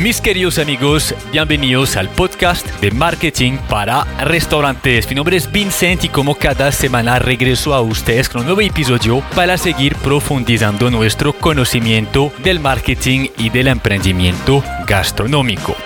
Mis 0.00 0.22
queridos 0.22 0.58
amigos, 0.58 1.14
bienvenidos 1.30 1.98
al 1.98 2.08
podcast 2.08 2.66
de 2.80 2.90
marketing 2.90 3.58
para 3.68 4.04
restaurantes. 4.24 5.06
Mi 5.10 5.14
nombre 5.14 5.36
es 5.36 5.52
Vincent 5.52 6.04
y 6.04 6.08
como 6.08 6.36
cada 6.36 6.72
semana 6.72 7.18
regreso 7.18 7.74
a 7.74 7.82
ustedes 7.82 8.30
con 8.30 8.40
un 8.40 8.46
nuevo 8.46 8.62
episodio 8.62 9.22
para 9.36 9.58
seguir 9.58 9.94
profundizando 9.96 10.90
nuestro 10.90 11.34
conocimiento 11.34 12.32
del 12.42 12.60
marketing 12.60 13.28
y 13.36 13.50
del 13.50 13.68
emprendimiento 13.68 14.64
gastronómico. 14.86 15.76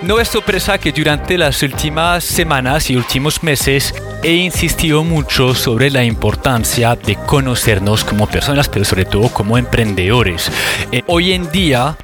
No 0.00 0.20
es 0.20 0.28
sorpresa 0.28 0.78
que 0.78 0.92
durante 0.92 1.36
las 1.36 1.60
últimas 1.64 2.22
semanas 2.22 2.88
y 2.88 2.94
últimos 2.94 3.42
meses 3.42 3.92
he 4.22 4.34
insistido 4.34 5.02
mucho 5.02 5.56
sobre 5.56 5.90
la 5.90 6.04
importancia 6.04 6.94
de 6.94 7.16
conocernos 7.16 8.04
como 8.04 8.28
personas, 8.28 8.68
pero 8.68 8.84
sobre 8.84 9.06
todo 9.06 9.28
como 9.28 9.58
emprendedores. 9.58 10.52
Eh, 10.92 11.02
hoy 11.08 11.32
en 11.32 11.50
día 11.50 11.96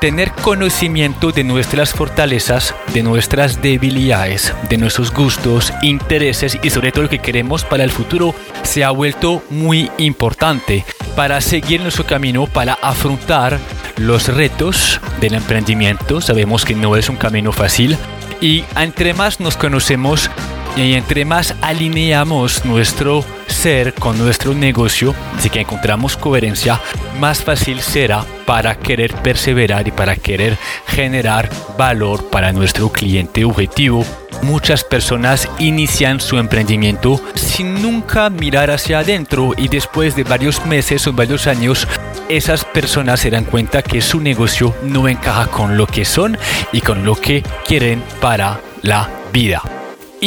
Tener 0.00 0.30
conocimiento 0.32 1.32
de 1.32 1.42
nuestras 1.42 1.92
fortalezas, 1.92 2.74
de 2.92 3.02
nuestras 3.02 3.62
debilidades, 3.62 4.52
de 4.68 4.76
nuestros 4.76 5.10
gustos, 5.10 5.72
intereses 5.82 6.58
y 6.62 6.68
sobre 6.68 6.92
todo 6.92 7.04
lo 7.04 7.08
que 7.08 7.18
queremos 7.18 7.64
para 7.64 7.82
el 7.82 7.90
futuro 7.90 8.34
se 8.62 8.84
ha 8.84 8.90
vuelto 8.90 9.42
muy 9.48 9.90
importante 9.96 10.84
para 11.16 11.40
seguir 11.40 11.80
nuestro 11.80 12.04
camino, 12.04 12.46
para 12.46 12.74
afrontar 12.74 13.58
los 13.96 14.28
retos 14.28 15.00
del 15.18 15.34
emprendimiento. 15.34 16.20
Sabemos 16.20 16.66
que 16.66 16.74
no 16.74 16.94
es 16.96 17.08
un 17.08 17.16
camino 17.16 17.52
fácil 17.52 17.96
y 18.40 18.64
entre 18.76 19.14
más 19.14 19.40
nos 19.40 19.56
conocemos, 19.56 20.30
y 20.76 20.94
entre 20.94 21.24
más 21.24 21.54
alineamos 21.62 22.64
nuestro 22.64 23.24
ser 23.46 23.94
con 23.94 24.18
nuestro 24.18 24.54
negocio, 24.54 25.14
así 25.36 25.48
que 25.48 25.60
encontramos 25.60 26.16
coherencia, 26.16 26.80
más 27.18 27.42
fácil 27.42 27.80
será 27.80 28.24
para 28.44 28.78
querer 28.78 29.14
perseverar 29.14 29.88
y 29.88 29.90
para 29.90 30.16
querer 30.16 30.58
generar 30.86 31.48
valor 31.78 32.28
para 32.28 32.52
nuestro 32.52 32.90
cliente 32.92 33.44
objetivo. 33.44 34.04
Muchas 34.42 34.84
personas 34.84 35.48
inician 35.58 36.20
su 36.20 36.36
emprendimiento 36.36 37.20
sin 37.34 37.80
nunca 37.80 38.28
mirar 38.28 38.70
hacia 38.70 38.98
adentro 38.98 39.52
y 39.56 39.68
después 39.68 40.14
de 40.14 40.24
varios 40.24 40.64
meses 40.66 41.06
o 41.06 41.12
varios 41.14 41.46
años 41.46 41.88
esas 42.28 42.64
personas 42.64 43.20
se 43.20 43.30
dan 43.30 43.44
cuenta 43.44 43.82
que 43.82 44.02
su 44.02 44.20
negocio 44.20 44.74
no 44.82 45.08
encaja 45.08 45.46
con 45.46 45.78
lo 45.78 45.86
que 45.86 46.04
son 46.04 46.36
y 46.72 46.82
con 46.82 47.04
lo 47.04 47.16
que 47.16 47.42
quieren 47.66 48.02
para 48.20 48.60
la 48.82 49.08
vida. 49.32 49.62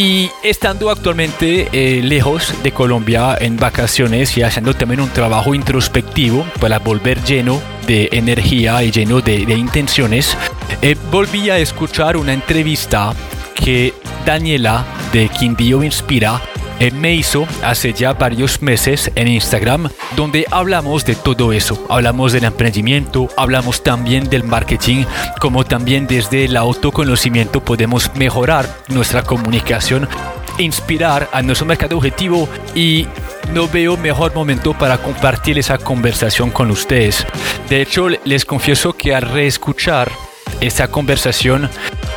Y 0.02 0.32
estando 0.44 0.92
actualmente 0.92 1.68
eh, 1.74 2.02
lejos 2.02 2.54
de 2.64 2.72
Colombia 2.72 3.38
en 3.38 3.58
vacaciones 3.58 4.38
y 4.38 4.44
haciendo 4.44 4.74
también 4.74 5.02
un 5.02 5.10
trabajo 5.10 5.54
introspectivo 5.54 6.46
para 6.62 6.80
volver 6.80 7.22
lleno 7.22 7.62
de 7.86 8.08
energía 8.14 8.82
y 8.82 8.92
lleno 8.92 9.20
de, 9.20 9.42
intenciones, 9.42 10.38
eh, 10.82 10.96
volví 11.12 11.50
a 11.50 11.58
escuchar 11.58 12.16
una 12.16 12.32
entrevista 12.32 13.14
que 13.54 13.94
Daniela 14.26 14.86
de 15.12 15.28
Quindío 15.28 15.84
Inspira 15.84 16.42
me 16.94 17.14
hizo 17.14 17.46
hace 17.64 17.94
ya 17.94 18.14
varios 18.14 18.62
meses 18.62 19.12
en 19.16 19.28
Instagram, 19.28 19.90
donde 20.16 20.46
hablamos 20.50 21.06
de 21.06 21.16
todo 21.16 21.52
eso. 21.52 21.86
Hablamos 21.90 22.32
del 22.32 22.46
emprendimiento, 22.46 23.28
hablamos 23.36 23.84
también 23.84 24.30
del 24.30 24.44
marketing, 24.44 25.04
como 25.40 25.66
también 25.66 26.08
desde 26.08 26.46
el 26.46 26.56
autoconocimiento 26.56 27.64
podemos 27.64 28.12
mejorar 28.16 28.66
nuestra 28.88 29.24
comunicación, 29.24 30.08
inspirar 30.58 31.30
a 31.34 31.42
nuestro 31.42 31.68
mercado 31.68 31.98
objetivo 31.98 32.48
y 32.74 33.08
no 33.54 33.68
veo 33.68 33.98
mejor 33.98 34.34
momento 34.34 34.74
para 34.74 34.98
compartir 34.98 35.60
esa 35.60 35.78
conversación 35.78 36.50
con 36.50 36.72
ustedes. 36.72 37.26
De 37.70 37.82
hecho, 37.82 38.08
les 38.10 38.46
confieso 38.46 38.94
que 38.94 39.14
al 39.14 39.24
reescuchar 39.24 40.10
esa 40.62 40.88
conversación 40.88 41.70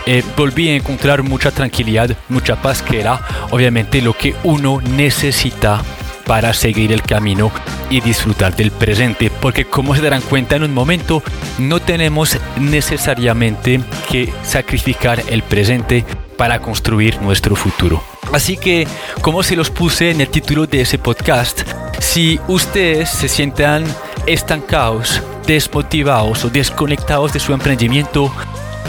eh, 0.07 0.23
volví 0.37 0.69
a 0.69 0.77
encontrar 0.77 1.23
mucha 1.23 1.51
tranquilidad, 1.51 2.17
mucha 2.29 2.61
paz, 2.61 2.83
que 2.83 3.01
era 3.01 3.21
obviamente 3.51 4.03
lo 4.03 4.17
que 4.17 4.35
uno 4.43 4.81
necesita 4.81 5.83
para 6.25 6.55
seguir 6.55 6.93
el 6.93 7.03
camino 7.03 7.51
y 7.91 8.01
disfrutar 8.01 8.57
del 8.57 8.71
presente, 8.71 9.31
porque 9.31 9.65
como 9.65 9.95
se 9.95 10.03
darán 10.03 10.23
cuenta 10.23 10.57
en 10.57 10.63
un 10.63 10.75
momento, 10.75 11.23
no 11.59 11.81
tenemos 11.81 12.39
necesariamente 12.59 13.81
que 14.11 14.33
sacrificar 14.45 15.23
el 15.29 15.43
presente 15.43 16.05
para 16.37 16.61
construir 16.61 17.21
nuestro 17.21 17.55
futuro. 17.55 18.03
Así 18.33 18.57
que, 18.57 18.87
como 19.21 19.43
se 19.43 19.57
los 19.57 19.71
puse 19.71 20.11
en 20.11 20.21
el 20.21 20.29
título 20.29 20.67
de 20.67 20.81
ese 20.81 20.99
podcast, 20.99 21.63
si 22.01 22.41
ustedes 22.49 23.11
se 23.11 23.29
sientan 23.29 23.85
estancados, 24.27 25.23
desmotivados 25.47 26.45
o 26.45 26.51
desconectados 26.51 27.33
de 27.33 27.41
su 27.41 27.53
emprendimiento, 27.53 28.33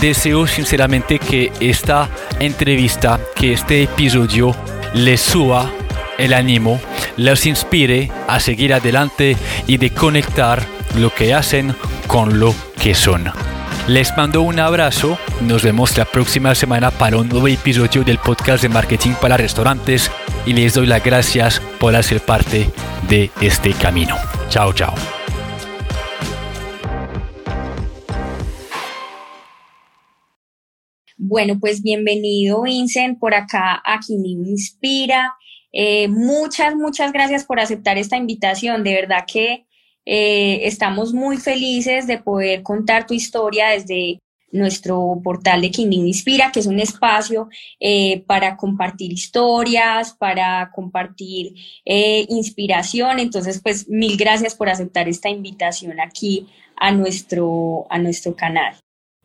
deseo 0.01 0.47
sinceramente 0.47 1.19
que 1.19 1.51
esta 1.59 2.09
entrevista, 2.39 3.19
que 3.35 3.53
este 3.53 3.83
episodio 3.83 4.55
les 4.93 5.21
suba 5.21 5.69
el 6.17 6.33
ánimo, 6.33 6.79
les 7.17 7.45
inspire 7.45 8.11
a 8.27 8.39
seguir 8.39 8.73
adelante 8.73 9.37
y 9.67 9.77
de 9.77 9.89
conectar 9.89 10.63
lo 10.95 11.13
que 11.13 11.33
hacen 11.33 11.75
con 12.07 12.39
lo 12.39 12.53
que 12.81 12.95
son. 12.95 13.31
Les 13.87 14.15
mando 14.15 14.41
un 14.41 14.59
abrazo, 14.59 15.17
nos 15.41 15.61
vemos 15.61 15.97
la 15.97 16.05
próxima 16.05 16.55
semana 16.55 16.89
para 16.89 17.17
un 17.17 17.27
nuevo 17.27 17.49
episodio 17.49 18.03
del 18.03 18.17
podcast 18.17 18.61
de 18.61 18.69
marketing 18.69 19.11
para 19.19 19.35
restaurantes 19.35 20.09
y 20.45 20.53
les 20.53 20.73
doy 20.73 20.87
las 20.87 21.03
gracias 21.03 21.61
por 21.79 21.93
hacer 21.95 22.21
parte 22.21 22.69
de 23.09 23.29
este 23.41 23.73
camino. 23.73 24.15
Chao, 24.49 24.71
chao. 24.71 25.22
Bueno, 31.33 31.59
pues 31.59 31.81
bienvenido 31.81 32.61
Vincent 32.61 33.17
por 33.17 33.33
acá 33.33 33.81
a 33.83 33.99
Quindío 33.99 34.43
Inspira. 34.43 35.33
Eh, 35.71 36.07
muchas, 36.07 36.75
muchas 36.75 37.11
gracias 37.11 37.43
por 37.43 37.59
aceptar 37.59 37.97
esta 37.97 38.17
invitación. 38.17 38.83
De 38.83 38.93
verdad 38.93 39.25
que 39.25 39.65
eh, 40.05 40.59
estamos 40.67 41.11
muy 41.11 41.37
felices 41.37 42.05
de 42.05 42.19
poder 42.19 42.61
contar 42.61 43.07
tu 43.07 43.15
historia 43.15 43.69
desde 43.69 44.19
nuestro 44.51 45.21
portal 45.23 45.61
de 45.61 45.71
Quindío 45.71 46.05
Inspira, 46.05 46.51
que 46.51 46.59
es 46.59 46.67
un 46.67 46.79
espacio 46.79 47.49
eh, 47.79 48.23
para 48.27 48.55
compartir 48.55 49.11
historias, 49.11 50.13
para 50.13 50.69
compartir 50.71 51.55
inspiración. 51.83 53.17
Entonces, 53.17 53.59
pues 53.59 53.89
mil 53.89 54.17
gracias 54.17 54.53
por 54.53 54.69
aceptar 54.69 55.09
esta 55.09 55.29
invitación 55.29 55.99
aquí 55.99 56.47
a 56.75 56.91
nuestro, 56.91 57.87
a 57.89 57.97
nuestro 57.97 58.35
canal 58.35 58.75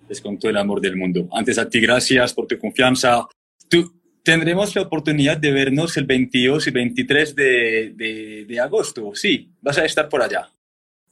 es 0.09 0.21
con 0.21 0.39
todo 0.39 0.51
el 0.51 0.57
amor 0.57 0.81
del 0.81 0.97
mundo. 0.97 1.29
Antes 1.33 1.59
a 1.59 1.69
ti, 1.69 1.81
gracias 1.81 2.33
por 2.35 2.47
tu 2.47 2.59
confianza. 2.59 3.27
Tú, 3.69 3.93
tendremos 4.29 4.75
la 4.77 4.83
oportunidad 4.83 5.39
de 5.39 5.53
vernos 5.53 5.97
el 5.97 6.05
22 6.05 6.67
y 6.67 6.71
23 6.71 7.35
de, 7.35 8.45
de, 8.47 8.61
agosto. 8.61 9.15
Sí, 9.15 9.51
vas 9.63 9.79
a 9.79 9.87
estar 9.87 10.07
por 10.09 10.23
allá. 10.23 10.51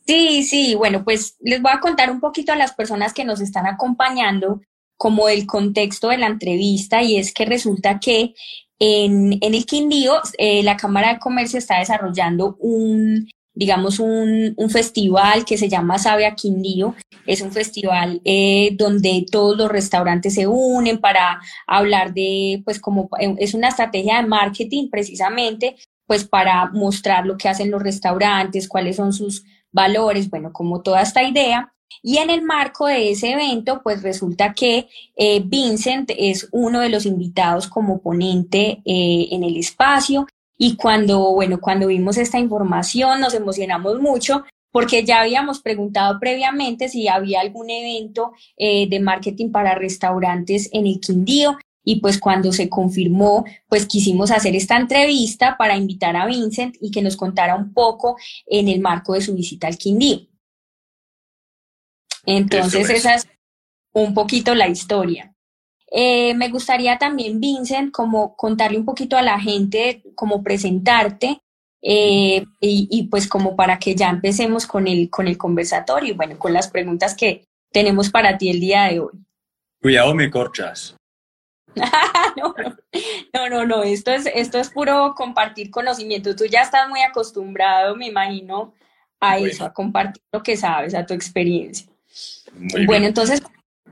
Sí, 0.06 0.42
sí, 0.44 0.74
bueno, 0.74 1.02
pues 1.02 1.36
les 1.40 1.62
voy 1.62 1.72
a 1.74 1.80
contar 1.80 2.10
un 2.10 2.20
poquito 2.20 2.52
a 2.52 2.56
las 2.56 2.74
personas 2.74 3.14
que 3.14 3.24
nos 3.24 3.40
están 3.40 3.66
acompañando 3.66 4.60
como 4.98 5.30
el 5.30 5.46
contexto 5.46 6.08
de 6.08 6.18
la 6.18 6.26
entrevista 6.26 7.02
y 7.02 7.16
es 7.16 7.32
que 7.32 7.46
resulta 7.46 7.98
que 8.00 8.34
en, 8.78 9.38
en 9.40 9.54
el 9.54 9.64
Quindío 9.64 10.20
eh, 10.36 10.62
la 10.62 10.76
Cámara 10.76 11.14
de 11.14 11.18
Comercio 11.18 11.58
está 11.58 11.78
desarrollando 11.78 12.56
un 12.60 13.30
digamos, 13.56 13.99
un, 13.99 14.55
festival 14.69 15.44
que 15.47 15.56
se 15.56 15.69
llama 15.69 15.99
Sabe 15.99 16.27
a 16.27 16.34
Quindío. 16.34 16.94
Es 17.25 17.41
un 17.41 17.50
festival 17.50 18.21
eh, 18.25 18.71
donde 18.75 19.25
todos 19.31 19.56
los 19.56 19.71
restaurantes 19.71 20.34
se 20.34 20.47
unen 20.47 20.99
para 20.99 21.41
hablar 21.67 22.12
de, 22.12 22.62
pues 22.65 22.78
como 22.78 23.09
eh, 23.19 23.34
es 23.39 23.55
una 23.55 23.69
estrategia 23.69 24.21
de 24.21 24.28
marketing 24.28 24.91
precisamente, 24.91 25.77
pues 26.06 26.25
para 26.25 26.71
mostrar 26.71 27.25
lo 27.25 27.39
que 27.39 27.49
hacen 27.49 27.71
los 27.71 27.83
restaurantes, 27.83 28.69
cuáles 28.69 28.97
son 28.97 29.12
sus 29.15 29.44
valores, 29.73 30.29
bueno, 30.29 30.52
como 30.52 30.82
toda 30.82 31.00
esta 31.00 31.23
idea. 31.23 31.73
Y 32.02 32.19
en 32.19 32.29
el 32.29 32.43
marco 32.43 32.87
de 32.87 33.11
ese 33.11 33.32
evento, 33.32 33.81
pues 33.82 34.02
resulta 34.02 34.52
que 34.52 34.88
eh, 35.17 35.41
Vincent 35.44 36.11
es 36.17 36.47
uno 36.52 36.81
de 36.81 36.91
los 36.91 37.06
invitados 37.06 37.69
como 37.69 38.02
ponente 38.02 38.82
en 38.85 39.43
el 39.43 39.56
espacio 39.56 40.26
y 40.58 40.76
cuando, 40.76 41.32
bueno, 41.32 41.61
cuando 41.61 41.88
vimos 41.88 42.17
esta 42.17 42.38
información 42.38 43.20
nos 43.20 43.35
emocionamos 43.35 44.00
mucho 44.00 44.44
porque 44.70 45.05
ya 45.05 45.23
habíamos 45.23 45.61
preguntado 45.61 46.19
previamente 46.20 46.88
si 46.88 47.08
había 47.08 47.41
algún 47.41 47.70
evento 47.70 48.32
eh, 48.58 48.88
de 48.88 49.00
marketing 49.00 49.50
para 49.50 49.75
restaurantes 49.75 50.69
en 50.73 50.87
el 50.87 51.00
Quindío 51.00 51.56
y 51.82 52.00
pues 52.00 52.19
cuando 52.19 52.53
se 52.53 52.69
confirmó, 52.69 53.44
pues 53.69 53.87
quisimos 53.87 54.32
hacer 54.32 54.56
esta 54.56 54.76
entrevista 54.76 55.56
para 55.56 55.76
invitar 55.76 56.17
a 56.17 56.26
Vincent 56.26 56.76
y 56.81 56.91
que 56.91 57.00
nos 57.00 57.17
contara 57.17 57.55
un 57.55 57.73
poco 57.73 58.17
en 58.44 58.69
el 58.69 58.81
marco 58.81 59.14
de 59.14 59.20
su 59.20 59.35
visita 59.35 59.69
al 59.69 59.79
Quindío. 59.79 60.26
Entonces 62.26 62.91
esa 62.91 63.14
es 63.14 63.29
un 63.93 64.14
poquito 64.14 64.55
la 64.55 64.69
historia. 64.69 65.36
Eh, 65.91 66.35
me 66.35 66.49
gustaría 66.49 66.99
también, 66.99 67.41
Vincent, 67.41 67.93
como 67.93 68.37
contarle 68.37 68.79
un 68.79 68.85
poquito 68.85 69.17
a 69.17 69.23
la 69.23 69.38
gente, 69.38 70.03
como 70.15 70.43
presentarte, 70.43 71.41
eh, 71.83 72.44
y, 72.61 73.06
pues 73.09 73.29
como 73.29 73.55
para 73.55 73.79
que 73.79 73.94
ya 73.94 74.09
empecemos 74.09 74.67
con 74.67 74.88
el, 74.88 75.09
con 75.09 75.29
el 75.29 75.38
conversatorio 75.38 76.12
y 76.12 76.17
bueno, 76.17 76.37
con 76.38 76.53
las 76.53 76.69
preguntas 76.69 77.15
que 77.15 77.44
tenemos 77.71 78.11
para 78.11 78.37
ti 78.38 78.50
el 78.50 78.59
día 78.59 78.85
de 78.85 79.00
hoy. 79.00 79.12
Cuidado, 79.81 80.15
me 80.15 80.29
corchas. 80.29 80.97
no, 82.37 82.55
no, 83.35 83.49
no, 83.49 83.67
no, 83.67 83.83
esto 83.85 84.11
es, 84.11 84.27
esto 84.35 84.59
es 84.59 84.71
puro 84.71 85.15
compartir 85.15 85.71
conocimiento. 85.71 86.35
Tú 86.35 86.47
ya 86.47 86.62
estás 86.62 86.88
muy 86.88 87.03
acostumbrado, 87.03 87.94
me 87.94 88.09
imagino, 88.09 88.75
a 89.21 89.38
eso, 89.38 89.65
a 89.65 89.73
compartir 89.73 90.23
lo 90.33 90.43
que 90.43 90.56
sabes, 90.56 90.94
a 90.94 91.06
tu 91.06 91.15
experiencia. 91.15 91.87
bueno, 92.87 93.06
entonces, 93.06 93.43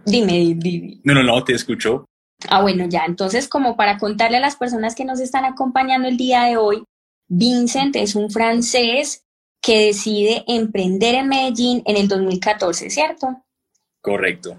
dime, 0.07 0.55
Vivi. 0.55 1.01
No, 1.05 1.15
no, 1.15 1.23
no, 1.23 1.43
te 1.45 1.55
escucho. 1.55 2.05
Ah, 2.49 2.63
bueno, 2.63 2.87
ya, 2.89 3.05
entonces 3.07 3.49
como 3.49 3.77
para 3.77 3.99
contarle 3.99 4.37
a 4.37 4.41
las 4.41 4.57
personas 4.57 4.95
que 4.95 5.05
nos 5.05 5.21
están 5.21 5.45
acompañando 5.45 6.09
el 6.09 6.17
día 6.17 6.45
de 6.45 6.57
hoy, 6.57 6.85
Vincent 7.29 7.97
es 7.97 8.15
un 8.15 8.31
francés 8.31 9.25
que 9.63 9.87
decide 9.87 10.45
emprender 10.47 11.15
en 11.15 11.29
Medellín 11.29 11.83
en 11.87 11.97
el 11.97 12.07
2014, 12.07 12.91
¿cierto? 12.91 13.43
Correcto. 14.03 14.59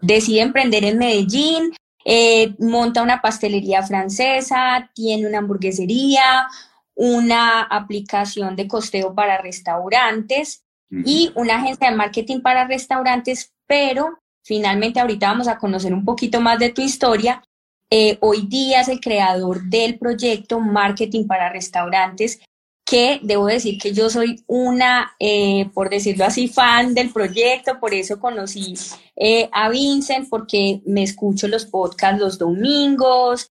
Decide 0.00 0.40
emprender 0.40 0.84
en 0.84 0.96
Medellín, 0.96 1.72
eh, 2.04 2.54
monta 2.58 3.02
una 3.02 3.20
pastelería 3.20 3.82
francesa, 3.82 4.90
tiene 4.94 5.26
una 5.26 5.38
hamburguesería, 5.38 6.48
una 6.94 7.62
aplicación 7.62 8.56
de 8.56 8.68
costeo 8.68 9.14
para 9.14 9.38
restaurantes 9.38 10.64
y 10.90 11.32
una 11.36 11.56
agencia 11.56 11.90
de 11.90 11.96
marketing 11.96 12.40
para 12.40 12.66
restaurantes, 12.66 13.54
pero 13.66 14.18
finalmente 14.42 15.00
ahorita 15.00 15.28
vamos 15.28 15.48
a 15.48 15.58
conocer 15.58 15.94
un 15.94 16.04
poquito 16.04 16.40
más 16.40 16.58
de 16.58 16.70
tu 16.70 16.82
historia. 16.82 17.42
Eh, 17.90 18.18
hoy 18.20 18.46
día 18.46 18.80
es 18.80 18.88
el 18.88 19.00
creador 19.00 19.64
del 19.64 19.98
proyecto 19.98 20.60
Marketing 20.60 21.26
para 21.26 21.52
Restaurantes, 21.52 22.40
que 22.84 23.20
debo 23.22 23.46
decir 23.46 23.78
que 23.78 23.92
yo 23.92 24.10
soy 24.10 24.42
una, 24.46 25.12
eh, 25.20 25.68
por 25.74 25.90
decirlo 25.90 26.24
así, 26.24 26.48
fan 26.48 26.94
del 26.94 27.12
proyecto, 27.12 27.78
por 27.78 27.94
eso 27.94 28.18
conocí 28.18 28.74
eh, 29.16 29.48
a 29.52 29.68
Vincent, 29.68 30.28
porque 30.28 30.80
me 30.86 31.02
escucho 31.02 31.48
los 31.48 31.66
podcasts 31.66 32.20
los 32.20 32.38
domingos, 32.38 33.48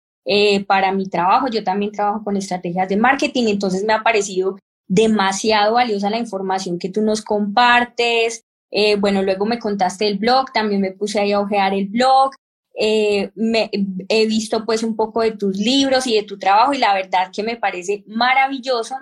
para 0.66 0.92
mi 0.92 1.08
trabajo, 1.08 1.50
yo 1.50 1.64
también 1.64 1.92
trabajo 1.92 2.24
con 2.24 2.36
estrategias 2.36 2.90
de 2.90 2.98
marketing, 2.98 3.44
entonces 3.48 3.84
me 3.84 3.94
ha 3.94 4.02
parecido 4.02 4.58
demasiado 4.88 5.76
valiosa 5.76 6.10
la 6.10 6.18
información 6.18 6.80
que 6.80 6.90
tú 6.90 7.02
nos 7.02 7.22
compartes, 7.22 8.44
eh, 8.72 8.96
bueno, 8.96 9.22
luego 9.24 9.46
me 9.46 9.60
contaste 9.60 10.08
el 10.08 10.18
blog, 10.18 10.52
también 10.52 10.82
me 10.82 10.92
puse 10.92 11.20
ahí 11.20 11.32
a 11.32 11.40
ojear 11.40 11.74
el 11.74 11.88
blog. 11.88 12.32
Eh, 12.78 13.32
me, 13.36 13.70
he 14.10 14.26
visto 14.26 14.66
pues 14.66 14.84
un 14.84 14.96
poco 14.96 15.22
de 15.22 15.32
tus 15.32 15.56
libros 15.56 16.06
y 16.08 16.16
de 16.16 16.24
tu 16.24 16.38
trabajo 16.38 16.74
y 16.74 16.78
la 16.78 16.94
verdad 16.94 17.32
que 17.34 17.42
me 17.42 17.56
parece 17.56 18.04
maravilloso 18.06 18.98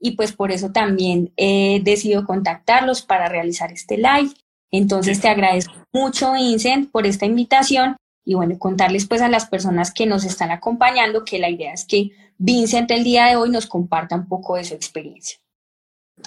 y 0.00 0.12
pues 0.12 0.32
por 0.32 0.50
eso 0.50 0.72
también 0.72 1.32
he 1.36 1.80
decidido 1.82 2.24
contactarlos 2.24 3.02
para 3.02 3.28
realizar 3.28 3.70
este 3.72 3.96
live. 3.96 4.30
Entonces 4.70 5.20
te 5.20 5.28
agradezco 5.28 5.74
mucho, 5.92 6.32
Vincent, 6.32 6.90
por 6.90 7.06
esta 7.06 7.26
invitación 7.26 7.96
y 8.24 8.34
bueno, 8.34 8.58
contarles 8.58 9.06
pues 9.06 9.22
a 9.22 9.28
las 9.28 9.46
personas 9.46 9.92
que 9.92 10.06
nos 10.06 10.24
están 10.24 10.50
acompañando 10.50 11.24
que 11.24 11.38
la 11.38 11.50
idea 11.50 11.72
es 11.72 11.84
que 11.86 12.10
Vincent 12.36 12.90
el 12.90 13.04
día 13.04 13.26
de 13.26 13.36
hoy 13.36 13.50
nos 13.50 13.66
comparta 13.66 14.16
un 14.16 14.28
poco 14.28 14.56
de 14.56 14.64
su 14.64 14.74
experiencia. 14.74 15.38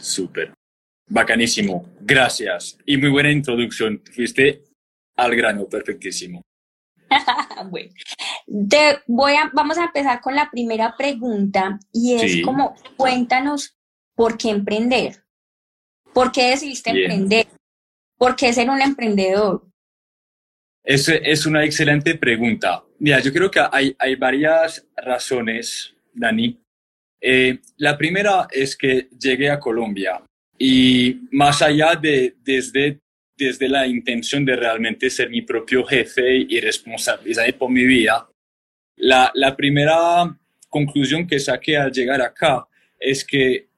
Súper. 0.02 0.54
Bacanísimo, 1.08 1.86
gracias. 2.00 2.78
Y 2.86 2.98
muy 2.98 3.10
buena 3.10 3.32
introducción. 3.32 4.02
Fuiste 4.14 4.64
al 5.16 5.36
grano, 5.36 5.68
perfectísimo. 5.68 6.42
bueno, 7.70 7.92
te 8.70 9.00
voy 9.08 9.34
a, 9.34 9.52
vamos 9.54 9.78
a 9.78 9.86
empezar 9.86 10.22
con 10.22 10.36
la 10.36 10.50
primera 10.50 10.96
pregunta 10.98 11.80
y 11.92 12.16
es 12.16 12.46
como, 12.46 12.76
cuéntanos 12.96 13.76
por 14.16 14.38
qué 14.38 14.50
emprender. 14.50 15.24
¿Por 16.14 16.32
qué 16.32 16.50
decidiste 16.50 16.92
emprender? 16.92 17.48
¿Por 18.18 18.36
qué 18.36 18.54
ser 18.54 18.70
un 18.70 18.82
emprendedor? 18.82 19.68
Es, 20.84 21.08
es 21.10 21.46
una 21.46 21.64
excelente 21.64 22.16
pregunta. 22.16 22.84
Mira, 23.00 23.20
yo 23.20 23.32
creo 23.32 23.52
que 23.52 23.62
hay, 23.72 23.96
hay 24.00 24.16
varias 24.16 24.86
razones, 24.96 25.94
Dani. 26.14 26.60
Eh, 27.22 27.60
la 27.78 27.98
primera 27.98 28.48
es 28.52 28.76
que 28.76 29.10
llegué 29.20 29.50
a 29.50 29.60
Colombia 29.60 30.22
y 30.64 31.22
más 31.32 31.64
allá 31.64 31.96
de 31.96 32.36
desde, 32.44 33.00
desde 33.36 33.68
la 33.68 33.88
intención 33.88 34.46
de 34.46 34.56
realmente 34.56 35.10
ser 35.10 35.28
mi 35.28 35.42
propio 35.42 35.84
jefe 35.84 36.46
y 36.48 36.60
responsabilizar 36.60 37.52
por 37.58 37.72
mi 37.72 37.84
vida, 37.84 38.30
la, 38.98 39.32
la 39.34 39.58
primera 39.58 40.38
conclusión 40.70 41.26
que 41.26 41.40
saqué 41.40 41.78
al 41.78 41.92
llegar 41.92 42.22
acá 42.22 42.68
es 43.00 43.26
que 43.26 43.70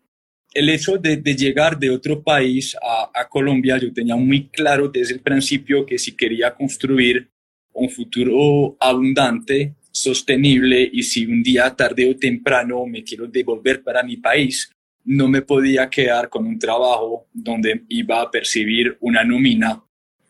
el 0.53 0.68
hecho 0.68 0.97
de, 0.97 1.15
de 1.15 1.33
llegar 1.33 1.80
de 1.80 1.89
otro 1.89 2.21
país 2.21 2.75
a, 2.75 3.09
a, 3.13 3.30
Colombia, 3.30 3.77
yo 3.77 3.94
tenía 3.94 4.18
muy 4.18 4.50
claro 4.50 4.89
desde 4.89 5.13
el 5.13 5.21
principio 5.21 5.85
que 5.85 5.97
si 5.97 6.18
quería 6.18 6.53
construir 6.53 7.30
un 7.71 7.89
futuro 7.89 8.75
abundante, 8.77 9.75
sostenible 9.89 10.89
y 10.91 11.01
si 11.01 11.25
un 11.25 11.41
día 11.41 11.74
tarde 11.74 12.12
o 12.12 12.18
temprano 12.18 12.85
me 12.85 13.06
quiero 13.06 13.25
devolver 13.25 13.81
para 13.81 14.03
mi 14.03 14.18
país, 14.18 14.69
no 15.06 15.28
me 15.28 15.42
podía 15.42 15.90
quedar 15.90 16.30
con 16.30 16.46
un 16.46 16.58
trabajo 16.58 17.28
donde 17.34 17.84
iba 17.90 18.22
a 18.22 18.32
percibir 18.32 18.98
una 19.02 19.24
nómina 19.24 19.82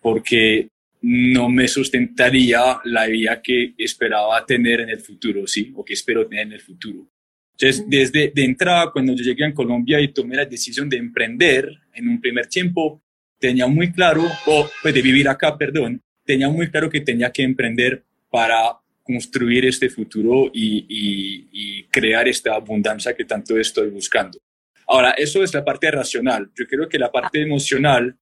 porque 0.02 0.68
no 1.02 1.50
me 1.50 1.68
sustentaría 1.68 2.80
la 2.86 3.08
vida 3.08 3.42
que 3.42 3.74
esperaba 3.78 4.46
tener 4.46 4.81
en 4.81 4.90
el 4.90 5.00
futuro, 5.00 5.46
¿sí? 5.48 5.72
O 5.75 5.84
que 5.84 5.94
espero 5.94 6.28
tener 6.28 6.48
en 6.48 6.54
el 6.54 6.62
futuro. 6.62 7.08
Entonces, 7.52 7.86
desde 7.88 8.31
de 8.34 8.46
entrada, 8.46 8.92
cuando 8.92 9.14
yo 9.14 9.24
llegué 9.24 9.46
a 9.46 9.54
Colombia 9.54 10.00
y 10.00 10.14
tomé 10.14 10.38
la 10.38 10.46
decisión 10.46 10.90
de 10.90 10.98
emprender 10.98 11.70
en 11.94 12.08
un 12.08 12.20
primer 12.20 12.48
tiempo, 12.48 13.02
tenía 13.38 13.68
muy 13.68 13.92
claro, 13.92 14.24
o 14.46 14.70
pues 14.81 14.94
de 14.94 15.02
vivir 15.02 15.28
acá, 15.28 15.58
perdón, 15.58 16.02
tenía 16.25 16.50
muy 16.50 16.70
claro 16.70 16.90
que 16.90 17.02
tenía 17.02 17.31
que 17.31 17.44
emprender 17.44 18.04
para 18.30 18.80
construir 19.04 19.66
este 19.66 19.90
futuro 19.90 20.50
y, 20.54 20.86
y 20.90 21.84
crear 21.92 22.28
esta 22.28 22.56
abundancia 22.56 23.14
que 23.14 23.25
tanto 23.25 23.58
estoy 23.58 23.90
buscando. 23.90 24.40
Ahora, 24.88 25.12
eso 25.12 25.44
es 25.44 25.53
la 25.53 25.63
parte 25.63 25.89
racional. 25.91 26.51
Yo 26.56 26.65
creo 26.68 26.88
que 26.88 27.00
la 27.00 27.12
parte 27.12 27.41
emocional, 27.41 28.18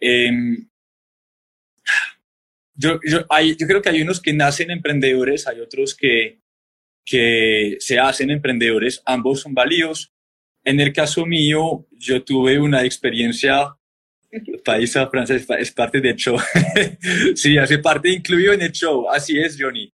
em, 0.00 0.68
yo, 2.74 3.00
yo, 3.04 3.24
hay, 3.28 3.56
yo 3.56 3.66
creo 3.66 3.82
que 3.82 3.88
hay 3.88 4.02
unos 4.02 4.20
que 4.20 4.32
nacen 4.32 4.70
emprendedores, 4.70 5.46
hay 5.46 5.60
otros 5.60 5.94
que, 5.94 6.40
que 7.04 7.76
se 7.80 7.98
hacen 7.98 8.30
emprendedores, 8.30 9.02
ambos 9.06 9.40
son 9.40 9.54
válidos. 9.54 10.12
En 10.62 10.78
el 10.80 10.92
caso 10.92 11.24
mío, 11.24 11.86
yo 11.92 12.22
tuve 12.22 12.58
una 12.58 12.84
experiencia, 12.84 13.74
paisa 14.64 15.08
francés 15.08 15.46
es 15.58 15.72
parte 15.72 16.00
del 16.00 16.16
show, 16.16 16.36
sí, 17.34 17.56
hace 17.56 17.78
parte 17.78 18.10
incluido 18.10 18.52
en 18.52 18.62
el 18.62 18.72
show, 18.72 19.08
así 19.08 19.38
es, 19.38 19.56
Johnny, 19.58 19.90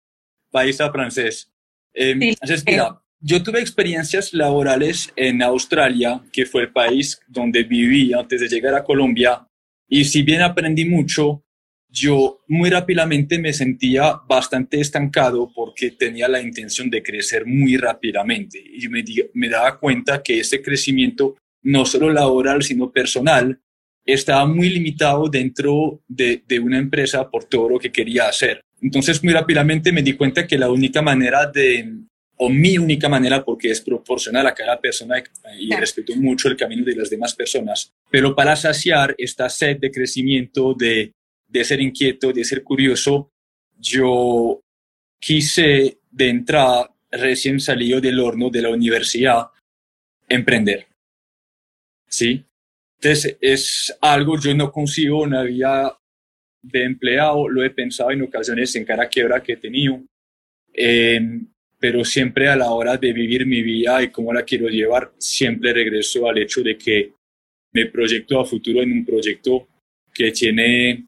paisa 0.50 0.92
francés. 0.92 1.50
Eh, 1.94 2.14
entonces, 2.20 2.62
mira, 2.66 3.00
yo 3.20 3.42
tuve 3.42 3.60
experiencias 3.60 4.32
laborales 4.32 5.12
en 5.16 5.42
Australia, 5.42 6.22
que 6.32 6.46
fue 6.46 6.62
el 6.62 6.72
país 6.72 7.20
donde 7.26 7.64
viví 7.64 8.12
antes 8.12 8.40
de 8.40 8.48
llegar 8.48 8.74
a 8.74 8.84
Colombia, 8.84 9.46
y 9.88 10.04
si 10.04 10.22
bien 10.22 10.42
aprendí 10.42 10.84
mucho, 10.84 11.42
yo 11.88 12.40
muy 12.46 12.68
rápidamente 12.68 13.38
me 13.38 13.52
sentía 13.52 14.20
bastante 14.28 14.80
estancado 14.80 15.50
porque 15.54 15.92
tenía 15.92 16.28
la 16.28 16.40
intención 16.40 16.90
de 16.90 17.02
crecer 17.02 17.46
muy 17.46 17.76
rápidamente 17.76 18.62
y 18.62 18.86
me, 18.88 19.02
me 19.32 19.48
daba 19.48 19.78
cuenta 19.78 20.22
que 20.22 20.40
ese 20.40 20.60
crecimiento, 20.60 21.36
no 21.62 21.86
solo 21.86 22.12
laboral, 22.12 22.62
sino 22.62 22.92
personal, 22.92 23.58
estaba 24.04 24.46
muy 24.46 24.68
limitado 24.68 25.28
dentro 25.28 26.02
de, 26.06 26.42
de 26.46 26.58
una 26.60 26.78
empresa 26.78 27.30
por 27.30 27.44
todo 27.44 27.70
lo 27.70 27.78
que 27.78 27.90
quería 27.90 28.28
hacer. 28.28 28.60
Entonces 28.80 29.24
muy 29.24 29.32
rápidamente 29.32 29.90
me 29.90 30.02
di 30.02 30.12
cuenta 30.12 30.46
que 30.46 30.58
la 30.58 30.70
única 30.70 31.00
manera 31.00 31.46
de 31.46 32.07
o 32.40 32.48
mi 32.48 32.78
única 32.78 33.08
manera 33.08 33.44
porque 33.44 33.70
es 33.70 33.80
proporcional 33.80 34.46
a 34.46 34.54
cada 34.54 34.80
persona 34.80 35.22
y 35.58 35.74
respeto 35.74 36.14
mucho 36.16 36.48
el 36.48 36.56
camino 36.56 36.84
de 36.84 36.94
las 36.94 37.10
demás 37.10 37.34
personas, 37.34 37.92
pero 38.10 38.34
para 38.34 38.54
saciar 38.54 39.14
esta 39.18 39.48
sed 39.48 39.78
de 39.78 39.90
crecimiento, 39.90 40.72
de, 40.74 41.12
de 41.48 41.64
ser 41.64 41.80
inquieto, 41.80 42.32
de 42.32 42.44
ser 42.44 42.62
curioso, 42.62 43.32
yo 43.76 44.60
quise 45.20 45.98
de 46.10 46.28
entrada, 46.28 46.94
recién 47.10 47.58
salido 47.58 48.00
del 48.00 48.20
horno 48.20 48.50
de 48.50 48.62
la 48.62 48.70
universidad, 48.70 49.46
emprender. 50.28 50.86
¿Sí? 52.06 52.44
Entonces 53.00 53.36
es 53.40 53.96
algo, 54.00 54.38
yo 54.38 54.54
no 54.54 54.70
consigo 54.70 55.22
una 55.22 55.42
vida 55.42 55.98
de 56.62 56.84
empleado, 56.84 57.48
lo 57.48 57.64
he 57.64 57.70
pensado 57.70 58.10
en 58.12 58.22
ocasiones 58.22 58.74
en 58.76 58.84
cada 58.84 59.08
quiebra 59.08 59.42
que 59.42 59.52
he 59.52 59.56
tenido. 59.56 60.02
Eh, 60.72 61.20
pero 61.78 62.04
siempre 62.04 62.48
a 62.48 62.56
la 62.56 62.70
hora 62.70 62.96
de 62.96 63.12
vivir 63.12 63.46
mi 63.46 63.62
vida 63.62 64.02
y 64.02 64.10
cómo 64.10 64.32
la 64.32 64.42
quiero 64.42 64.68
llevar, 64.68 65.12
siempre 65.18 65.72
regreso 65.72 66.28
al 66.28 66.38
hecho 66.38 66.62
de 66.62 66.76
que 66.76 67.12
me 67.72 67.86
proyecto 67.86 68.40
a 68.40 68.44
futuro 68.44 68.82
en 68.82 68.92
un 68.92 69.04
proyecto 69.04 69.68
que 70.12 70.32
tiene, 70.32 71.06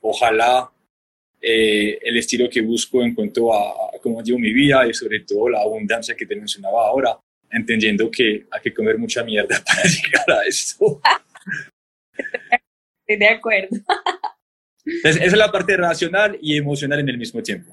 ojalá, 0.00 0.70
eh, 1.40 1.98
el 2.02 2.16
estilo 2.16 2.48
que 2.48 2.60
busco 2.60 3.02
en 3.02 3.14
cuanto 3.14 3.52
a, 3.52 3.90
cómo 4.00 4.22
llevo 4.22 4.38
mi 4.38 4.52
vida 4.52 4.86
y 4.86 4.94
sobre 4.94 5.20
todo 5.20 5.48
la 5.48 5.60
abundancia 5.60 6.14
que 6.14 6.26
te 6.26 6.36
mencionaba 6.36 6.86
ahora, 6.86 7.18
entendiendo 7.50 8.10
que 8.10 8.46
hay 8.50 8.60
que 8.62 8.72
comer 8.72 8.98
mucha 8.98 9.24
mierda 9.24 9.60
para 9.66 9.82
llegar 9.82 10.38
a 10.38 10.46
esto. 10.46 11.00
Estoy 13.00 13.16
de 13.18 13.28
acuerdo. 13.28 13.76
esa 14.84 15.24
es 15.24 15.32
la 15.36 15.50
parte 15.50 15.76
racional 15.76 16.38
y 16.40 16.56
emocional 16.56 17.00
en 17.00 17.08
el 17.08 17.18
mismo 17.18 17.42
tiempo. 17.42 17.72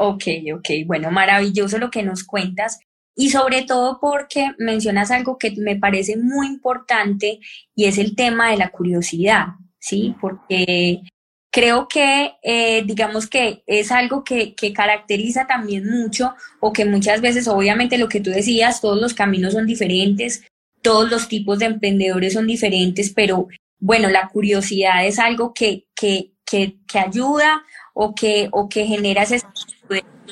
Ok, 0.00 0.24
ok, 0.54 0.68
bueno, 0.86 1.10
maravilloso 1.10 1.76
lo 1.78 1.90
que 1.90 2.04
nos 2.04 2.22
cuentas 2.22 2.78
y 3.16 3.30
sobre 3.30 3.62
todo 3.62 3.98
porque 4.00 4.52
mencionas 4.58 5.10
algo 5.10 5.38
que 5.38 5.52
me 5.56 5.74
parece 5.74 6.16
muy 6.16 6.46
importante 6.46 7.40
y 7.74 7.86
es 7.86 7.98
el 7.98 8.14
tema 8.14 8.50
de 8.50 8.58
la 8.58 8.70
curiosidad, 8.70 9.46
¿sí? 9.80 10.14
Porque 10.20 11.02
creo 11.50 11.88
que, 11.88 12.34
eh, 12.44 12.84
digamos 12.86 13.26
que 13.26 13.64
es 13.66 13.90
algo 13.90 14.22
que, 14.22 14.54
que, 14.54 14.72
caracteriza 14.72 15.48
también 15.48 15.90
mucho 15.90 16.36
o 16.60 16.72
que 16.72 16.84
muchas 16.84 17.20
veces, 17.20 17.48
obviamente 17.48 17.98
lo 17.98 18.08
que 18.08 18.20
tú 18.20 18.30
decías, 18.30 18.80
todos 18.80 19.00
los 19.00 19.14
caminos 19.14 19.54
son 19.54 19.66
diferentes, 19.66 20.44
todos 20.80 21.10
los 21.10 21.26
tipos 21.26 21.58
de 21.58 21.66
emprendedores 21.66 22.34
son 22.34 22.46
diferentes, 22.46 23.10
pero 23.10 23.48
bueno, 23.80 24.08
la 24.10 24.28
curiosidad 24.28 25.04
es 25.04 25.18
algo 25.18 25.52
que, 25.52 25.86
que, 25.96 26.34
que, 26.46 26.78
ayuda 26.98 27.64
o 27.94 28.14
que, 28.14 28.48
o 28.52 28.68
que 28.68 28.86
genera 28.86 29.24
ese 29.24 29.40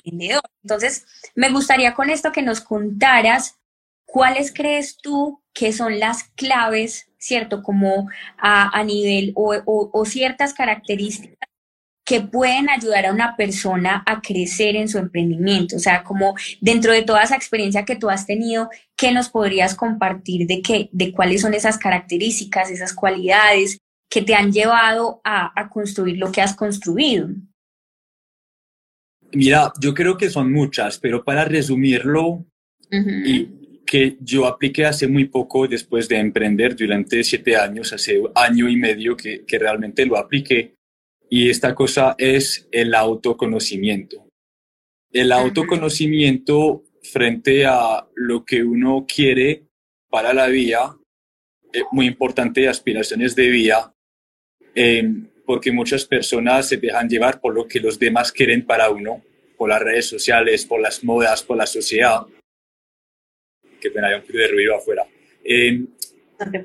Entonces, 0.06 1.06
me 1.34 1.50
gustaría 1.50 1.94
con 1.94 2.10
esto 2.10 2.32
que 2.32 2.42
nos 2.42 2.60
contaras 2.60 3.58
cuáles 4.04 4.52
crees 4.52 4.96
tú 4.96 5.42
que 5.52 5.72
son 5.72 5.98
las 5.98 6.24
claves, 6.36 7.08
¿cierto? 7.18 7.62
Como 7.62 8.08
a, 8.38 8.82
nivel 8.84 9.32
o, 9.34 10.04
ciertas 10.04 10.54
características 10.54 11.36
que 12.04 12.20
pueden 12.20 12.70
ayudar 12.70 13.06
a 13.06 13.12
una 13.12 13.36
persona 13.36 14.04
a 14.06 14.20
crecer 14.20 14.76
en 14.76 14.88
su 14.88 14.98
emprendimiento. 14.98 15.74
O 15.74 15.80
sea, 15.80 16.04
como 16.04 16.36
dentro 16.60 16.92
de 16.92 17.02
toda 17.02 17.24
esa 17.24 17.34
experiencia 17.34 17.84
que 17.84 17.96
tú 17.96 18.08
has 18.08 18.26
tenido, 18.26 18.70
¿qué 18.96 19.10
nos 19.10 19.28
podrías 19.28 19.74
compartir 19.74 20.46
de 20.46 20.62
qué, 20.62 20.88
de 20.92 21.12
cuáles 21.12 21.40
son 21.40 21.52
esas 21.52 21.78
características, 21.78 22.70
esas 22.70 22.92
cualidades 22.92 23.78
que 24.08 24.22
te 24.22 24.36
han 24.36 24.52
llevado 24.52 25.20
a 25.24 25.68
construir 25.68 26.18
lo 26.18 26.30
que 26.30 26.42
has 26.42 26.54
construido? 26.54 27.28
Mira, 29.36 29.70
yo 29.78 29.92
creo 29.92 30.16
que 30.16 30.30
son 30.30 30.50
muchas, 30.50 30.98
pero 30.98 31.22
para 31.22 31.44
resumirlo, 31.44 32.46
y 32.90 33.82
que 33.84 34.16
yo 34.20 34.46
apliqué 34.46 34.86
hace 34.86 35.06
muy 35.06 35.26
poco 35.26 35.68
después 35.68 36.08
de 36.08 36.16
emprender 36.16 36.74
durante 36.74 37.22
siete 37.22 37.54
años, 37.54 37.92
hace 37.92 38.22
año 38.34 38.66
y 38.66 38.76
medio 38.76 39.14
que, 39.14 39.44
que 39.44 39.58
realmente 39.58 40.06
lo 40.06 40.16
apliqué, 40.16 40.76
y 41.28 41.50
esta 41.50 41.74
cosa 41.74 42.14
es 42.16 42.66
el 42.72 42.94
autoconocimiento. 42.94 44.26
El 45.12 45.30
autoconocimiento 45.32 46.84
frente 47.02 47.66
a 47.66 48.08
lo 48.14 48.42
que 48.42 48.64
uno 48.64 49.04
quiere 49.06 49.66
para 50.08 50.32
la 50.32 50.46
vida, 50.46 50.96
es 51.74 51.82
muy 51.92 52.06
importante, 52.06 52.70
aspiraciones 52.70 53.36
de 53.36 53.50
vida, 53.50 53.94
eh, 54.74 55.12
porque 55.46 55.70
muchas 55.72 56.04
personas 56.04 56.68
se 56.68 56.76
dejan 56.76 57.08
llevar 57.08 57.40
por 57.40 57.54
lo 57.54 57.66
que 57.66 57.80
los 57.80 57.98
demás 57.98 58.32
quieren 58.32 58.66
para 58.66 58.90
uno, 58.90 59.22
por 59.56 59.68
las 59.70 59.80
redes 59.80 60.06
sociales, 60.06 60.66
por 60.66 60.80
las 60.80 61.02
modas, 61.04 61.42
por 61.42 61.56
la 61.56 61.66
sociedad. 61.66 62.22
Que 63.80 63.90
pena, 63.90 64.08
hay 64.08 64.14
un 64.16 64.20
poquito 64.22 64.38
de 64.38 64.48
ruido 64.48 64.76
afuera. 64.76 65.06
Eh, 65.44 65.84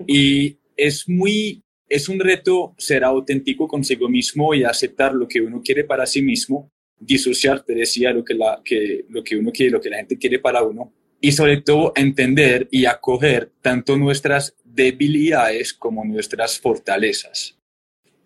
y 0.08 0.58
es 0.76 1.08
muy, 1.08 1.62
es 1.88 2.10
un 2.10 2.20
reto 2.20 2.74
ser 2.78 3.04
auténtico 3.04 3.68
consigo 3.68 4.10
mismo 4.10 4.54
y 4.54 4.64
aceptar 4.64 5.14
lo 5.14 5.28
que 5.28 5.40
uno 5.40 5.62
quiere 5.64 5.84
para 5.84 6.06
sí 6.06 6.22
mismo, 6.22 6.72
disociar, 7.00 7.64
te 7.64 7.76
decía, 7.76 8.12
lo 8.12 8.26
que, 8.26 8.34
la, 8.34 8.62
que, 8.66 9.06
lo 9.10 9.24
que 9.24 9.38
uno 9.38 9.52
quiere, 9.52 9.72
lo 9.72 9.82
que 9.82 9.90
la 9.90 9.98
gente 9.98 10.18
quiere 10.18 10.40
para 10.40 10.64
uno, 10.64 10.92
y 11.20 11.32
sobre 11.32 11.62
todo 11.62 11.94
entender 11.96 12.68
y 12.72 12.86
acoger 12.86 13.52
tanto 13.62 13.96
nuestras 13.96 14.56
debilidades 14.64 15.74
como 15.74 16.04
nuestras 16.04 16.60
fortalezas. 16.60 17.61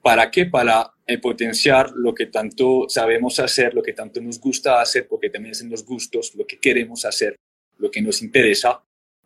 ¿Para 0.05 0.29
qué? 0.29 0.45
Para 0.45 0.93
eh, 1.07 1.17
potenciar 1.17 1.89
lo 1.95 2.13
que 2.13 2.27
tanto 2.27 2.85
sabemos 2.87 3.39
hacer, 3.39 3.73
lo 3.73 3.81
que 3.81 3.93
tanto 3.93 4.21
nos 4.21 4.39
gusta 4.39 4.79
hacer, 4.79 5.07
porque 5.07 5.31
también 5.31 5.55
son 5.55 5.71
los 5.71 5.83
gustos, 5.83 6.35
lo 6.35 6.45
que 6.45 6.59
queremos 6.59 7.05
hacer, 7.05 7.35
lo 7.79 7.89
que 7.89 8.03
nos 8.03 8.21
interesa, 8.21 8.83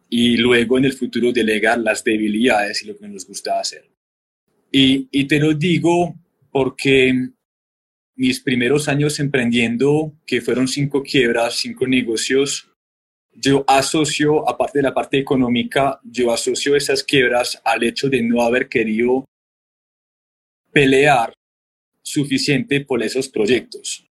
y 0.10 0.38
luego 0.38 0.78
en 0.78 0.86
el 0.86 0.94
futuro 0.94 1.34
delegar 1.34 1.80
las 1.80 2.02
debilidades 2.02 2.82
y 2.82 2.88
lo 2.88 2.98
que 2.98 3.10
nos 3.10 3.28
gusta 3.28 3.60
hacer. 3.60 3.90
Y, 4.72 5.10
y 5.12 5.28
te 5.28 5.38
lo 5.38 5.54
digo 5.54 6.16
porque 6.50 7.14
mis 8.16 8.40
primeros 8.40 8.88
años 8.88 9.20
emprendiendo, 9.20 10.14
que 10.26 10.40
fueron 10.40 10.70
cinco 10.70 11.04
quiebras, 11.04 11.56
cinco 11.56 11.88
negocios, 11.88 12.72
yo 13.34 13.66
asocio, 13.68 14.48
aparte 14.48 14.80
de 14.80 14.84
la 14.84 14.94
parte 14.94 15.18
económica, 15.18 16.00
yo 16.06 16.32
asocio 16.32 16.78
esas 16.78 17.04
quiebras 17.04 17.62
al 17.66 17.84
hecho 17.84 18.08
de 18.08 18.24
no 18.24 18.42
haber 18.44 18.70
querido 18.70 19.26
pelear 20.80 21.34
suficiente 22.02 22.86
por 22.86 23.04
esos 23.04 23.28
proyectos. 23.28 24.08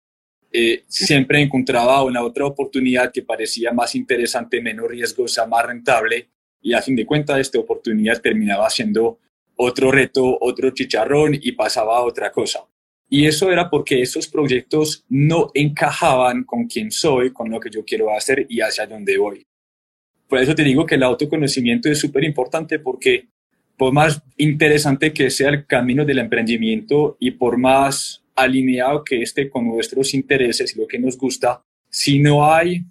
Eh, 0.51 0.83
siempre 0.89 1.41
encontraba 1.41 2.03
una 2.03 2.21
otra 2.21 2.45
oportunidad 2.45 3.09
que 3.13 3.21
parecía 3.21 3.71
más 3.71 3.95
interesante, 3.95 4.61
menos 4.61 4.89
riesgosa, 4.89 5.47
más 5.47 5.65
rentable 5.65 6.27
y 6.61 6.73
a 6.73 6.81
fin 6.81 6.97
de 6.97 7.05
cuentas 7.05 7.39
esta 7.39 7.57
oportunidad 7.57 8.19
terminaba 8.19 8.69
siendo 8.69 9.17
otro 9.55 9.93
reto, 9.93 10.37
otro 10.41 10.71
chicharrón 10.71 11.39
y 11.41 11.53
pasaba 11.53 11.99
a 11.99 12.03
otra 12.03 12.33
cosa. 12.33 12.65
Y 13.09 13.25
eso 13.25 13.49
era 13.49 13.69
porque 13.69 14.01
esos 14.01 14.27
proyectos 14.27 15.05
no 15.07 15.51
encajaban 15.53 16.43
con 16.43 16.67
quién 16.67 16.91
soy, 16.91 17.31
con 17.31 17.49
lo 17.49 17.61
que 17.61 17.69
yo 17.69 17.85
quiero 17.85 18.11
hacer 18.11 18.45
y 18.49 18.59
hacia 18.59 18.85
dónde 18.87 19.17
voy. 19.17 19.47
Por 20.27 20.39
eso 20.39 20.53
te 20.53 20.63
digo 20.63 20.85
que 20.85 20.95
el 20.95 21.03
autoconocimiento 21.03 21.87
es 21.87 21.97
súper 21.97 22.25
importante 22.25 22.79
porque 22.79 23.29
por 23.77 23.93
más 23.93 24.21
interesante 24.37 25.13
que 25.13 25.29
sea 25.29 25.49
el 25.49 25.65
camino 25.65 26.03
del 26.03 26.19
emprendimiento 26.19 27.15
y 27.19 27.31
por 27.31 27.57
más 27.57 28.23
alineado 28.35 29.03
que 29.03 29.21
esté 29.21 29.49
con 29.49 29.67
nuestros 29.67 30.13
intereses 30.13 30.75
y 30.75 30.79
lo 30.79 30.87
que 30.87 30.99
nos 30.99 31.17
gusta, 31.17 31.61
si 31.89 32.19
no 32.19 32.51
hay 32.51 32.83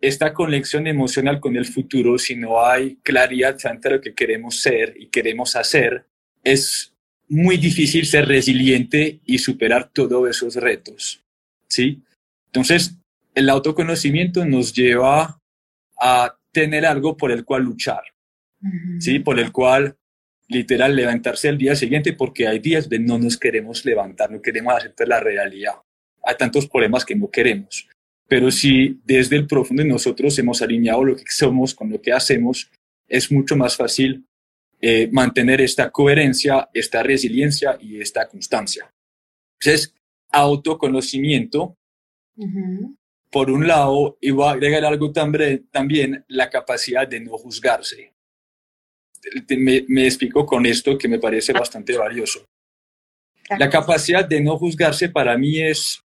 esta 0.00 0.34
conexión 0.34 0.86
emocional 0.86 1.40
con 1.40 1.56
el 1.56 1.64
futuro, 1.64 2.18
si 2.18 2.36
no 2.36 2.64
hay 2.64 2.96
claridad 2.96 3.58
frente 3.58 3.88
a 3.88 3.92
lo 3.92 4.00
que 4.00 4.14
queremos 4.14 4.60
ser 4.60 4.94
y 4.98 5.06
queremos 5.06 5.56
hacer, 5.56 6.06
es 6.42 6.92
muy 7.28 7.56
difícil 7.56 8.04
ser 8.04 8.26
resiliente 8.26 9.20
y 9.24 9.38
superar 9.38 9.90
todos 9.92 10.28
esos 10.28 10.56
retos. 10.56 11.22
¿sí? 11.68 12.02
Entonces, 12.46 12.96
el 13.34 13.48
autoconocimiento 13.48 14.44
nos 14.44 14.72
lleva 14.74 15.40
a 16.00 16.36
tener 16.52 16.84
algo 16.86 17.16
por 17.16 17.32
el 17.32 17.44
cual 17.44 17.64
luchar, 17.64 18.02
¿sí? 19.00 19.20
por 19.20 19.40
el 19.40 19.50
cual 19.52 19.96
literal 20.48 20.94
levantarse 20.94 21.48
al 21.48 21.58
día 21.58 21.74
siguiente 21.74 22.12
porque 22.12 22.46
hay 22.46 22.58
días 22.58 22.88
de 22.88 22.98
no 22.98 23.18
nos 23.18 23.36
queremos 23.36 23.84
levantar, 23.84 24.30
no 24.30 24.42
queremos 24.42 24.74
aceptar 24.74 25.08
la 25.08 25.20
realidad. 25.20 25.74
Hay 26.22 26.36
tantos 26.36 26.66
problemas 26.68 27.04
que 27.04 27.14
no 27.14 27.30
queremos. 27.30 27.88
Pero 28.26 28.50
si 28.50 29.00
desde 29.04 29.36
el 29.36 29.46
profundo 29.46 29.82
de 29.82 29.88
nosotros 29.88 30.38
hemos 30.38 30.62
alineado 30.62 31.04
lo 31.04 31.16
que 31.16 31.24
somos 31.28 31.74
con 31.74 31.90
lo 31.90 32.00
que 32.00 32.12
hacemos, 32.12 32.70
es 33.06 33.30
mucho 33.30 33.56
más 33.56 33.76
fácil 33.76 34.26
eh, 34.80 35.08
mantener 35.12 35.60
esta 35.60 35.90
coherencia, 35.90 36.68
esta 36.72 37.02
resiliencia 37.02 37.76
y 37.80 38.00
esta 38.00 38.26
constancia. 38.28 38.90
Entonces, 39.60 39.94
autoconocimiento, 40.30 41.76
por 43.30 43.50
un 43.50 43.66
lado, 43.66 44.18
y 44.20 44.30
voy 44.30 44.48
a 44.48 44.52
agregar 44.52 44.84
algo 44.84 45.12
también, 45.12 45.68
también, 45.70 46.24
la 46.28 46.50
capacidad 46.50 47.06
de 47.06 47.20
no 47.20 47.36
juzgarse 47.38 48.13
me, 49.58 50.06
explico 50.06 50.44
con 50.44 50.66
esto 50.66 50.98
que 50.98 51.08
me 51.08 51.18
parece 51.18 51.52
bastante 51.52 51.96
valioso. 51.96 52.44
La 53.58 53.68
capacidad 53.68 54.26
de 54.26 54.40
no 54.40 54.56
juzgarse 54.58 55.08
para 55.10 55.36
mí 55.36 55.60
es 55.60 56.00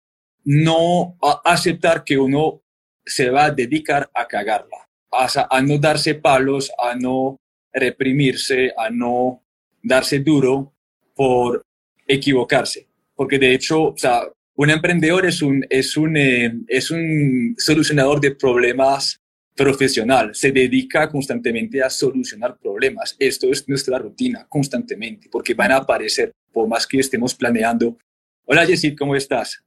no 0.43 1.17
aceptar 1.43 2.03
que 2.03 2.17
uno 2.17 2.61
se 3.05 3.29
va 3.29 3.45
a 3.45 3.51
dedicar 3.51 4.09
a 4.13 4.27
cagarla, 4.27 4.87
a, 5.11 5.47
a 5.49 5.61
no 5.61 5.77
darse 5.77 6.15
palos, 6.15 6.71
a 6.77 6.95
no 6.95 7.37
reprimirse, 7.71 8.73
a 8.75 8.89
no 8.89 9.43
darse 9.83 10.19
duro 10.19 10.73
por 11.15 11.61
equivocarse. 12.07 12.87
Porque 13.15 13.39
de 13.39 13.53
hecho, 13.53 13.83
o 13.83 13.97
sea, 13.97 14.21
un 14.55 14.69
emprendedor 14.71 15.25
es 15.25 15.41
un, 15.41 15.65
es 15.69 15.95
un, 15.97 16.17
eh, 16.17 16.51
es 16.67 16.89
un 16.91 17.55
solucionador 17.57 18.19
de 18.19 18.35
problemas 18.35 19.19
profesional 19.57 20.33
se 20.33 20.51
dedica 20.51 21.09
constantemente 21.09 21.81
a 21.81 21.89
solucionar 21.89 22.57
problemas. 22.57 23.15
Esto 23.19 23.51
es 23.51 23.67
nuestra 23.67 23.97
rutina 23.97 24.45
constantemente, 24.47 25.27
porque 25.29 25.53
van 25.53 25.71
a 25.71 25.77
aparecer, 25.77 26.31
por 26.53 26.67
más 26.69 26.87
que 26.87 26.99
estemos 26.99 27.35
planeando. 27.35 27.97
Hola 28.45 28.65
Jessie, 28.65 28.95
¿cómo 28.95 29.15
estás? 29.15 29.63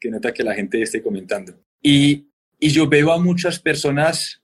Que 0.00 0.10
nota 0.10 0.32
que 0.32 0.42
la 0.42 0.54
gente 0.54 0.82
esté 0.82 1.02
comentando. 1.02 1.54
Y, 1.80 2.26
y 2.58 2.68
yo 2.70 2.88
veo 2.88 3.12
a 3.12 3.20
muchas 3.20 3.60
personas 3.60 4.42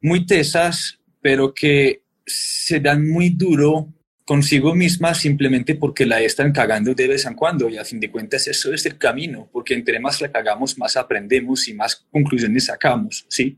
muy 0.00 0.26
tesas, 0.26 0.98
pero 1.22 1.54
que 1.54 2.02
se 2.26 2.80
dan 2.80 3.08
muy 3.08 3.30
duro 3.30 3.92
consigo 4.24 4.74
mismas 4.74 5.18
simplemente 5.18 5.76
porque 5.76 6.04
la 6.04 6.20
están 6.20 6.50
cagando 6.50 6.92
de 6.94 7.06
vez 7.06 7.26
en 7.26 7.34
cuando 7.34 7.68
y 7.68 7.78
a 7.78 7.84
fin 7.84 8.00
de 8.00 8.10
cuentas 8.10 8.48
eso 8.48 8.74
es 8.74 8.84
el 8.86 8.98
camino, 8.98 9.48
porque 9.52 9.74
entre 9.74 10.00
más 10.00 10.20
la 10.20 10.32
cagamos, 10.32 10.76
más 10.76 10.96
aprendemos 10.96 11.68
y 11.68 11.74
más 11.74 12.04
conclusiones 12.10 12.64
sacamos, 12.64 13.24
¿sí? 13.28 13.56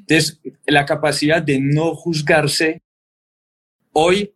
Entonces, 0.00 0.40
la 0.66 0.84
capacidad 0.84 1.42
de 1.42 1.60
no 1.60 1.94
juzgarse 1.94 2.80
hoy 3.92 4.32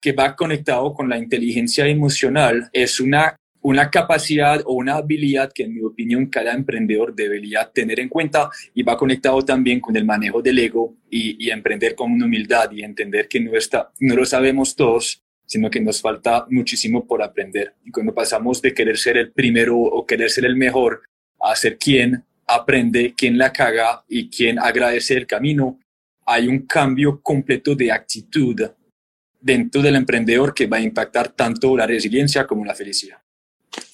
que 0.00 0.12
va 0.12 0.36
conectado 0.36 0.94
con 0.94 1.08
la 1.08 1.18
inteligencia 1.18 1.86
emocional 1.86 2.68
es 2.72 3.00
una 3.00 3.36
una 3.60 3.90
capacidad 3.90 4.62
o 4.64 4.74
una 4.74 4.94
habilidad 4.94 5.52
que 5.52 5.64
en 5.64 5.74
mi 5.74 5.82
opinión 5.82 6.26
cada 6.26 6.54
emprendedor 6.54 7.14
debería 7.14 7.70
tener 7.70 8.00
en 8.00 8.08
cuenta 8.08 8.50
y 8.74 8.82
va 8.82 8.96
conectado 8.96 9.42
también 9.42 9.80
con 9.80 9.96
el 9.96 10.04
manejo 10.04 10.40
del 10.40 10.58
ego 10.58 10.94
y, 11.10 11.50
emprender 11.50 11.94
con 11.94 12.22
humildad 12.22 12.70
y 12.72 12.82
entender 12.82 13.26
que 13.26 13.40
no, 13.40 13.56
está, 13.56 13.90
no 14.00 14.14
lo 14.14 14.24
sabemos 14.24 14.76
todos, 14.76 15.22
sino 15.46 15.70
que 15.70 15.80
nos 15.80 16.00
falta 16.00 16.46
muchísimo 16.50 17.06
por 17.06 17.22
aprender. 17.22 17.74
Y 17.84 17.90
cuando 17.90 18.14
pasamos 18.14 18.60
de 18.60 18.74
querer 18.74 18.98
ser 18.98 19.16
el 19.16 19.32
primero 19.32 19.76
o 19.78 20.06
querer 20.06 20.30
ser 20.30 20.44
el 20.44 20.56
mejor 20.56 21.02
a 21.40 21.56
ser 21.56 21.78
quien 21.78 22.24
aprende, 22.48 23.14
quien 23.14 23.38
la 23.38 23.52
caga 23.52 24.02
y 24.08 24.28
quien 24.28 24.58
agradece 24.58 25.14
el 25.14 25.26
camino, 25.26 25.78
hay 26.26 26.48
un 26.48 26.66
cambio 26.66 27.20
completo 27.22 27.74
de 27.74 27.92
actitud 27.92 28.60
dentro 29.40 29.82
del 29.82 29.96
emprendedor 29.96 30.52
que 30.52 30.66
va 30.66 30.78
a 30.78 30.80
impactar 30.80 31.28
tanto 31.28 31.76
la 31.76 31.86
resiliencia 31.86 32.46
como 32.46 32.64
la 32.64 32.74
felicidad. 32.74 33.18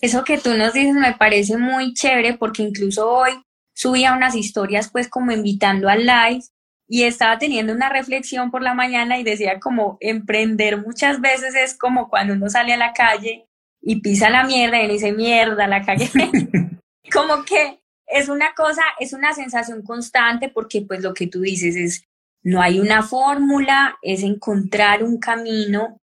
Eso 0.00 0.24
que 0.24 0.38
tú 0.38 0.54
nos 0.54 0.72
dices 0.72 0.94
me 0.94 1.14
parece 1.14 1.56
muy 1.56 1.92
chévere 1.94 2.34
porque 2.34 2.62
incluso 2.62 3.10
hoy 3.10 3.32
subía 3.74 4.14
unas 4.14 4.34
historias 4.34 4.88
pues 4.90 5.08
como 5.08 5.32
invitando 5.32 5.88
al 5.88 6.06
live 6.06 6.42
y 6.88 7.02
estaba 7.02 7.38
teniendo 7.38 7.72
una 7.72 7.88
reflexión 7.88 8.50
por 8.50 8.62
la 8.62 8.74
mañana 8.74 9.18
y 9.18 9.24
decía 9.24 9.58
como 9.60 9.98
emprender 10.00 10.80
muchas 10.80 11.20
veces 11.20 11.54
es 11.54 11.76
como 11.76 12.08
cuando 12.08 12.34
uno 12.34 12.48
sale 12.48 12.72
a 12.72 12.76
la 12.78 12.92
calle 12.92 13.46
y 13.82 14.00
pisa 14.00 14.30
la 14.30 14.44
mierda 14.44 14.82
y 14.82 14.88
dice 14.88 15.12
mierda, 15.12 15.66
la 15.66 15.84
calle. 15.84 16.08
como 17.12 17.44
que 17.44 17.80
es 18.14 18.28
una 18.28 18.54
cosa, 18.54 18.82
es 18.98 19.12
una 19.12 19.34
sensación 19.34 19.82
constante 19.82 20.48
porque 20.48 20.82
pues 20.82 21.02
lo 21.02 21.14
que 21.14 21.26
tú 21.26 21.40
dices 21.40 21.76
es, 21.76 22.04
no 22.42 22.62
hay 22.62 22.80
una 22.80 23.02
fórmula, 23.02 23.96
es 24.02 24.22
encontrar 24.22 25.02
un 25.02 25.18
camino 25.18 25.98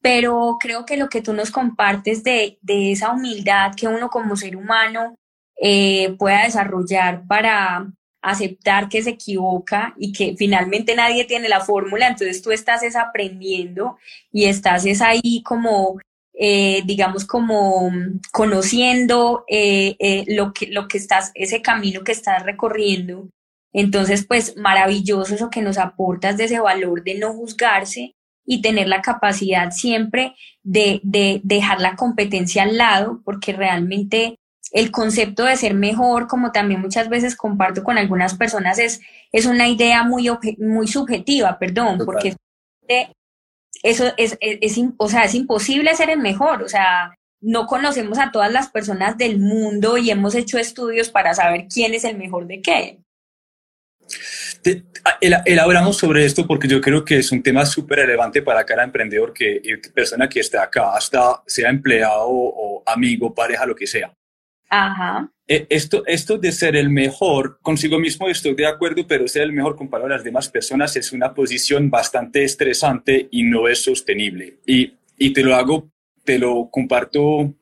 pero 0.00 0.56
creo 0.60 0.84
que 0.84 0.96
lo 0.96 1.08
que 1.08 1.22
tú 1.22 1.32
nos 1.32 1.50
compartes 1.50 2.22
de, 2.22 2.58
esa 2.66 3.12
humildad 3.12 3.72
que 3.74 3.88
uno 3.88 4.08
como 4.08 4.36
ser 4.36 4.56
humano 4.56 5.14
eh, 5.60 6.14
pueda 6.18 6.44
desarrollar 6.44 7.26
para 7.26 7.90
aceptar 8.22 8.88
que 8.88 9.02
se 9.02 9.10
equivoca 9.10 9.94
y 9.98 10.12
que 10.12 10.34
finalmente 10.36 10.94
nadie 10.94 11.24
tiene 11.24 11.48
la 11.48 11.60
fórmula, 11.60 12.08
entonces 12.08 12.42
tú 12.42 12.50
estás 12.50 12.82
es 12.82 12.96
aprendiendo 12.96 13.96
y 14.32 14.46
estás 14.46 14.86
es 14.86 15.00
ahí 15.00 15.42
como, 15.44 15.98
eh, 16.40 16.82
digamos, 16.84 17.24
como 17.24 17.90
conociendo 18.32 19.44
eh, 19.48 20.24
lo, 20.28 20.52
que, 20.52 20.68
lo 20.68 20.86
que 20.86 20.98
estás, 20.98 21.32
ese 21.34 21.62
camino 21.62 22.04
que 22.04 22.12
estás 22.12 22.44
recorriendo. 22.44 23.28
Entonces, 23.72 24.24
pues 24.24 24.56
maravilloso 24.56 25.34
eso 25.34 25.50
que 25.50 25.62
nos 25.62 25.78
aportas 25.78 26.36
de 26.36 26.44
ese 26.44 26.60
valor 26.60 27.02
de 27.02 27.18
no 27.18 27.32
juzgarse 27.32 28.14
y 28.46 28.62
tener 28.62 28.88
la 28.88 29.02
capacidad 29.02 29.72
siempre 29.72 30.34
de, 30.62 31.00
dejar 31.42 31.80
la 31.80 31.96
competencia 31.96 32.62
al 32.62 32.78
lado, 32.78 33.20
porque 33.24 33.52
realmente 33.52 34.36
el 34.72 34.90
concepto 34.90 35.44
de 35.44 35.56
ser 35.56 35.74
mejor, 35.74 36.28
como 36.28 36.52
también 36.52 36.80
muchas 36.80 37.08
veces 37.08 37.36
comparto 37.36 37.82
con 37.82 37.98
algunas 37.98 38.36
personas, 38.36 38.78
es, 38.78 39.00
es 39.32 39.44
una 39.44 39.68
idea 39.68 40.02
muy, 40.04 40.30
muy 40.58 40.86
subjetiva, 40.86 41.58
perdón, 41.58 41.98
porque 42.04 42.36
eso 43.82 44.12
es, 44.16 44.36
es, 44.40 44.80
o 44.96 45.08
sea, 45.08 45.24
es 45.24 45.34
imposible 45.34 45.94
ser 45.94 46.10
el 46.10 46.18
mejor, 46.18 46.62
o 46.62 46.68
sea, 46.68 47.14
no 47.40 47.66
conocemos 47.66 48.18
a 48.18 48.32
todas 48.32 48.52
las 48.52 48.68
personas 48.68 49.16
del 49.16 49.38
mundo 49.38 49.96
y 49.96 50.10
hemos 50.10 50.34
hecho 50.34 50.58
estudios 50.58 51.10
para 51.10 51.34
saber 51.34 51.66
quién 51.72 51.94
es 51.94 52.04
el 52.04 52.16
mejor 52.16 52.46
de 52.46 52.60
qué. 52.60 52.98
Elaboramos 55.20 55.96
sobre 55.96 56.24
esto 56.24 56.46
porque 56.46 56.66
yo 56.66 56.80
creo 56.80 57.04
que 57.04 57.18
es 57.18 57.30
un 57.30 57.42
tema 57.42 57.64
súper 57.64 58.00
relevante 58.00 58.42
para 58.42 58.64
cada 58.64 58.82
emprendedor, 58.82 59.32
que 59.32 59.60
persona 59.94 60.28
que 60.28 60.40
esté 60.40 60.58
acá, 60.58 60.94
hasta 60.96 61.42
sea 61.46 61.70
empleado 61.70 62.26
o 62.28 62.82
amigo, 62.86 63.34
pareja, 63.34 63.66
lo 63.66 63.76
que 63.76 63.86
sea. 63.86 64.12
Ajá. 64.68 65.30
E, 65.48 65.66
esto, 65.70 66.04
esto 66.06 66.36
de 66.36 66.52
ser 66.52 66.76
el 66.76 66.90
mejor 66.90 67.58
consigo 67.62 67.98
mismo 67.98 68.28
estoy 68.28 68.54
de 68.54 68.66
acuerdo, 68.66 69.06
pero 69.06 69.26
ser 69.26 69.42
el 69.42 69.52
mejor 69.52 69.76
comparado 69.76 70.06
a 70.06 70.16
las 70.16 70.24
demás 70.24 70.48
personas 70.50 70.94
es 70.96 71.12
una 71.12 71.32
posición 71.32 71.88
bastante 71.88 72.44
estresante 72.44 73.28
y 73.30 73.44
no 73.44 73.66
es 73.66 73.82
sostenible. 73.82 74.58
Y, 74.66 74.92
y 75.16 75.32
te 75.32 75.42
lo 75.42 75.54
hago, 75.54 75.90
te 76.24 76.38
lo 76.38 76.68
comparto, 76.70 77.54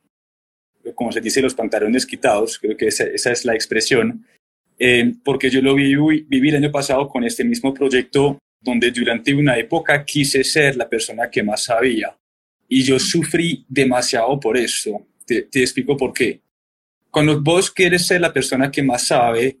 como 0.93 1.11
se 1.13 1.21
dice, 1.21 1.41
los 1.41 1.55
pantalones 1.55 2.05
quitados, 2.05 2.59
creo 2.59 2.75
que 2.75 2.87
esa, 2.87 3.05
esa 3.05 3.31
es 3.31 3.45
la 3.45 3.55
expresión 3.55 4.25
eh, 4.79 5.13
porque 5.23 5.49
yo 5.49 5.61
lo 5.61 5.73
viví, 5.73 6.25
viví 6.27 6.49
el 6.49 6.57
año 6.57 6.71
pasado 6.71 7.07
con 7.07 7.23
este 7.23 7.43
mismo 7.43 7.73
proyecto 7.73 8.37
donde 8.61 8.91
durante 8.91 9.33
una 9.33 9.57
época 9.57 10.03
quise 10.05 10.43
ser 10.43 10.75
la 10.75 10.87
persona 10.87 11.29
que 11.29 11.43
más 11.43 11.63
sabía 11.63 12.15
y 12.67 12.83
yo 12.83 12.99
sufrí 12.99 13.65
demasiado 13.67 14.39
por 14.39 14.57
eso. 14.57 15.07
Te, 15.25 15.43
te 15.43 15.61
explico 15.61 15.97
por 15.97 16.13
qué. 16.13 16.41
Cuando 17.17 17.41
vos 17.41 17.71
quieres 17.71 18.05
ser 18.05 18.21
la 18.21 18.31
persona 18.31 18.69
que 18.69 18.83
más 18.83 19.07
sabe, 19.07 19.57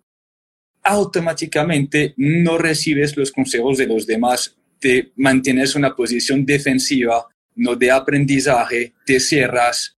automáticamente 0.83 2.13
no 2.17 2.55
recibes 2.59 3.17
los 3.17 3.31
consejos 3.31 3.79
de 3.79 3.87
los 3.87 4.05
demás, 4.05 4.55
te 4.77 5.11
mantienes 5.15 5.73
una 5.73 5.95
posición 5.95 6.45
defensiva, 6.45 7.25
no 7.55 7.75
de 7.75 7.89
aprendizaje, 7.89 8.93
te 9.07 9.19
cierras. 9.19 9.97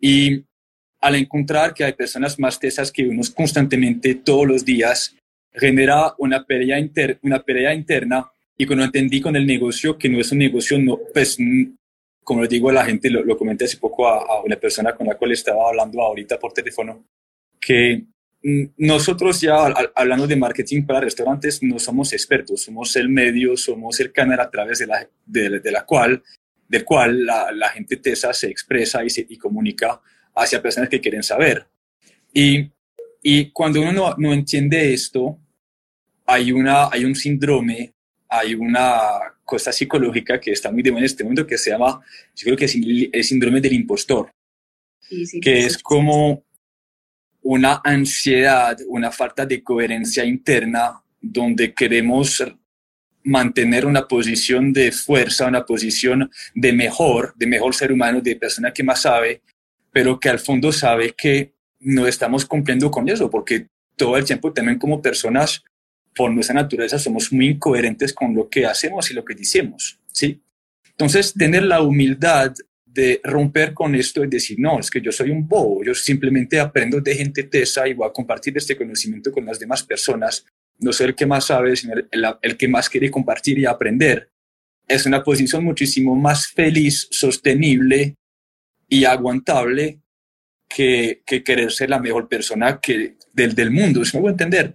Y 0.00 0.42
al 1.00 1.14
encontrar 1.14 1.74
que 1.74 1.84
hay 1.84 1.92
personas 1.92 2.40
más 2.40 2.58
tesas 2.58 2.90
que 2.90 3.06
uno 3.06 3.22
constantemente 3.36 4.16
todos 4.16 4.48
los 4.48 4.64
días, 4.64 5.14
genera 5.52 6.12
una 6.18 6.42
pelea, 6.42 6.84
una 7.22 7.40
pelea 7.40 7.72
interna. 7.72 8.28
Y 8.58 8.66
cuando 8.66 8.84
entendí 8.84 9.20
con 9.20 9.36
el 9.36 9.46
negocio 9.46 9.96
que 9.96 10.08
no 10.08 10.18
es 10.18 10.32
un 10.32 10.38
negocio, 10.38 10.76
no, 10.76 10.98
pues 11.14 11.38
como 12.26 12.40
lo 12.40 12.48
digo 12.48 12.70
a 12.70 12.72
la 12.72 12.84
gente, 12.84 13.08
lo, 13.08 13.38
comenté 13.38 13.66
hace 13.66 13.76
poco 13.76 14.08
a, 14.08 14.42
una 14.42 14.56
persona 14.56 14.96
con 14.96 15.06
la 15.06 15.14
cual 15.14 15.30
estaba 15.30 15.68
hablando 15.68 16.02
ahorita 16.02 16.40
por 16.40 16.52
teléfono, 16.52 17.06
que 17.60 18.02
nosotros 18.78 19.40
ya 19.40 19.66
hablando 19.94 20.26
de 20.26 20.34
marketing 20.34 20.84
para 20.84 21.02
restaurantes 21.02 21.62
no 21.62 21.78
somos 21.78 22.12
expertos, 22.12 22.62
somos 22.62 22.96
el 22.96 23.08
medio, 23.10 23.56
somos 23.56 24.00
el 24.00 24.10
canal 24.10 24.40
a 24.40 24.50
través 24.50 24.80
de 24.80 24.88
la, 24.88 25.08
de, 25.24 25.70
la 25.70 25.84
cual, 25.84 26.20
del 26.66 26.84
cual 26.84 27.24
la, 27.24 27.52
la, 27.52 27.68
gente 27.68 27.96
tesa 27.98 28.32
se 28.32 28.48
expresa 28.48 29.04
y, 29.04 29.10
se, 29.10 29.24
y 29.28 29.38
comunica 29.38 30.00
hacia 30.34 30.60
personas 30.60 30.88
que 30.88 31.00
quieren 31.00 31.22
saber. 31.22 31.64
Y, 32.34 32.72
y 33.22 33.52
cuando 33.52 33.82
uno 33.82 33.92
no, 33.92 34.14
no, 34.18 34.32
entiende 34.32 34.92
esto, 34.92 35.38
hay, 36.24 36.50
una, 36.50 36.88
hay 36.90 37.04
un 37.04 37.14
síndrome, 37.14 37.94
hay 38.28 38.56
una 38.56 39.35
cosa 39.46 39.72
psicológica 39.72 40.38
que 40.38 40.50
está 40.50 40.70
muy 40.70 40.82
de 40.82 40.90
moda 40.90 41.00
en 41.00 41.06
este 41.06 41.24
mundo 41.24 41.46
que 41.46 41.56
se 41.56 41.70
llama, 41.70 42.02
yo 42.34 42.44
creo 42.44 42.56
que 42.56 42.66
es 42.66 42.74
el 42.74 43.24
síndrome 43.24 43.62
del 43.62 43.72
impostor, 43.72 44.30
que 45.40 45.60
es 45.60 45.78
como 45.78 46.44
una 47.42 47.80
ansiedad, 47.84 48.76
una 48.88 49.10
falta 49.12 49.46
de 49.46 49.62
coherencia 49.62 50.24
interna 50.24 51.00
donde 51.20 51.72
queremos 51.72 52.42
mantener 53.22 53.86
una 53.86 54.06
posición 54.06 54.72
de 54.72 54.92
fuerza, 54.92 55.46
una 55.46 55.64
posición 55.64 56.30
de 56.54 56.72
mejor, 56.72 57.34
de 57.36 57.46
mejor 57.46 57.74
ser 57.74 57.92
humano, 57.92 58.20
de 58.20 58.36
persona 58.36 58.72
que 58.72 58.82
más 58.82 59.02
sabe, 59.02 59.42
pero 59.92 60.18
que 60.18 60.28
al 60.28 60.38
fondo 60.40 60.72
sabe 60.72 61.14
que 61.16 61.52
no 61.80 62.06
estamos 62.06 62.44
cumpliendo 62.44 62.90
con 62.90 63.08
eso, 63.08 63.30
porque 63.30 63.68
todo 63.96 64.16
el 64.16 64.24
tiempo 64.24 64.52
también 64.52 64.78
como 64.78 65.00
personas, 65.00 65.62
por 66.16 66.32
nuestra 66.32 66.54
naturaleza, 66.54 66.98
somos 66.98 67.30
muy 67.30 67.48
incoherentes 67.48 68.12
con 68.14 68.34
lo 68.34 68.48
que 68.48 68.64
hacemos 68.64 69.10
y 69.10 69.14
lo 69.14 69.24
que 69.24 69.34
decimos, 69.34 69.98
¿sí? 70.10 70.40
Entonces, 70.90 71.34
tener 71.34 71.64
la 71.64 71.82
humildad 71.82 72.54
de 72.86 73.20
romper 73.22 73.74
con 73.74 73.94
esto 73.94 74.24
y 74.24 74.28
decir, 74.28 74.58
no, 74.58 74.80
es 74.80 74.90
que 74.90 75.02
yo 75.02 75.12
soy 75.12 75.30
un 75.30 75.46
bobo, 75.46 75.84
yo 75.84 75.94
simplemente 75.94 76.58
aprendo 76.58 77.02
de 77.02 77.14
gente 77.14 77.42
tesa 77.42 77.86
y 77.86 77.92
voy 77.92 78.08
a 78.08 78.12
compartir 78.12 78.56
este 78.56 78.74
conocimiento 78.74 79.30
con 79.30 79.44
las 79.44 79.58
demás 79.58 79.82
personas, 79.82 80.46
no 80.78 80.90
soy 80.94 81.08
el 81.08 81.14
que 81.14 81.26
más 81.26 81.44
sabe, 81.44 81.76
sino 81.76 81.94
el, 82.40 82.56
que 82.56 82.68
más 82.68 82.88
quiere 82.88 83.10
compartir 83.10 83.58
y 83.58 83.66
aprender. 83.66 84.30
Es 84.88 85.04
una 85.04 85.22
posición 85.22 85.64
muchísimo 85.64 86.16
más 86.16 86.48
feliz, 86.48 87.08
sostenible 87.10 88.14
y 88.88 89.04
aguantable 89.04 90.00
que, 90.66 91.22
que 91.26 91.44
querer 91.44 91.70
ser 91.72 91.90
la 91.90 91.98
mejor 91.98 92.26
persona 92.26 92.80
que, 92.80 93.16
del, 93.34 93.54
del 93.54 93.70
mundo, 93.70 94.02
¿se 94.06 94.16
me 94.16 94.22
puede 94.22 94.32
entender? 94.32 94.74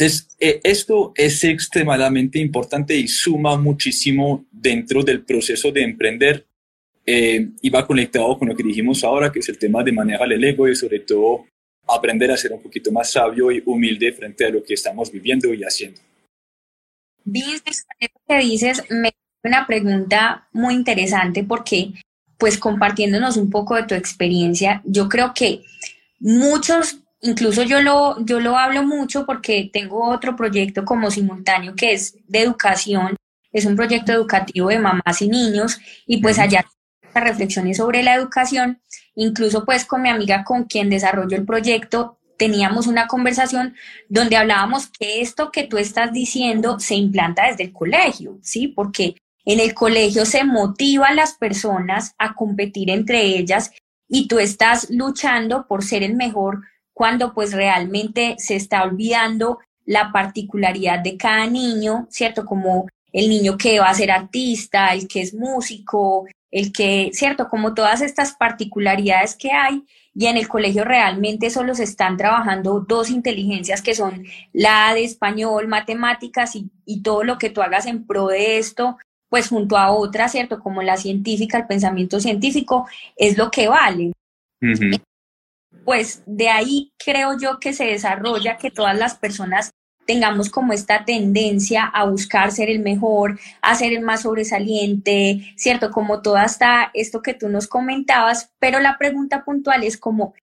Entonces, 0.00 0.28
eh, 0.40 0.60
esto 0.64 1.12
es 1.14 1.44
extremadamente 1.44 2.38
importante 2.38 2.96
y 2.96 3.06
suma 3.06 3.58
muchísimo 3.58 4.46
dentro 4.50 5.02
del 5.02 5.22
proceso 5.26 5.70
de 5.70 5.82
emprender 5.82 6.46
eh, 7.04 7.50
y 7.60 7.68
va 7.68 7.86
conectado 7.86 8.38
con 8.38 8.48
lo 8.48 8.56
que 8.56 8.62
dijimos 8.62 9.04
ahora, 9.04 9.30
que 9.30 9.40
es 9.40 9.48
el 9.50 9.58
tema 9.58 9.84
de 9.84 9.92
manejar 9.92 10.32
el 10.32 10.42
ego 10.42 10.66
y 10.66 10.74
sobre 10.74 11.00
todo 11.00 11.44
aprender 11.86 12.30
a 12.30 12.38
ser 12.38 12.52
un 12.52 12.62
poquito 12.62 12.90
más 12.90 13.12
sabio 13.12 13.52
y 13.52 13.62
humilde 13.66 14.10
frente 14.12 14.46
a 14.46 14.48
lo 14.48 14.64
que 14.64 14.72
estamos 14.72 15.12
viviendo 15.12 15.52
y 15.52 15.62
haciendo. 15.64 16.00
Dices, 17.22 17.86
que 18.26 18.38
dices, 18.38 18.82
me 18.88 19.12
una 19.44 19.66
pregunta 19.66 20.48
muy 20.52 20.74
interesante 20.74 21.44
porque 21.44 21.92
pues 22.38 22.56
compartiéndonos 22.56 23.36
un 23.36 23.50
poco 23.50 23.76
de 23.76 23.82
tu 23.82 23.94
experiencia. 23.94 24.80
Yo 24.86 25.10
creo 25.10 25.34
que 25.34 25.60
muchos, 26.20 27.00
incluso 27.20 27.62
yo 27.62 27.80
lo, 27.80 28.24
yo 28.24 28.40
lo 28.40 28.56
hablo 28.56 28.82
mucho 28.82 29.26
porque 29.26 29.70
tengo 29.72 30.08
otro 30.08 30.36
proyecto 30.36 30.84
como 30.84 31.10
simultáneo 31.10 31.74
que 31.74 31.92
es 31.92 32.16
de 32.26 32.40
educación, 32.40 33.16
es 33.52 33.64
un 33.64 33.76
proyecto 33.76 34.12
educativo 34.12 34.68
de 34.68 34.78
mamás 34.78 35.20
y 35.22 35.28
niños 35.28 35.78
y 36.06 36.20
pues 36.22 36.38
allá 36.38 36.64
reflexiones 37.14 37.78
sobre 37.78 38.02
la 38.02 38.14
educación, 38.14 38.80
incluso 39.14 39.64
pues 39.64 39.84
con 39.84 40.02
mi 40.02 40.08
amiga 40.08 40.44
con 40.44 40.64
quien 40.64 40.90
desarrolló 40.90 41.36
el 41.36 41.44
proyecto, 41.44 42.18
teníamos 42.36 42.86
una 42.86 43.06
conversación 43.06 43.74
donde 44.08 44.36
hablábamos 44.36 44.86
que 44.86 45.20
esto 45.20 45.50
que 45.50 45.64
tú 45.64 45.76
estás 45.76 46.12
diciendo 46.12 46.78
se 46.78 46.94
implanta 46.94 47.46
desde 47.46 47.64
el 47.64 47.72
colegio, 47.72 48.38
¿sí? 48.42 48.68
Porque 48.68 49.16
en 49.44 49.60
el 49.60 49.74
colegio 49.74 50.24
se 50.24 50.44
motiva 50.44 51.08
a 51.08 51.14
las 51.14 51.34
personas 51.34 52.14
a 52.18 52.34
competir 52.34 52.90
entre 52.90 53.22
ellas 53.22 53.72
y 54.08 54.26
tú 54.26 54.38
estás 54.38 54.88
luchando 54.90 55.66
por 55.66 55.84
ser 55.84 56.02
el 56.02 56.14
mejor 56.14 56.62
cuando 56.92 57.34
pues 57.34 57.52
realmente 57.52 58.36
se 58.38 58.56
está 58.56 58.82
olvidando 58.82 59.58
la 59.86 60.12
particularidad 60.12 61.00
de 61.00 61.16
cada 61.16 61.46
niño, 61.46 62.06
¿cierto? 62.10 62.44
Como 62.44 62.86
el 63.12 63.28
niño 63.28 63.56
que 63.56 63.80
va 63.80 63.88
a 63.88 63.94
ser 63.94 64.10
artista, 64.10 64.92
el 64.92 65.08
que 65.08 65.22
es 65.22 65.34
músico, 65.34 66.26
el 66.50 66.72
que, 66.72 67.10
¿cierto? 67.12 67.48
Como 67.48 67.74
todas 67.74 68.00
estas 68.00 68.34
particularidades 68.34 69.36
que 69.36 69.52
hay 69.52 69.84
y 70.14 70.26
en 70.26 70.36
el 70.36 70.48
colegio 70.48 70.84
realmente 70.84 71.50
solo 71.50 71.74
se 71.74 71.84
están 71.84 72.16
trabajando 72.16 72.80
dos 72.80 73.10
inteligencias 73.10 73.82
que 73.82 73.94
son 73.94 74.24
la 74.52 74.92
de 74.94 75.04
español, 75.04 75.68
matemáticas 75.68 76.56
y, 76.56 76.70
todo 77.02 77.22
lo 77.22 77.38
que 77.38 77.50
tú 77.50 77.62
hagas 77.62 77.86
en 77.86 78.04
pro 78.04 78.26
de 78.26 78.58
esto, 78.58 78.98
pues 79.28 79.48
junto 79.48 79.78
a 79.78 79.92
otras, 79.92 80.32
¿cierto? 80.32 80.58
Como 80.58 80.82
la 80.82 80.96
científica, 80.96 81.58
el 81.58 81.66
pensamiento 81.66 82.18
científico, 82.18 82.88
es 83.16 83.38
lo 83.38 83.50
que 83.50 83.68
vale. 83.68 84.12
Pues 85.84 86.22
de 86.26 86.48
ahí 86.48 86.92
creo 86.98 87.38
yo 87.38 87.58
que 87.58 87.72
se 87.72 87.84
desarrolla 87.84 88.56
que 88.56 88.70
todas 88.70 88.96
las 88.96 89.14
personas 89.16 89.72
tengamos 90.06 90.50
como 90.50 90.72
esta 90.72 91.04
tendencia 91.04 91.84
a 91.84 92.04
buscar 92.04 92.50
ser 92.50 92.68
el 92.68 92.80
mejor, 92.80 93.38
a 93.62 93.74
ser 93.76 93.92
el 93.92 94.00
más 94.00 94.22
sobresaliente, 94.22 95.54
¿cierto? 95.56 95.92
Como 95.92 96.20
todo 96.20 96.36
hasta 96.36 96.90
esto 96.94 97.22
que 97.22 97.34
tú 97.34 97.48
nos 97.48 97.68
comentabas, 97.68 98.50
pero 98.58 98.80
la 98.80 98.98
pregunta 98.98 99.44
puntual 99.44 99.84
es 99.84 99.96
como, 99.96 100.34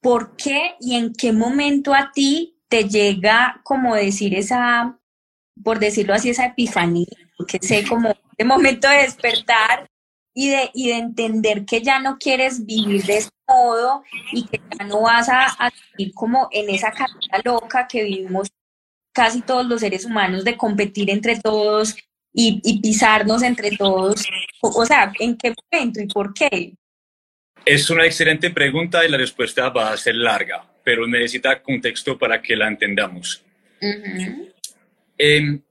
¿por 0.00 0.36
qué 0.36 0.76
y 0.80 0.94
en 0.94 1.12
qué 1.12 1.32
momento 1.32 1.92
a 1.92 2.12
ti 2.12 2.56
te 2.68 2.88
llega 2.88 3.60
como 3.62 3.94
decir 3.94 4.34
esa, 4.34 4.98
por 5.62 5.80
decirlo 5.80 6.14
así, 6.14 6.30
esa 6.30 6.46
epifanía, 6.46 7.06
que 7.46 7.58
sé, 7.60 7.86
como 7.86 8.14
de 8.38 8.44
momento 8.44 8.88
de 8.88 9.02
despertar 9.02 9.86
y 10.34 10.48
de, 10.48 10.70
y 10.72 10.88
de 10.88 10.96
entender 10.96 11.64
que 11.66 11.82
ya 11.82 11.98
no 12.00 12.16
quieres 12.18 12.64
vivir 12.64 13.04
de 13.04 13.18
ese 13.18 13.30
modo 13.48 14.02
y 14.32 14.46
que 14.46 14.60
ya 14.78 14.84
no 14.86 15.02
vas 15.02 15.28
a, 15.28 15.46
a 15.46 15.70
vivir 15.96 16.14
como 16.14 16.48
en 16.50 16.70
esa 16.70 16.90
carrera 16.90 17.40
loca 17.44 17.86
que 17.86 18.04
vivimos 18.04 18.48
casi 19.12 19.42
todos 19.42 19.66
los 19.66 19.80
seres 19.80 20.04
humanos 20.04 20.44
de 20.44 20.56
competir 20.56 21.08
entre 21.10 21.38
todos 21.38 21.96
y, 22.34 22.80
pisarnos 22.80 23.42
entre 23.42 23.70
todos? 23.76 24.26
O, 24.60 24.84
sea, 24.84 25.12
¿en 25.18 25.36
qué 25.36 25.54
momento 25.72 26.02
y 26.02 26.06
por 26.06 26.34
qué? 26.34 26.74
Es 27.64 27.88
una 27.88 28.04
excelente 28.04 28.50
pregunta 28.50 29.06
y 29.06 29.10
la 29.10 29.16
respuesta 29.16 29.70
va 29.70 29.92
a 29.92 29.96
ser 29.96 30.16
larga, 30.16 30.66
pero 30.82 31.06
necesita 31.06 31.62
contexto 31.62 32.18
para 32.18 32.42
que 32.42 32.56
la 32.56 32.68
entendamos. 32.68 33.42
Em, 35.16 35.62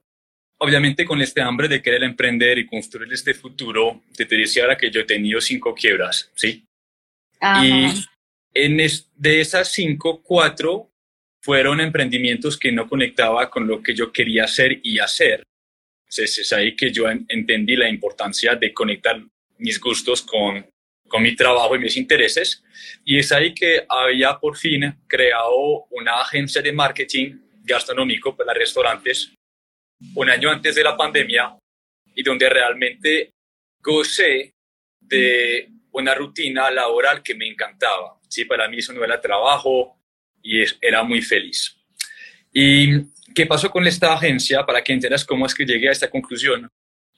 obviamente 0.58 1.06
con 1.06 1.22
este 1.22 1.42
hambre 1.42 1.68
de 1.68 1.82
querer 1.82 2.04
emprender 2.04 2.58
y 2.58 2.66
construir 2.66 3.12
este 3.12 3.34
futuro, 3.34 4.02
te, 4.16 4.26
decía 4.26 4.64
ahora 4.64 4.78
que 4.78 4.90
yo 4.90 5.02
he 5.02 5.06
tenido 5.06 5.42
cinco 5.42 5.76
quiebras, 5.76 6.32
¿sí? 6.36 6.66
Y 7.62 8.06
en 8.54 8.78
de 9.16 9.42
esas 9.42 9.72
cinco, 9.72 10.22
cuatro 10.22 10.90
fueron 11.42 11.82
emprendimientos 11.82 12.58
que 12.58 12.72
no 12.72 12.88
conectaba 12.88 13.50
con 13.50 13.68
lo 13.68 13.82
que 13.82 13.94
yo 13.94 14.12
quería 14.12 14.46
hacer 14.46 14.80
y 14.82 15.00
hacer. 15.00 15.44
Entonces 16.04 16.38
es 16.40 16.54
ahí 16.54 16.76
que 16.76 16.92
yo 16.92 17.10
entendí 17.10 17.76
la 17.76 17.90
importancia 17.90 18.56
de 18.56 18.74
conectar 18.74 19.22
mis 19.58 19.80
gustos 19.80 20.22
con, 20.22 20.66
con 21.08 21.22
mi 21.22 21.36
trabajo 21.36 21.76
y 21.76 21.80
mis 21.80 21.98
intereses. 21.98 22.64
Y 23.04 23.18
es 23.18 23.32
ahí 23.32 23.54
que 23.54 23.86
había 23.90 24.40
por 24.40 24.56
fin 24.56 24.96
creado 25.08 25.86
una 25.90 26.22
agencia 26.22 26.62
de 26.62 26.72
marketing 26.72 27.40
gastronómico 27.64 28.36
para 28.36 28.54
restaurantes 28.54 29.34
un 30.16 30.30
año 30.30 30.50
antes 30.50 30.76
de 30.76 30.84
la 30.84 30.96
pandemia 30.96 31.58
y 32.16 32.24
donde 32.24 32.50
realmente 32.50 33.32
gocé 33.82 34.52
de 35.00 35.70
una 35.94 36.14
rutina 36.14 36.70
laboral 36.70 37.24
que 37.24 37.34
me 37.34 37.48
encantaba. 37.48 38.20
Sí, 38.28 38.46
para 38.46 38.68
mí 38.68 38.78
eso 38.78 38.94
no 38.94 39.04
era 39.04 39.20
trabajo, 39.22 39.98
y 40.44 40.64
era 40.82 41.04
muy 41.04 41.22
feliz. 41.22 41.76
¿Y 42.52 43.02
qué 43.34 43.46
pasó 43.48 43.72
con 43.72 43.88
esta 43.88 44.14
agencia? 44.14 44.66
Para 44.66 44.84
que 44.84 44.94
entiendas 44.94 45.26
cómo 45.26 45.46
es 45.46 45.56
que 45.56 45.66
llegué 45.66 45.88
a 45.88 45.94
esta 45.94 46.10
conclusión, 46.10 46.70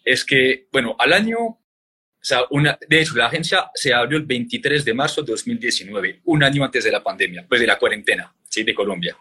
es 0.06 0.24
que, 0.24 0.68
bueno, 0.72 0.96
al 1.00 1.12
año, 1.12 1.38
o 1.40 1.60
sea, 2.22 2.42
una, 2.52 2.78
de 2.88 3.02
hecho, 3.02 3.16
la 3.16 3.26
agencia 3.26 3.72
se 3.74 3.94
abrió 3.94 4.20
el 4.20 4.26
23 4.26 4.86
de 4.86 4.94
marzo 4.94 5.24
de 5.24 5.32
2019, 5.32 6.22
un 6.26 6.44
año 6.44 6.64
antes 6.64 6.84
de 6.84 6.92
la 6.92 7.04
pandemia, 7.04 7.46
pues 7.50 7.60
de 7.60 7.68
la 7.68 7.78
cuarentena, 7.78 8.34
¿sí? 8.48 8.64
De 8.64 8.74
Colombia. 8.74 9.18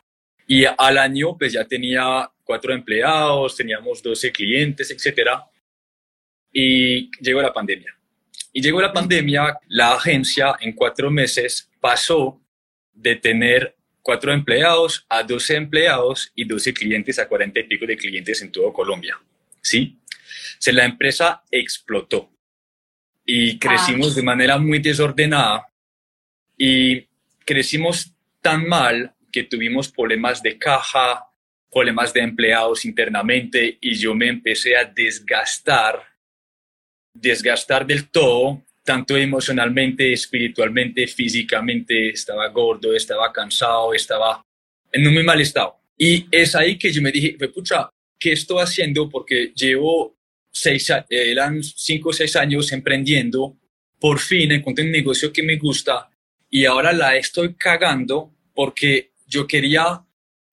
Y 0.46 0.64
al 0.66 0.98
año, 0.98 1.36
pues 1.38 1.54
ya 1.54 1.64
tenía 1.64 2.30
cuatro 2.44 2.74
empleados, 2.74 3.56
teníamos 3.56 4.02
12 4.02 4.30
clientes, 4.30 4.90
etcétera. 4.90 5.42
Y 6.52 7.10
llegó 7.22 7.40
la 7.40 7.52
pandemia. 7.52 7.96
Y 8.54 8.62
llegó 8.62 8.80
la 8.80 8.92
pandemia, 8.92 9.58
la 9.68 9.94
agencia 9.94 10.54
en 10.60 10.72
cuatro 10.72 11.10
meses 11.10 11.68
pasó 11.80 12.40
de 12.92 13.16
tener 13.16 13.76
cuatro 14.00 14.32
empleados 14.32 15.04
a 15.08 15.24
12 15.24 15.56
empleados 15.56 16.30
y 16.36 16.44
12 16.44 16.72
clientes 16.72 17.18
a 17.18 17.26
40 17.26 17.60
y 17.60 17.64
pico 17.64 17.84
de 17.84 17.96
clientes 17.96 18.40
en 18.42 18.52
todo 18.52 18.72
Colombia. 18.72 19.18
¿Sí? 19.60 19.98
Se 20.58 20.72
la 20.72 20.84
empresa 20.84 21.42
explotó 21.50 22.30
y 23.26 23.58
crecimos 23.58 24.12
ah. 24.12 24.14
de 24.14 24.22
manera 24.22 24.58
muy 24.58 24.78
desordenada 24.78 25.66
y 26.56 27.08
crecimos 27.44 28.14
tan 28.40 28.68
mal 28.68 29.14
que 29.32 29.42
tuvimos 29.42 29.88
problemas 29.88 30.42
de 30.42 30.56
caja, 30.58 31.24
problemas 31.72 32.12
de 32.12 32.20
empleados 32.20 32.84
internamente 32.84 33.78
y 33.80 33.94
yo 33.96 34.14
me 34.14 34.28
empecé 34.28 34.76
a 34.76 34.84
desgastar, 34.84 36.13
desgastar 37.14 37.86
del 37.86 38.10
todo 38.10 38.62
tanto 38.84 39.16
emocionalmente, 39.16 40.12
espiritualmente, 40.12 41.06
físicamente, 41.06 42.10
estaba 42.10 42.46
gordo, 42.48 42.94
estaba 42.94 43.32
cansado, 43.32 43.94
estaba 43.94 44.42
en 44.92 45.06
un 45.06 45.14
muy 45.14 45.24
mal 45.24 45.40
estado. 45.40 45.76
Y 45.96 46.26
es 46.30 46.54
ahí 46.54 46.76
que 46.76 46.92
yo 46.92 47.00
me 47.00 47.10
dije, 47.10 47.36
pucha, 47.48 47.88
¿qué 48.18 48.32
estoy 48.32 48.62
haciendo? 48.62 49.08
Porque 49.08 49.52
llevo 49.54 50.16
seis, 50.50 50.92
eran 51.08 51.62
cinco 51.62 52.10
o 52.10 52.12
seis 52.12 52.36
años 52.36 52.70
emprendiendo, 52.72 53.56
por 53.98 54.20
fin 54.20 54.52
encontré 54.52 54.84
un 54.84 54.92
negocio 54.92 55.32
que 55.32 55.42
me 55.42 55.56
gusta 55.56 56.10
y 56.50 56.66
ahora 56.66 56.92
la 56.92 57.16
estoy 57.16 57.54
cagando 57.54 58.32
porque 58.54 59.12
yo 59.26 59.46
quería 59.46 60.04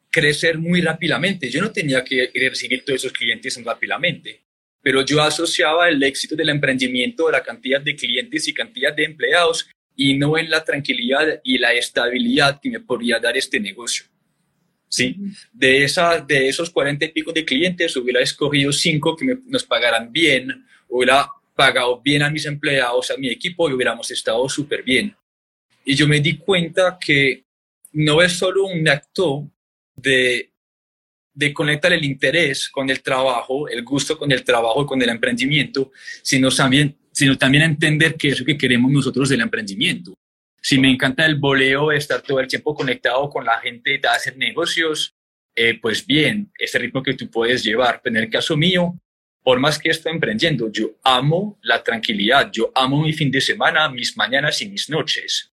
crecer 0.09 0.57
muy 0.57 0.81
rápidamente. 0.81 1.49
Yo 1.49 1.61
no 1.61 1.71
tenía 1.71 2.03
que 2.03 2.31
recibir 2.33 2.85
todos 2.85 3.01
esos 3.01 3.11
clientes 3.11 3.61
rápidamente 3.63 4.41
pero 4.81 5.05
yo 5.05 5.21
asociaba 5.21 5.89
el 5.89 6.01
éxito 6.03 6.35
del 6.35 6.49
emprendimiento 6.49 7.27
a 7.27 7.31
la 7.31 7.43
cantidad 7.43 7.81
de 7.81 7.95
clientes 7.95 8.47
y 8.47 8.53
cantidad 8.53 8.93
de 8.93 9.03
empleados 9.05 9.69
y 9.95 10.15
no 10.15 10.37
en 10.37 10.49
la 10.49 10.63
tranquilidad 10.63 11.39
y 11.43 11.57
la 11.57 11.73
estabilidad 11.73 12.59
que 12.61 12.69
me 12.69 12.79
podría 12.79 13.19
dar 13.19 13.37
este 13.37 13.59
negocio. 13.59 14.05
¿Sí? 14.87 15.15
De, 15.53 15.85
esa, 15.85 16.19
de 16.19 16.49
esos 16.49 16.69
cuarenta 16.69 17.05
y 17.05 17.09
pico 17.09 17.31
de 17.31 17.45
clientes 17.45 17.95
hubiera 17.95 18.19
escogido 18.19 18.73
cinco 18.73 19.15
que 19.15 19.37
nos 19.45 19.63
pagaran 19.63 20.11
bien, 20.11 20.65
hubiera 20.89 21.29
pagado 21.55 22.01
bien 22.01 22.23
a 22.23 22.29
mis 22.29 22.45
empleados, 22.45 23.09
a 23.09 23.17
mi 23.17 23.29
equipo 23.29 23.69
y 23.69 23.73
hubiéramos 23.73 24.11
estado 24.11 24.49
súper 24.49 24.83
bien. 24.83 25.15
Y 25.85 25.95
yo 25.95 26.07
me 26.07 26.19
di 26.19 26.37
cuenta 26.37 26.97
que 26.99 27.45
no 27.93 28.21
es 28.21 28.33
solo 28.33 28.65
un 28.65 28.87
acto 28.89 29.49
de 29.95 30.50
de 31.33 31.53
conectar 31.53 31.93
el 31.93 32.03
interés 32.03 32.69
con 32.69 32.89
el 32.89 33.01
trabajo, 33.01 33.67
el 33.67 33.83
gusto 33.83 34.17
con 34.17 34.31
el 34.31 34.43
trabajo 34.43 34.85
con 34.85 35.01
el 35.01 35.09
emprendimiento, 35.09 35.91
sino 36.21 36.49
también, 36.49 36.97
sino 37.11 37.37
también 37.37 37.63
entender 37.63 38.15
qué 38.15 38.29
es 38.29 38.39
lo 38.39 38.45
que 38.45 38.57
queremos 38.57 38.91
nosotros 38.91 39.29
del 39.29 39.41
emprendimiento. 39.41 40.13
Si 40.61 40.77
me 40.77 40.91
encanta 40.91 41.25
el 41.25 41.35
boleo, 41.35 41.91
estar 41.91 42.21
todo 42.21 42.39
el 42.39 42.47
tiempo 42.47 42.75
conectado 42.75 43.29
con 43.29 43.45
la 43.45 43.59
gente, 43.59 43.97
de 43.97 44.07
hacer 44.07 44.37
negocios, 44.37 45.15
eh, 45.55 45.79
pues 45.81 46.05
bien, 46.05 46.51
ese 46.57 46.77
ritmo 46.77 47.01
que 47.01 47.15
tú 47.15 47.29
puedes 47.29 47.63
llevar. 47.63 48.01
Pero 48.03 48.17
en 48.17 48.23
el 48.23 48.29
caso 48.29 48.55
mío, 48.55 48.99
por 49.43 49.59
más 49.59 49.79
que 49.79 49.89
estoy 49.89 50.11
emprendiendo, 50.11 50.71
yo 50.71 50.91
amo 51.03 51.57
la 51.63 51.83
tranquilidad, 51.83 52.51
yo 52.51 52.71
amo 52.75 53.01
mi 53.01 53.11
fin 53.13 53.31
de 53.31 53.41
semana, 53.41 53.89
mis 53.89 54.15
mañanas 54.15 54.61
y 54.61 54.69
mis 54.69 54.87
noches. 54.89 55.51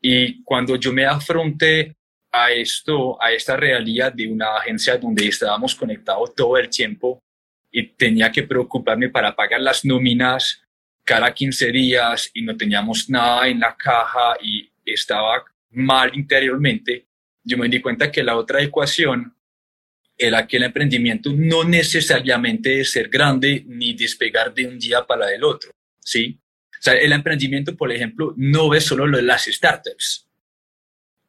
Y 0.00 0.42
cuando 0.42 0.76
yo 0.76 0.92
me 0.92 1.04
afronté 1.04 1.96
a 2.44 2.52
esto, 2.52 3.22
a 3.22 3.32
esta 3.32 3.56
realidad 3.56 4.12
de 4.12 4.28
una 4.28 4.56
agencia 4.56 4.96
donde 4.96 5.26
estábamos 5.26 5.74
conectados 5.74 6.34
todo 6.34 6.56
el 6.56 6.68
tiempo 6.68 7.20
y 7.70 7.82
tenía 7.88 8.30
que 8.30 8.42
preocuparme 8.42 9.08
para 9.08 9.34
pagar 9.34 9.60
las 9.60 9.84
nóminas 9.84 10.62
cada 11.04 11.32
15 11.32 11.70
días 11.70 12.30
y 12.34 12.42
no 12.42 12.56
teníamos 12.56 13.08
nada 13.08 13.48
en 13.48 13.60
la 13.60 13.76
caja 13.76 14.36
y 14.42 14.68
estaba 14.84 15.44
mal 15.70 16.10
interiormente, 16.14 17.06
yo 17.44 17.56
me 17.58 17.68
di 17.68 17.80
cuenta 17.80 18.10
que 18.10 18.22
la 18.22 18.36
otra 18.36 18.60
ecuación 18.60 19.34
era 20.18 20.46
que 20.46 20.56
el 20.56 20.64
emprendimiento 20.64 21.30
no 21.34 21.62
necesariamente 21.64 22.80
es 22.80 22.90
ser 22.90 23.08
grande 23.08 23.62
ni 23.66 23.94
despegar 23.94 24.52
de 24.54 24.66
un 24.66 24.78
día 24.78 25.06
para 25.06 25.32
el 25.32 25.44
otro, 25.44 25.70
¿sí? 26.00 26.40
O 26.72 26.82
sea, 26.82 26.94
el 26.94 27.12
emprendimiento, 27.12 27.76
por 27.76 27.92
ejemplo, 27.92 28.34
no 28.36 28.74
es 28.74 28.84
solo 28.84 29.06
lo 29.06 29.18
de 29.18 29.22
las 29.22 29.44
startups. 29.44 30.25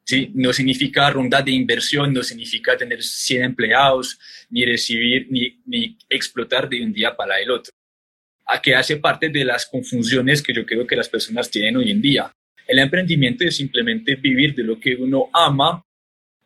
¿Sí? 0.08 0.30
No 0.34 0.52
significa 0.52 1.10
ronda 1.10 1.42
de 1.42 1.52
inversión, 1.52 2.14
no 2.14 2.22
significa 2.22 2.76
tener 2.76 3.02
100 3.02 3.42
empleados, 3.42 4.18
ni 4.48 4.64
recibir, 4.64 5.26
ni, 5.30 5.60
ni 5.66 5.98
explotar 6.08 6.68
de 6.68 6.82
un 6.82 6.92
día 6.92 7.14
para 7.14 7.38
el 7.38 7.50
otro. 7.50 7.72
A 8.46 8.62
que 8.62 8.74
hace 8.74 8.96
parte 8.96 9.28
de 9.28 9.44
las 9.44 9.66
confusiones 9.66 10.42
que 10.42 10.54
yo 10.54 10.64
creo 10.64 10.86
que 10.86 10.96
las 10.96 11.10
personas 11.10 11.50
tienen 11.50 11.76
hoy 11.76 11.90
en 11.90 12.00
día. 12.00 12.32
El 12.66 12.78
emprendimiento 12.78 13.44
es 13.44 13.56
simplemente 13.56 14.14
vivir 14.14 14.54
de 14.54 14.62
lo 14.62 14.80
que 14.80 14.94
uno 14.94 15.28
ama, 15.32 15.84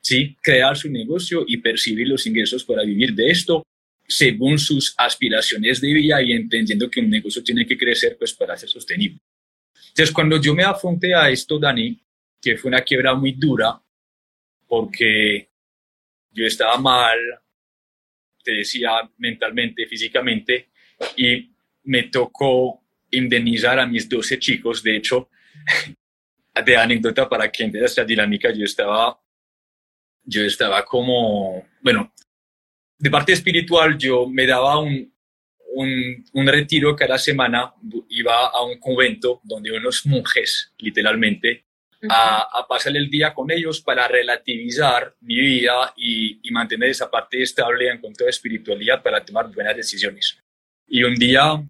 ¿sí? 0.01 0.37
crear 0.43 0.77
su 0.77 0.91
negocio 0.91 1.45
y 1.47 1.59
percibir 1.59 2.09
los 2.09 2.27
ingresos 2.27 2.65
para 2.65 2.83
vivir 2.83 3.15
de 3.15 3.31
esto 3.31 3.63
según 4.09 4.59
sus 4.59 4.93
aspiraciones 4.99 5.81
de 5.81 5.95
vida 5.95 6.21
y 6.21 6.33
entendiendo 6.33 6.91
que 6.91 7.01
un 7.01 7.09
negocio 7.09 7.43
tiene 7.45 7.65
que 7.65 7.79
crecer 7.79 8.17
pues 8.19 8.35
para 8.35 8.57
ser 8.57 8.69
sostenible. 8.69 9.21
Entonces, 9.89 10.13
cuando 10.13 10.41
yo 10.41 10.55
me 10.55 10.65
afronté 10.65 11.15
a 11.15 11.31
esto, 11.31 11.59
Dani, 11.59 11.99
que 12.43 12.57
fue 12.57 12.71
una 12.71 12.81
quiebra 12.81 13.15
muy 13.15 13.33
dura, 13.33 13.81
porque 14.67 15.49
yo 16.33 16.45
estaba 16.45 16.77
mal, 16.77 17.19
te 18.43 18.53
decía, 18.53 18.91
mentalmente, 19.19 19.87
físicamente, 19.87 20.71
y 21.17 21.55
me 21.85 22.05
tocó 22.05 22.83
indemnizar 23.13 23.79
a 23.79 23.87
mis 23.87 24.09
12 24.09 24.39
chicos. 24.41 24.83
De 24.83 24.97
hecho, 24.97 25.29
de 26.67 26.77
anécdota 26.77 27.29
para 27.29 27.51
que 27.51 27.63
entienda 27.63 27.87
esta 27.87 28.05
dinámica, 28.05 28.53
yo 28.53 28.65
estaba, 28.65 29.21
yo 30.25 30.43
estaba 30.43 30.85
como, 30.85 31.65
bueno, 31.81 32.13
de 32.99 33.11
parte 33.11 33.33
espiritual 33.33 33.97
yo 33.97 34.29
me 34.29 34.47
daba 34.47 34.79
un, 34.79 35.13
un, 35.75 36.25
un, 36.33 36.47
retiro 36.47 36.95
cada 36.97 37.19
semana, 37.19 37.73
iba 38.09 38.49
a 38.49 38.65
un 38.65 38.79
convento 38.79 39.41
donde 39.45 39.73
unos 39.73 40.07
monjes, 40.07 40.73
literalmente, 40.79 41.65
a, 42.09 42.49
a, 42.59 42.67
pasar 42.67 42.97
el 42.97 43.09
día 43.09 43.33
con 43.33 43.51
ellos 43.51 43.81
para 43.81 44.09
relativizar 44.09 45.15
mi 45.21 45.41
vida 45.41 45.93
y, 45.97 46.41
y, 46.43 46.51
mantener 46.51 46.91
esa 46.91 47.11
parte 47.11 47.43
estable 47.43 47.89
en 47.89 48.01
cuanto 48.01 48.27
a 48.27 48.31
espiritualidad 48.31 49.03
para 49.03 49.25
tomar 49.25 49.53
buenas 49.53 49.77
decisiones. 49.77 50.39
Y 50.87 51.05
un 51.05 51.15
día, 51.15 51.63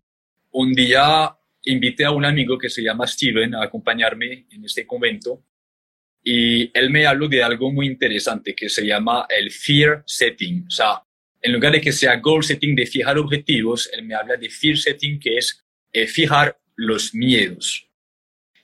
un 0.52 0.72
día 0.72 1.36
invité 1.64 2.04
a 2.04 2.10
un 2.10 2.24
amigo 2.24 2.58
que 2.58 2.70
se 2.70 2.82
llama 2.82 3.06
Steven 3.06 3.54
a 3.54 3.64
acompañarme 3.64 4.46
en 4.50 4.64
este 4.64 4.86
convento 4.86 5.44
y 6.22 6.70
él 6.78 6.90
me 6.90 7.06
habló 7.06 7.28
de 7.28 7.42
algo 7.42 7.72
muy 7.72 7.86
interesante 7.86 8.54
que 8.54 8.68
se 8.68 8.86
llama 8.86 9.26
el 9.28 9.50
fear 9.50 10.04
setting, 10.06 10.64
o 10.66 10.70
sea, 10.70 11.02
en 11.40 11.52
lugar 11.52 11.72
de 11.72 11.80
que 11.80 11.92
sea 11.92 12.16
goal 12.20 12.44
setting 12.44 12.76
de 12.76 12.86
fijar 12.86 13.18
objetivos, 13.18 13.90
él 13.92 14.04
me 14.04 14.14
habla 14.14 14.36
de 14.36 14.48
fear 14.48 14.76
setting, 14.76 15.18
que 15.18 15.38
es 15.38 15.64
eh, 15.92 16.06
fijar 16.06 16.56
los 16.76 17.12
miedos. 17.14 17.88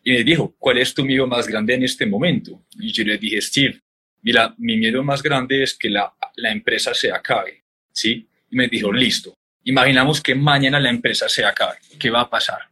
Y 0.08 0.12
me 0.12 0.24
dijo, 0.24 0.54
¿cuál 0.58 0.78
es 0.78 0.94
tu 0.94 1.04
miedo 1.04 1.26
más 1.26 1.46
grande 1.46 1.74
en 1.74 1.82
este 1.82 2.06
momento? 2.06 2.64
Y 2.80 2.90
yo 2.92 3.04
le 3.04 3.18
dije, 3.18 3.42
Steve, 3.42 3.82
mira, 4.22 4.54
mi 4.56 4.78
miedo 4.78 5.04
más 5.04 5.22
grande 5.22 5.62
es 5.62 5.74
que 5.74 5.90
la, 5.90 6.10
la 6.36 6.50
empresa 6.50 6.94
se 6.94 7.12
acabe, 7.12 7.62
¿sí? 7.92 8.26
Y 8.50 8.56
me 8.56 8.68
dijo, 8.68 8.90
listo, 8.90 9.36
imaginamos 9.64 10.22
que 10.22 10.34
mañana 10.34 10.80
la 10.80 10.88
empresa 10.88 11.28
se 11.28 11.44
acabe, 11.44 11.76
¿qué 11.98 12.08
va 12.08 12.22
a 12.22 12.30
pasar? 12.30 12.70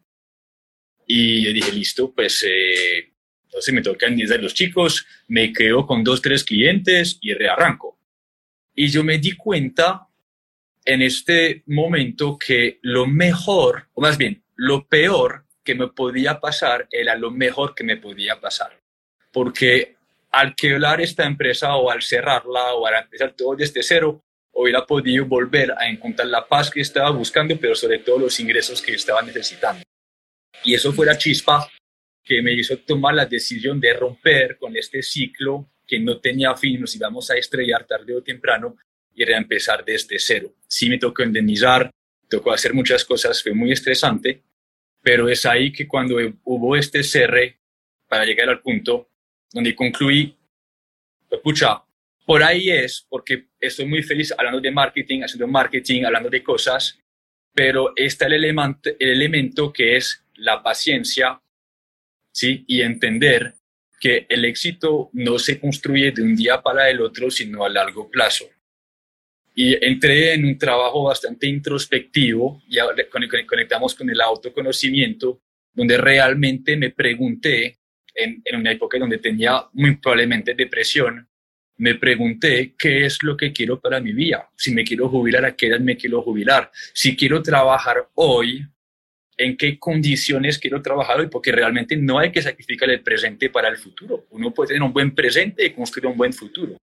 Y 1.06 1.44
yo 1.44 1.52
dije, 1.52 1.72
listo, 1.72 2.10
pues 2.10 2.42
eh, 2.42 3.12
entonces 3.44 3.74
me 3.74 3.82
toca 3.82 4.08
de 4.08 4.38
los 4.38 4.54
chicos, 4.54 5.06
me 5.28 5.52
quedo 5.52 5.86
con 5.86 6.02
dos, 6.02 6.22
tres 6.22 6.42
clientes 6.42 7.18
y 7.20 7.34
rearranco. 7.34 7.98
Y 8.74 8.88
yo 8.88 9.04
me 9.04 9.18
di 9.18 9.32
cuenta 9.32 10.08
en 10.86 11.02
este 11.02 11.64
momento 11.66 12.38
que 12.38 12.78
lo 12.80 13.06
mejor, 13.06 13.90
o 13.92 14.00
más 14.00 14.16
bien, 14.16 14.42
lo 14.54 14.88
peor 14.88 15.45
que 15.66 15.74
me 15.74 15.88
podía 15.88 16.40
pasar 16.40 16.88
era 16.90 17.14
lo 17.16 17.30
mejor 17.30 17.74
que 17.74 17.84
me 17.84 17.98
podía 17.98 18.40
pasar. 18.40 18.80
Porque 19.30 19.96
al 20.30 20.54
quebrar 20.54 21.00
esta 21.02 21.26
empresa 21.26 21.76
o 21.76 21.90
al 21.90 22.02
cerrarla 22.02 22.72
o 22.74 22.86
al 22.86 23.02
empezar 23.02 23.32
todo 23.32 23.54
desde 23.54 23.82
cero, 23.82 24.22
hubiera 24.52 24.86
podido 24.86 25.26
volver 25.26 25.72
a 25.76 25.88
encontrar 25.88 26.28
la 26.28 26.46
paz 26.46 26.70
que 26.70 26.80
estaba 26.80 27.10
buscando, 27.10 27.58
pero 27.60 27.74
sobre 27.74 27.98
todo 27.98 28.20
los 28.20 28.40
ingresos 28.40 28.80
que 28.80 28.94
estaba 28.94 29.20
necesitando. 29.20 29.82
Y 30.64 30.74
eso 30.74 30.92
fue 30.92 31.04
la 31.04 31.18
chispa 31.18 31.68
que 32.24 32.40
me 32.42 32.54
hizo 32.54 32.78
tomar 32.78 33.14
la 33.14 33.26
decisión 33.26 33.78
de 33.78 33.92
romper 33.92 34.56
con 34.58 34.76
este 34.76 35.02
ciclo 35.02 35.68
que 35.86 35.98
no 36.00 36.18
tenía 36.18 36.56
fin, 36.56 36.80
nos 36.80 36.96
íbamos 36.96 37.30
a 37.30 37.36
estrellar 37.36 37.86
tarde 37.86 38.16
o 38.16 38.22
temprano 38.22 38.76
y 39.14 39.24
reempezar 39.24 39.84
desde 39.84 40.18
cero. 40.18 40.54
Sí 40.66 40.88
me 40.88 40.98
tocó 40.98 41.22
indemnizar, 41.22 41.90
tocó 42.28 42.52
hacer 42.52 42.74
muchas 42.74 43.04
cosas, 43.04 43.42
fue 43.42 43.52
muy 43.52 43.72
estresante, 43.72 44.42
pero 45.06 45.28
es 45.28 45.46
ahí 45.46 45.70
que 45.70 45.86
cuando 45.86 46.16
hubo 46.42 46.74
este 46.74 47.04
cierre 47.04 47.60
para 48.08 48.24
llegar 48.24 48.48
al 48.48 48.60
punto 48.60 49.08
donde 49.52 49.72
concluí, 49.72 50.36
pues 51.28 51.40
pucha, 51.42 51.80
por 52.24 52.42
ahí 52.42 52.70
es, 52.70 53.06
porque 53.08 53.50
estoy 53.60 53.86
muy 53.86 54.02
feliz 54.02 54.34
hablando 54.36 54.60
de 54.60 54.72
marketing, 54.72 55.20
haciendo 55.20 55.46
marketing, 55.46 56.02
hablando 56.02 56.28
de 56.28 56.42
cosas, 56.42 56.98
pero 57.54 57.92
está 57.94 58.26
el 58.26 58.32
elemento, 58.32 58.90
el 58.98 59.10
elemento 59.10 59.72
que 59.72 59.94
es 59.94 60.24
la 60.34 60.60
paciencia, 60.60 61.40
¿sí? 62.32 62.64
Y 62.66 62.82
entender 62.82 63.54
que 64.00 64.26
el 64.28 64.44
éxito 64.44 65.10
no 65.12 65.38
se 65.38 65.60
construye 65.60 66.10
de 66.10 66.22
un 66.22 66.34
día 66.34 66.60
para 66.60 66.90
el 66.90 67.00
otro, 67.00 67.30
sino 67.30 67.64
a 67.64 67.68
largo 67.68 68.10
plazo. 68.10 68.46
Y 69.58 69.82
entré 69.82 70.34
en 70.34 70.44
un 70.44 70.58
trabajo 70.58 71.04
bastante 71.04 71.46
introspectivo, 71.46 72.62
y 72.68 72.76
conectamos 73.46 73.94
con 73.94 74.10
el 74.10 74.20
autoconocimiento, 74.20 75.40
donde 75.72 75.96
realmente 75.96 76.76
me 76.76 76.90
pregunté, 76.90 77.78
en, 78.14 78.42
en 78.44 78.56
una 78.56 78.72
época 78.72 78.98
donde 78.98 79.18
tenía 79.18 79.64
muy 79.72 79.96
probablemente 79.96 80.54
depresión, 80.54 81.26
me 81.78 81.94
pregunté 81.94 82.74
qué 82.78 83.06
es 83.06 83.22
lo 83.22 83.36
que 83.36 83.52
quiero 83.52 83.80
para 83.80 84.00
mi 84.00 84.12
vida. 84.12 84.50
Si 84.56 84.72
me 84.72 84.84
quiero 84.84 85.08
jubilar, 85.08 85.44
a 85.44 85.56
qué 85.56 85.68
edad 85.68 85.80
me 85.80 85.96
quiero 85.96 86.22
jubilar. 86.22 86.70
Si 86.94 87.16
quiero 87.16 87.42
trabajar 87.42 88.08
hoy, 88.14 88.62
en 89.36 89.56
qué 89.56 89.78
condiciones 89.78 90.58
quiero 90.58 90.80
trabajar 90.80 91.20
hoy, 91.20 91.28
porque 91.28 91.52
realmente 91.52 91.96
no 91.96 92.18
hay 92.18 92.32
que 92.32 92.42
sacrificar 92.42 92.90
el 92.90 93.00
presente 93.00 93.50
para 93.50 93.68
el 93.68 93.76
futuro. 93.76 94.26
Uno 94.30 94.52
puede 94.52 94.68
tener 94.68 94.82
un 94.82 94.92
buen 94.92 95.14
presente 95.14 95.66
y 95.66 95.70
construir 95.70 96.06
un 96.06 96.16
buen 96.16 96.32
futuro, 96.32 96.76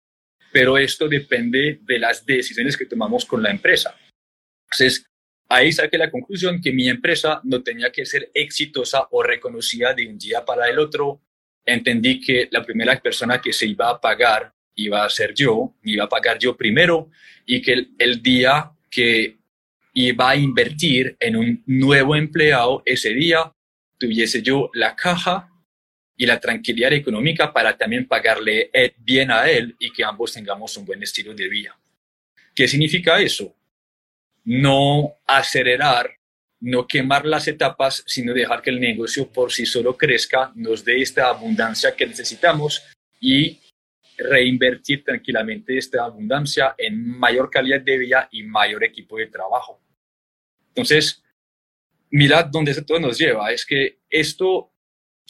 pero 0.52 0.78
esto 0.78 1.08
depende 1.08 1.80
de 1.82 1.98
las 1.98 2.24
decisiones 2.24 2.76
que 2.76 2.86
tomamos 2.86 3.24
con 3.24 3.42
la 3.42 3.50
empresa. 3.50 3.96
Entonces, 4.64 5.06
ahí 5.48 5.72
saqué 5.72 5.98
la 5.98 6.10
conclusión 6.10 6.60
que 6.60 6.72
mi 6.72 6.88
empresa 6.88 7.40
no 7.44 7.62
tenía 7.62 7.90
que 7.90 8.06
ser 8.06 8.30
exitosa 8.34 9.06
o 9.10 9.22
reconocida 9.22 9.94
de 9.94 10.06
un 10.06 10.18
día 10.18 10.44
para 10.44 10.68
el 10.68 10.78
otro. 10.78 11.20
Entendí 11.64 12.20
que 12.20 12.48
la 12.50 12.64
primera 12.64 12.98
persona 13.00 13.40
que 13.40 13.52
se 13.52 13.66
iba 13.66 13.90
a 13.90 14.00
pagar 14.00 14.52
iba 14.76 15.04
a 15.04 15.10
ser 15.10 15.34
yo, 15.34 15.74
iba 15.82 16.04
a 16.04 16.08
pagar 16.08 16.38
yo 16.38 16.56
primero 16.56 17.10
y 17.44 17.60
que 17.60 17.72
el, 17.72 17.90
el 17.98 18.22
día 18.22 18.72
que 18.90 19.38
va 20.18 20.30
a 20.30 20.36
invertir 20.36 21.16
en 21.20 21.36
un 21.36 21.62
nuevo 21.66 22.16
empleado 22.16 22.82
ese 22.86 23.10
día, 23.10 23.52
tuviese 23.98 24.42
yo 24.42 24.70
la 24.72 24.96
caja 24.96 25.49
y 26.20 26.26
la 26.26 26.38
tranquilidad 26.38 26.92
económica 26.92 27.50
para 27.50 27.78
también 27.78 28.06
pagarle 28.06 28.68
eh, 28.74 28.92
bien 28.98 29.30
a 29.30 29.48
él 29.48 29.74
y 29.78 29.90
que 29.90 30.04
ambos 30.04 30.34
tengamos 30.34 30.76
un 30.76 30.84
buen 30.84 31.02
estilo 31.02 31.32
de 31.32 31.48
vida. 31.48 31.74
¿Qué 32.54 32.68
significa 32.68 33.18
eso? 33.18 33.56
No 34.44 35.14
acelerar, 35.26 36.10
no 36.60 36.86
quemar 36.86 37.24
las 37.24 37.48
etapas, 37.48 38.04
sino 38.06 38.34
dejar 38.34 38.60
que 38.60 38.68
el 38.68 38.78
negocio 38.78 39.32
por 39.32 39.50
sí 39.50 39.64
solo 39.64 39.96
crezca, 39.96 40.52
nos 40.56 40.84
dé 40.84 41.00
esta 41.00 41.26
abundancia 41.26 41.96
que 41.96 42.06
necesitamos 42.06 42.84
y 43.18 43.58
reinvertir 44.18 45.02
tranquilamente 45.02 45.78
esta 45.78 46.04
abundancia 46.04 46.74
en 46.76 47.18
mayor 47.18 47.48
calidad 47.48 47.80
de 47.80 47.96
vida 47.96 48.28
y 48.30 48.42
mayor 48.42 48.84
equipo 48.84 49.16
de 49.16 49.28
trabajo. 49.28 49.80
Entonces, 50.68 51.22
mirad 52.10 52.44
dónde 52.44 52.74
todo 52.82 53.00
nos 53.00 53.16
lleva. 53.16 53.50
Es 53.52 53.64
que 53.64 54.00
esto, 54.10 54.69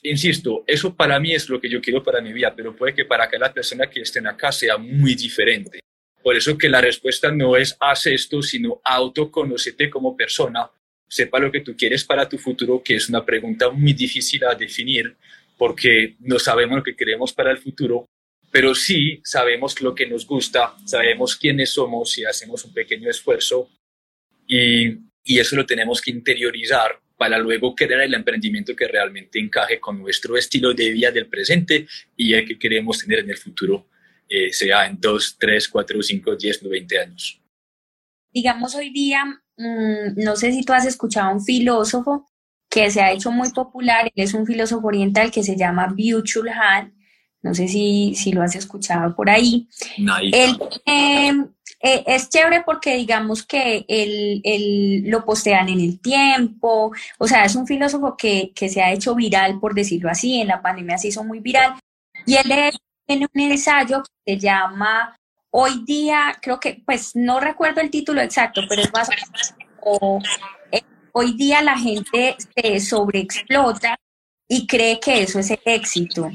insisto, 0.03 0.65
eso 0.67 0.95
para 0.95 1.19
mí 1.21 1.33
es 1.35 1.49
lo 1.49 1.61
que 1.61 1.69
yo 1.69 1.81
quiero 1.81 2.03
para 2.03 2.21
mi 2.21 2.33
vida, 2.33 2.55
pero 2.55 2.75
puede 2.75 2.95
que 2.95 3.05
para 3.05 3.29
cada 3.29 3.53
persona 3.53 3.89
que 3.89 4.01
esté 4.01 4.21
acá 4.27 4.53
sea 4.53 4.77
muy 4.79 5.15
diferente. 5.15 5.81
Por 6.23 6.37
eso 6.37 6.57
que 6.57 6.69
la 6.69 6.81
respuesta 6.81 7.31
no 7.31 7.57
es 7.57 7.77
haz 7.81 8.07
esto, 8.07 8.43
sino 8.43 8.81
autoconócete 8.85 9.89
como 9.89 10.17
persona, 10.17 10.71
sepa 11.09 11.39
lo 11.39 11.51
que 11.51 11.61
tú 11.61 11.77
quieres 11.77 12.05
para 12.05 12.29
tu 12.29 12.39
futuro, 12.39 12.83
que 12.83 12.97
es 12.97 13.09
una 13.09 13.25
pregunta 13.25 13.71
muy 13.71 13.93
difícil 13.95 14.45
a 14.45 14.55
definir, 14.55 15.17
porque 15.57 16.17
no 16.21 16.39
sabemos 16.39 16.79
lo 16.79 16.83
que 16.83 16.97
queremos 16.97 17.33
para 17.33 17.51
el 17.51 17.59
futuro, 17.59 18.07
pero 18.51 18.75
sí 18.75 19.21
sabemos 19.25 19.81
lo 19.81 19.95
que 19.95 20.07
nos 20.07 20.27
gusta, 20.27 20.75
sabemos 20.85 21.37
quiénes 21.37 21.71
somos 21.71 22.17
y 22.19 22.25
hacemos 22.25 22.65
un 22.65 22.73
pequeño 22.73 23.09
esfuerzo 23.09 23.71
y 24.47 25.39
eso 25.39 25.55
lo 25.55 25.65
tenemos 25.65 26.01
que 26.01 26.11
interiorizar 26.11 27.01
para 27.21 27.37
luego 27.37 27.75
crear 27.75 28.01
el 28.01 28.15
emprendimiento 28.15 28.75
que 28.75 28.89
realmente 28.89 29.39
encaje 29.39 29.79
con 29.79 29.99
nuestro 29.99 30.39
estilo 30.39 30.73
de 30.73 30.91
vida 30.91 31.11
del 31.11 31.27
presente 31.27 31.87
y 32.17 32.33
el 32.33 32.49
que 32.49 32.59
queremos 32.59 33.01
tener 33.01 33.19
en 33.19 33.29
el 33.29 33.37
futuro, 33.37 33.89
eh, 34.27 34.51
sea 34.55 34.87
en 34.87 34.99
2, 34.99 35.37
3, 35.39 35.69
4, 35.69 36.03
5, 36.03 36.37
10, 36.37 36.63
20 36.67 36.99
años. 36.99 37.43
Digamos 38.33 38.75
hoy 38.75 38.89
día, 38.91 39.23
mmm, 39.59 40.15
no 40.17 40.35
sé 40.35 40.51
si 40.51 40.63
tú 40.63 40.73
has 40.73 40.87
escuchado 40.87 41.29
a 41.29 41.35
un 41.35 41.45
filósofo 41.45 42.27
que 42.71 42.91
se 42.91 43.03
ha 43.03 43.13
hecho 43.13 43.31
muy 43.31 43.51
popular. 43.51 44.07
Él 44.07 44.25
es 44.25 44.33
un 44.33 44.47
filósofo 44.47 44.87
oriental 44.87 45.31
que 45.31 45.43
se 45.43 45.59
llama 45.59 45.89
Byung-Chul 45.89 46.49
Han. 46.49 46.95
No 47.43 47.55
sé 47.55 47.69
si, 47.69 48.15
si 48.15 48.33
lo 48.33 48.43
has 48.43 48.55
escuchado 48.55 49.15
por 49.15 49.31
ahí. 49.31 49.69
Él, 50.33 50.59
eh, 51.83 52.05
es 52.07 52.29
chévere 52.29 52.63
porque 52.65 52.97
digamos 52.97 53.47
que 53.47 53.87
él, 53.89 55.03
lo 55.07 55.25
postean 55.25 55.71
en 55.71 55.81
el 55.81 55.99
tiempo, 56.01 56.93
o 57.19 57.27
sea, 57.27 57.45
es 57.45 57.55
un 57.57 57.67
filósofo 57.67 58.17
que, 58.19 58.53
que, 58.55 58.69
se 58.69 58.83
ha 58.83 58.93
hecho 58.93 59.15
viral, 59.15 59.59
por 59.59 59.75
decirlo 59.75 60.11
así, 60.11 60.41
en 60.41 60.49
la 60.49 60.61
pandemia 60.61 60.99
se 60.99 61.09
hizo 61.09 61.25
muy 61.25 61.41
viral, 61.41 61.79
y 62.27 62.37
él 62.37 62.73
tiene 63.07 63.27
un 63.33 63.41
ensayo 63.41 64.03
que 64.03 64.35
se 64.35 64.39
llama 64.39 65.17
Hoy 65.53 65.83
día, 65.85 66.39
creo 66.41 66.61
que, 66.61 66.81
pues 66.87 67.17
no 67.17 67.41
recuerdo 67.41 67.81
el 67.81 67.91
título 67.91 68.21
exacto, 68.21 68.61
pero 68.69 68.83
es 68.83 68.93
más 68.93 69.09
o 69.81 70.21
eh, 70.71 70.83
hoy 71.13 71.33
día 71.35 71.61
la 71.61 71.77
gente 71.77 72.37
se 72.55 72.79
sobreexplota 72.79 73.99
y 74.47 74.67
cree 74.67 75.01
que 75.01 75.23
eso 75.23 75.41
es 75.41 75.51
el 75.51 75.61
éxito. 75.65 76.31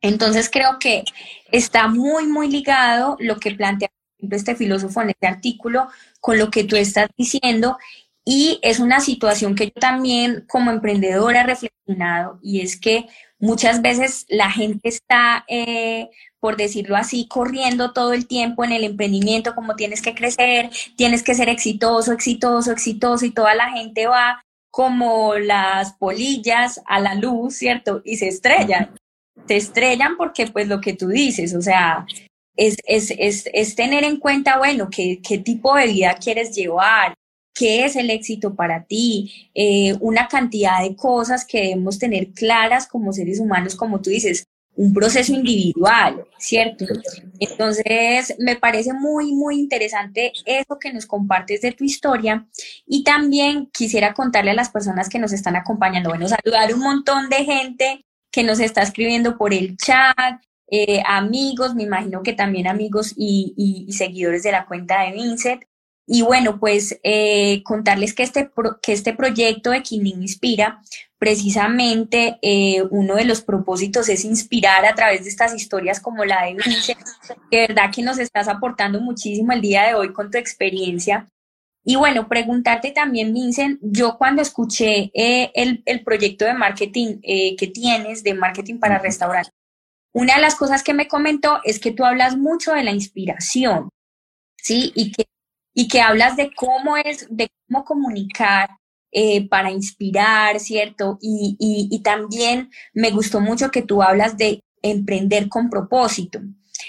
Entonces 0.00 0.48
creo 0.50 0.78
que 0.78 1.04
está 1.50 1.88
muy, 1.88 2.26
muy 2.26 2.48
ligado 2.48 3.16
lo 3.20 3.38
que 3.38 3.52
plantea 3.52 3.90
este 4.30 4.56
filósofo 4.56 5.02
en 5.02 5.10
este 5.10 5.26
artículo 5.26 5.88
con 6.20 6.38
lo 6.38 6.50
que 6.50 6.64
tú 6.64 6.76
estás 6.76 7.08
diciendo 7.16 7.76
y 8.24 8.58
es 8.62 8.78
una 8.78 9.00
situación 9.00 9.54
que 9.54 9.66
yo 9.66 9.72
también 9.80 10.44
como 10.48 10.70
emprendedora 10.70 11.40
he 11.40 11.46
reflexionado 11.46 12.38
y 12.42 12.60
es 12.60 12.78
que 12.78 13.06
muchas 13.38 13.80
veces 13.80 14.26
la 14.28 14.50
gente 14.50 14.88
está, 14.88 15.44
eh, 15.48 16.10
por 16.40 16.56
decirlo 16.56 16.96
así, 16.96 17.26
corriendo 17.26 17.92
todo 17.92 18.12
el 18.12 18.26
tiempo 18.26 18.64
en 18.64 18.72
el 18.72 18.84
emprendimiento, 18.84 19.54
como 19.54 19.76
tienes 19.76 20.02
que 20.02 20.14
crecer, 20.14 20.68
tienes 20.96 21.22
que 21.22 21.34
ser 21.34 21.48
exitoso, 21.48 22.12
exitoso, 22.12 22.70
exitoso 22.70 23.24
y 23.24 23.30
toda 23.30 23.54
la 23.54 23.70
gente 23.70 24.06
va 24.06 24.44
como 24.70 25.34
las 25.36 25.94
polillas 25.94 26.82
a 26.86 27.00
la 27.00 27.14
luz, 27.14 27.54
¿cierto? 27.56 28.02
Y 28.04 28.16
se 28.16 28.28
estrellan. 28.28 28.97
Se 29.46 29.56
estrellan 29.56 30.16
porque 30.16 30.46
pues 30.46 30.68
lo 30.68 30.80
que 30.80 30.94
tú 30.94 31.08
dices, 31.08 31.54
o 31.54 31.62
sea, 31.62 32.06
es, 32.56 32.76
es, 32.86 33.12
es, 33.16 33.48
es 33.52 33.74
tener 33.74 34.04
en 34.04 34.18
cuenta, 34.18 34.58
bueno, 34.58 34.88
qué, 34.90 35.20
qué 35.22 35.38
tipo 35.38 35.74
de 35.76 35.86
vida 35.86 36.14
quieres 36.20 36.54
llevar, 36.54 37.14
qué 37.54 37.84
es 37.84 37.96
el 37.96 38.10
éxito 38.10 38.54
para 38.54 38.84
ti, 38.84 39.50
eh, 39.54 39.94
una 40.00 40.28
cantidad 40.28 40.82
de 40.82 40.94
cosas 40.94 41.44
que 41.44 41.60
debemos 41.60 41.98
tener 41.98 42.32
claras 42.32 42.86
como 42.86 43.12
seres 43.12 43.40
humanos, 43.40 43.74
como 43.74 44.00
tú 44.00 44.10
dices, 44.10 44.44
un 44.76 44.94
proceso 44.94 45.32
individual, 45.32 46.24
¿cierto? 46.38 46.84
Entonces, 47.40 48.36
me 48.38 48.54
parece 48.54 48.92
muy, 48.92 49.32
muy 49.32 49.58
interesante 49.58 50.32
eso 50.46 50.78
que 50.78 50.92
nos 50.92 51.04
compartes 51.04 51.62
de 51.62 51.72
tu 51.72 51.82
historia 51.82 52.46
y 52.86 53.02
también 53.02 53.68
quisiera 53.72 54.14
contarle 54.14 54.52
a 54.52 54.54
las 54.54 54.70
personas 54.70 55.08
que 55.08 55.18
nos 55.18 55.32
están 55.32 55.56
acompañando, 55.56 56.10
bueno, 56.10 56.28
saludar 56.28 56.72
un 56.72 56.80
montón 56.80 57.28
de 57.28 57.44
gente 57.44 58.04
que 58.30 58.42
nos 58.42 58.60
está 58.60 58.82
escribiendo 58.82 59.36
por 59.36 59.54
el 59.54 59.76
chat, 59.76 60.40
eh, 60.70 61.02
amigos, 61.06 61.74
me 61.74 61.84
imagino 61.84 62.22
que 62.22 62.34
también 62.34 62.66
amigos 62.66 63.14
y, 63.16 63.86
seguidores 63.90 64.42
de 64.42 64.52
la 64.52 64.66
cuenta 64.66 65.02
de 65.02 65.12
Vincent. 65.12 65.62
Y 66.06 66.22
bueno, 66.22 66.58
pues 66.58 66.98
eh, 67.02 67.62
contarles 67.64 68.14
que 68.14 68.22
este, 68.22 68.50
que 68.82 68.92
este 68.92 69.12
proyecto 69.12 69.70
de 69.70 69.82
Kinding 69.82 70.22
Inspira, 70.22 70.80
precisamente 71.18 72.38
eh, 72.40 72.82
uno 72.90 73.16
de 73.16 73.24
los 73.24 73.42
propósitos 73.42 74.08
es 74.08 74.24
inspirar 74.24 74.86
a 74.86 74.94
través 74.94 75.24
de 75.24 75.30
estas 75.30 75.54
historias 75.54 76.00
como 76.00 76.24
la 76.24 76.44
de 76.46 76.54
Vincent, 76.54 77.00
de 77.50 77.66
verdad 77.66 77.90
que 77.94 78.02
nos 78.02 78.18
estás 78.18 78.48
aportando 78.48 79.00
muchísimo 79.00 79.52
el 79.52 79.60
día 79.60 79.86
de 79.86 79.94
hoy 79.94 80.12
con 80.12 80.30
tu 80.30 80.38
experiencia. 80.38 81.28
Y 81.88 81.96
bueno, 81.96 82.28
preguntarte 82.28 82.90
también, 82.90 83.32
Vincent, 83.32 83.80
yo 83.80 84.18
cuando 84.18 84.42
escuché 84.42 85.10
el, 85.14 85.82
el, 85.86 86.04
proyecto 86.04 86.44
de 86.44 86.52
marketing 86.52 87.18
que 87.22 87.70
tienes, 87.72 88.22
de 88.22 88.34
marketing 88.34 88.78
para 88.78 88.98
restaurantes, 88.98 89.54
una 90.12 90.34
de 90.34 90.42
las 90.42 90.54
cosas 90.54 90.82
que 90.82 90.92
me 90.92 91.08
comentó 91.08 91.60
es 91.64 91.80
que 91.80 91.92
tú 91.92 92.04
hablas 92.04 92.36
mucho 92.36 92.74
de 92.74 92.84
la 92.84 92.90
inspiración, 92.90 93.88
¿sí? 94.58 94.92
Y 94.96 95.12
que, 95.12 95.28
y 95.72 95.88
que 95.88 96.02
hablas 96.02 96.36
de 96.36 96.50
cómo 96.54 96.98
es, 96.98 97.26
de 97.30 97.48
cómo 97.66 97.86
comunicar 97.86 98.68
eh, 99.10 99.48
para 99.48 99.70
inspirar, 99.70 100.60
¿cierto? 100.60 101.16
Y, 101.22 101.56
y, 101.58 102.02
también 102.02 102.70
me 102.92 103.12
gustó 103.12 103.40
mucho 103.40 103.70
que 103.70 103.80
tú 103.80 104.02
hablas 104.02 104.36
de 104.36 104.60
emprender 104.82 105.48
con 105.48 105.70
propósito. 105.70 106.40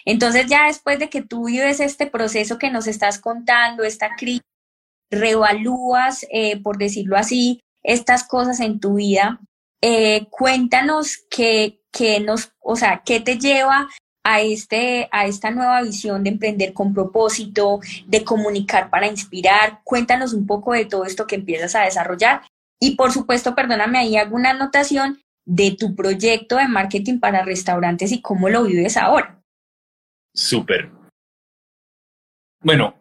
Entonces 0.04 0.48
ya 0.48 0.68
después 0.68 1.00
de 1.00 1.10
que 1.10 1.22
tú 1.22 1.46
vives 1.46 1.80
este 1.80 2.08
proceso 2.08 2.58
que 2.58 2.70
nos 2.70 2.86
estás 2.88 3.18
contando, 3.18 3.84
esta 3.84 4.18
crisis, 4.18 4.44
reevalúas, 5.12 6.26
eh, 6.32 6.62
por 6.62 6.78
decirlo 6.78 7.18
así, 7.18 7.62
estas 7.84 8.28
cosas 8.28 8.60
en 8.60 8.80
tu 8.80 8.96
vida, 8.96 9.40
eh, 9.82 10.28
cuéntanos 10.30 11.26
qué, 11.30 11.82
¿qué 11.92 12.20
nos, 12.20 12.52
o 12.60 12.76
sea, 12.76 13.02
qué 13.06 13.20
te 13.20 13.38
lleva 13.38 13.88
a, 14.24 14.42
este, 14.42 15.08
a 15.12 15.26
esta 15.26 15.52
nueva 15.52 15.82
visión 15.82 16.24
de 16.24 16.32
emprender 16.32 16.74
con 16.74 16.94
propósito, 16.94 17.80
de 18.06 18.24
comunicar 18.24 18.90
para 18.90 19.08
inspirar? 19.08 19.82
Cuéntanos 19.84 20.34
un 20.34 20.46
poco 20.46 20.74
de 20.74 20.86
todo 20.86 21.06
esto 21.06 21.28
que 21.28 21.36
empiezas 21.36 21.76
a 21.76 21.84
desarrollar. 21.84 22.42
Y 22.80 22.96
por 22.96 23.12
supuesto, 23.12 23.56
perdóname, 23.56 24.00
ahí 24.00 24.18
alguna 24.18 24.52
anotación 24.52 25.20
de 25.46 25.72
tu 25.72 25.96
proyecto 25.96 26.58
de 26.58 26.68
marketing 26.68 27.20
para 27.20 27.44
restaurantes 27.44 28.12
y 28.12 28.22
cómo 28.22 28.50
lo 28.50 28.64
vives 28.64 28.98
ahora. 28.98 29.42
Súper. 30.34 30.92
Bueno, 32.62 32.99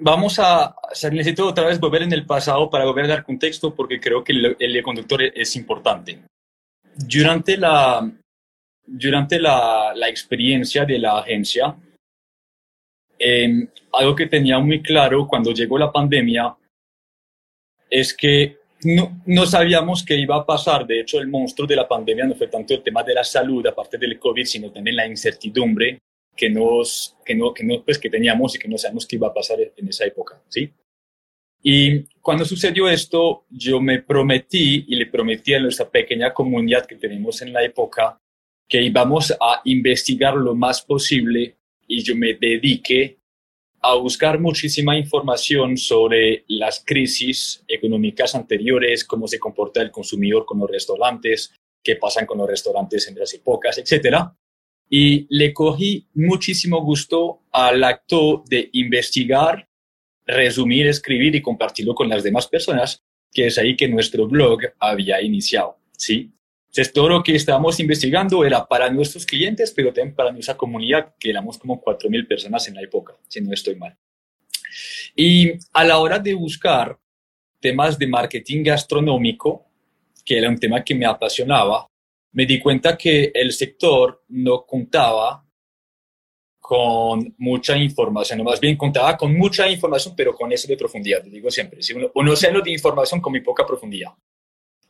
vamos 0.00 0.38
a, 0.38 0.74
necesito 1.10 1.46
otra 1.46 1.66
vez 1.66 1.78
volver 1.80 2.02
en 2.02 2.12
el 2.12 2.26
pasado 2.26 2.70
para 2.70 2.84
volver 2.84 3.04
a 3.04 3.08
dar 3.08 3.24
contexto 3.24 3.74
porque 3.74 4.00
creo 4.00 4.22
que 4.22 4.32
el, 4.32 4.56
el 4.58 4.82
conductor 4.82 5.22
es 5.22 5.56
importante. 5.56 6.20
Durante 6.94 7.56
la, 7.56 8.10
durante 8.88 9.38
la, 9.38 9.92
la 9.94 10.08
experiencia 10.08 10.84
de 10.84 10.98
la 10.98 11.18
agencia, 11.18 11.76
em, 13.18 13.68
algo 13.92 14.14
que 14.14 14.26
tenía 14.26 14.58
muy 14.58 14.82
claro 14.82 15.26
cuando 15.26 15.52
llegó 15.52 15.78
la 15.78 15.92
pandemia 15.92 16.56
es 17.90 18.14
que 18.14 18.58
no, 18.84 19.20
no, 19.26 19.44
sabíamos 19.44 20.04
qué 20.04 20.16
iba 20.16 20.36
a 20.36 20.46
pasar. 20.46 20.86
De 20.86 21.00
hecho, 21.00 21.18
el 21.18 21.28
monstruo 21.28 21.66
de 21.66 21.76
la 21.76 21.88
pandemia 21.88 22.26
no 22.26 22.34
fue 22.34 22.46
tanto 22.46 22.74
el 22.74 22.82
tema 22.82 23.02
de 23.02 23.14
la 23.14 23.24
salud, 23.24 23.66
aparte 23.66 23.98
del 23.98 24.18
COVID, 24.18 24.44
sino 24.44 24.70
también 24.70 24.96
la 24.96 25.06
incertidumbre 25.06 25.98
que, 26.38 26.48
nos, 26.48 27.16
que, 27.24 27.34
no, 27.34 27.52
que, 27.52 27.64
no, 27.64 27.82
pues, 27.84 27.98
que 27.98 28.08
teníamos 28.08 28.54
y 28.54 28.60
que 28.60 28.68
no 28.68 28.78
sabemos 28.78 29.06
qué 29.06 29.16
iba 29.16 29.26
a 29.26 29.34
pasar 29.34 29.58
en 29.60 29.88
esa 29.88 30.06
época. 30.06 30.40
¿sí? 30.48 30.72
Y 31.62 32.04
cuando 32.20 32.44
sucedió 32.44 32.88
esto, 32.88 33.44
yo 33.50 33.80
me 33.80 34.00
prometí 34.02 34.84
y 34.86 34.94
le 34.94 35.06
prometí 35.06 35.54
a 35.54 35.60
nuestra 35.60 35.90
pequeña 35.90 36.32
comunidad 36.32 36.86
que 36.86 36.94
tenemos 36.94 37.42
en 37.42 37.52
la 37.52 37.64
época 37.64 38.20
que 38.68 38.80
íbamos 38.80 39.32
a 39.32 39.62
investigar 39.64 40.36
lo 40.36 40.54
más 40.54 40.80
posible 40.82 41.56
y 41.88 42.04
yo 42.04 42.14
me 42.14 42.34
dediqué 42.34 43.18
a 43.80 43.94
buscar 43.94 44.38
muchísima 44.38 44.96
información 44.96 45.76
sobre 45.76 46.44
las 46.46 46.84
crisis 46.84 47.64
económicas 47.66 48.34
anteriores, 48.36 49.04
cómo 49.04 49.26
se 49.26 49.40
comporta 49.40 49.82
el 49.82 49.90
consumidor 49.90 50.44
con 50.44 50.60
los 50.60 50.70
restaurantes, 50.70 51.52
qué 51.82 51.96
pasan 51.96 52.26
con 52.26 52.38
los 52.38 52.48
restaurantes 52.48 53.08
en 53.08 53.18
las 53.18 53.34
épocas, 53.34 53.78
etc. 53.78 54.18
Y 54.90 55.26
le 55.28 55.52
cogí 55.52 56.06
muchísimo 56.14 56.82
gusto 56.82 57.42
al 57.52 57.84
acto 57.84 58.42
de 58.48 58.70
investigar 58.72 59.68
resumir, 60.28 60.86
escribir 60.86 61.34
y 61.34 61.42
compartirlo 61.42 61.94
con 61.94 62.08
las 62.08 62.22
demás 62.22 62.46
personas, 62.46 63.02
que 63.32 63.46
es 63.46 63.58
ahí 63.58 63.74
que 63.74 63.88
nuestro 63.88 64.28
blog 64.28 64.60
había 64.78 65.20
iniciado, 65.22 65.78
¿sí? 65.96 66.30
Entonces, 66.66 66.92
todo 66.92 67.08
lo 67.08 67.22
que 67.22 67.34
estábamos 67.34 67.80
investigando 67.80 68.44
era 68.44 68.66
para 68.66 68.90
nuestros 68.90 69.24
clientes, 69.24 69.72
pero 69.74 69.92
también 69.92 70.14
para 70.14 70.30
nuestra 70.30 70.56
comunidad, 70.56 71.14
que 71.18 71.30
éramos 71.30 71.56
como 71.58 71.82
4.000 71.82 72.28
personas 72.28 72.68
en 72.68 72.74
la 72.74 72.82
época, 72.82 73.16
si 73.26 73.40
no 73.40 73.52
estoy 73.54 73.74
mal. 73.76 73.96
Y 75.16 75.52
a 75.72 75.84
la 75.84 75.98
hora 75.98 76.18
de 76.18 76.34
buscar 76.34 76.98
temas 77.58 77.98
de 77.98 78.06
marketing 78.06 78.64
gastronómico, 78.64 79.66
que 80.24 80.36
era 80.36 80.50
un 80.50 80.58
tema 80.58 80.84
que 80.84 80.94
me 80.94 81.06
apasionaba, 81.06 81.88
me 82.32 82.46
di 82.46 82.60
cuenta 82.60 82.96
que 82.96 83.30
el 83.34 83.52
sector 83.52 84.24
no 84.28 84.64
contaba 84.66 85.44
con 86.60 87.34
mucha 87.38 87.76
información, 87.78 88.40
o 88.40 88.44
más 88.44 88.60
bien 88.60 88.76
contaba 88.76 89.16
con 89.16 89.34
mucha 89.34 89.68
información, 89.68 90.14
pero 90.14 90.34
con 90.34 90.52
eso 90.52 90.68
de 90.68 90.76
profundidad, 90.76 91.22
digo 91.24 91.50
siempre, 91.50 91.82
si 91.82 91.94
uno, 91.94 92.10
uno 92.14 92.32
océano 92.32 92.60
de 92.60 92.70
información 92.70 93.20
con 93.22 93.32
muy 93.32 93.40
poca 93.40 93.66
profundidad. 93.66 94.12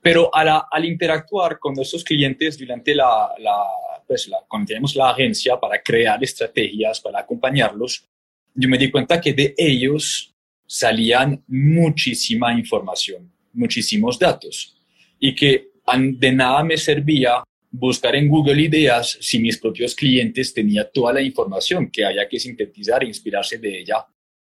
Pero 0.01 0.31
al 0.35 0.85
interactuar 0.85 1.59
con 1.59 1.75
nuestros 1.75 2.03
clientes 2.03 2.59
durante 2.59 2.95
la, 2.95 3.33
la, 3.39 3.63
pues 4.07 4.27
la, 4.29 4.39
cuando 4.49 4.69
tenemos 4.69 4.97
la 4.97 5.11
agencia 5.11 5.59
para 5.59 5.83
crear 5.83 6.23
estrategias, 6.23 7.01
para 7.01 7.21
acompañarlos, 7.21 8.09
yo 8.55 8.69
me 8.69 8.79
di 8.79 8.91
cuenta 8.91 9.21
que 9.21 9.33
de 9.33 9.55
ellos 9.57 10.35
salían 10.67 11.45
muchísima 11.47 12.53
información, 12.53 13.33
muchísimos 13.53 14.19
datos, 14.19 14.77
y 15.19 15.35
que 15.35 15.68
de 15.97 16.33
nada 16.33 16.63
me 16.65 16.77
servía 16.77 17.43
buscar 17.71 18.17
en 18.17 18.29
Google 18.29 18.61
ideas 18.61 19.19
si 19.21 19.39
mis 19.39 19.59
propios 19.59 19.95
clientes 19.95 20.53
tenían 20.55 20.87
toda 20.93 21.13
la 21.13 21.23
información 21.23 21.91
que 21.91 22.05
había 22.05 22.29
que 22.29 22.39
sintetizar 22.39 23.03
e 23.03 23.09
inspirarse 23.09 23.59
de 23.59 23.81
ella 23.81 24.07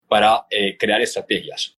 para 0.06 0.46
eh, 0.50 0.76
crear 0.78 1.00
estrategias. 1.00 1.76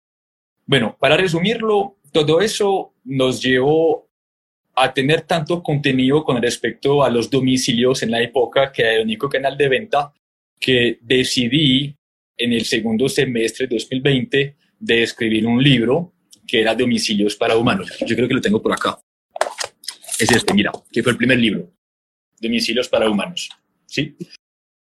Bueno, 0.66 0.96
para 1.00 1.18
resumirlo, 1.18 1.98
todo 2.12 2.42
eso 2.42 2.94
nos 3.04 3.42
llevó 3.42 4.08
a 4.76 4.94
tener 4.94 5.22
tanto 5.22 5.62
contenido 5.62 6.24
con 6.24 6.42
respecto 6.42 7.04
a 7.04 7.10
los 7.10 7.30
domicilios 7.30 8.04
en 8.04 8.12
la 8.12 8.22
época 8.22 8.72
que 8.72 8.84
era 8.84 8.94
el 8.94 9.04
único 9.04 9.28
canal 9.28 9.58
de 9.58 9.68
venta 9.68 10.14
que 10.60 11.00
decidí 11.02 11.96
en 12.38 12.54
el 12.54 12.66
segundo 12.66 13.10
semestre 13.10 13.68
de 13.68 13.76
2020 13.76 14.56
de 14.80 15.04
escribir 15.04 15.46
un 15.46 15.62
libro 15.62 16.14
que 16.48 16.62
era 16.62 16.74
Domicilios 16.74 17.36
para 17.36 17.58
Humanos. 17.58 17.92
Yo 18.06 18.16
creo 18.16 18.28
que 18.28 18.34
lo 18.34 18.42
tengo 18.42 18.62
por 18.62 18.72
acá. 18.72 19.00
Es 20.20 20.32
este, 20.32 20.54
mira, 20.54 20.72
que 20.92 21.02
fue 21.02 21.14
el 21.14 21.18
primer 21.18 21.40
libro, 21.40 21.72
Domicilios 22.42 22.90
para 22.90 23.10
Humanos. 23.10 23.50
¿sí? 23.86 24.16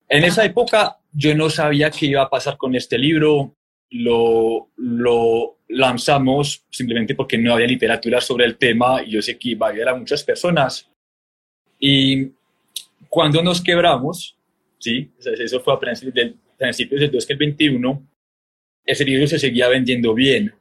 En 0.10 0.24
esa 0.24 0.44
época 0.44 0.98
yo 1.14 1.36
no 1.36 1.50
sabía 1.50 1.92
qué 1.92 2.08
iba 2.08 2.24
a 2.24 2.30
pasar 2.30 2.58
con 2.58 2.76
este 2.76 2.98
libro, 2.98 3.56
lo, 3.92 4.72
lo 4.76 5.60
lanzamos 5.70 6.66
simplemente 6.70 7.16
porque 7.16 7.38
no 7.38 7.54
había 7.54 7.68
literatura 7.68 8.20
sobre 8.20 8.46
el 8.46 8.58
tema 8.58 9.04
y 9.04 9.12
yo 9.12 9.22
sé 9.22 9.38
que 9.38 9.50
iba 9.50 9.68
a 9.68 9.70
ayudar 9.70 9.90
a 9.90 9.96
muchas 9.96 10.24
personas. 10.24 10.90
Y 11.80 12.32
cuando 13.08 13.44
nos 13.44 13.62
quebramos, 13.62 14.36
¿sí? 14.80 15.12
eso 15.20 15.60
fue 15.60 15.74
a 15.74 15.80
principios 15.80 16.14
del, 16.16 16.36
principios 16.58 17.02
del 17.02 17.12
2021, 17.12 18.08
ese 18.86 19.06
libro 19.06 19.28
se 19.28 19.38
seguía 19.38 19.68
vendiendo 19.68 20.14
bien. 20.14 20.54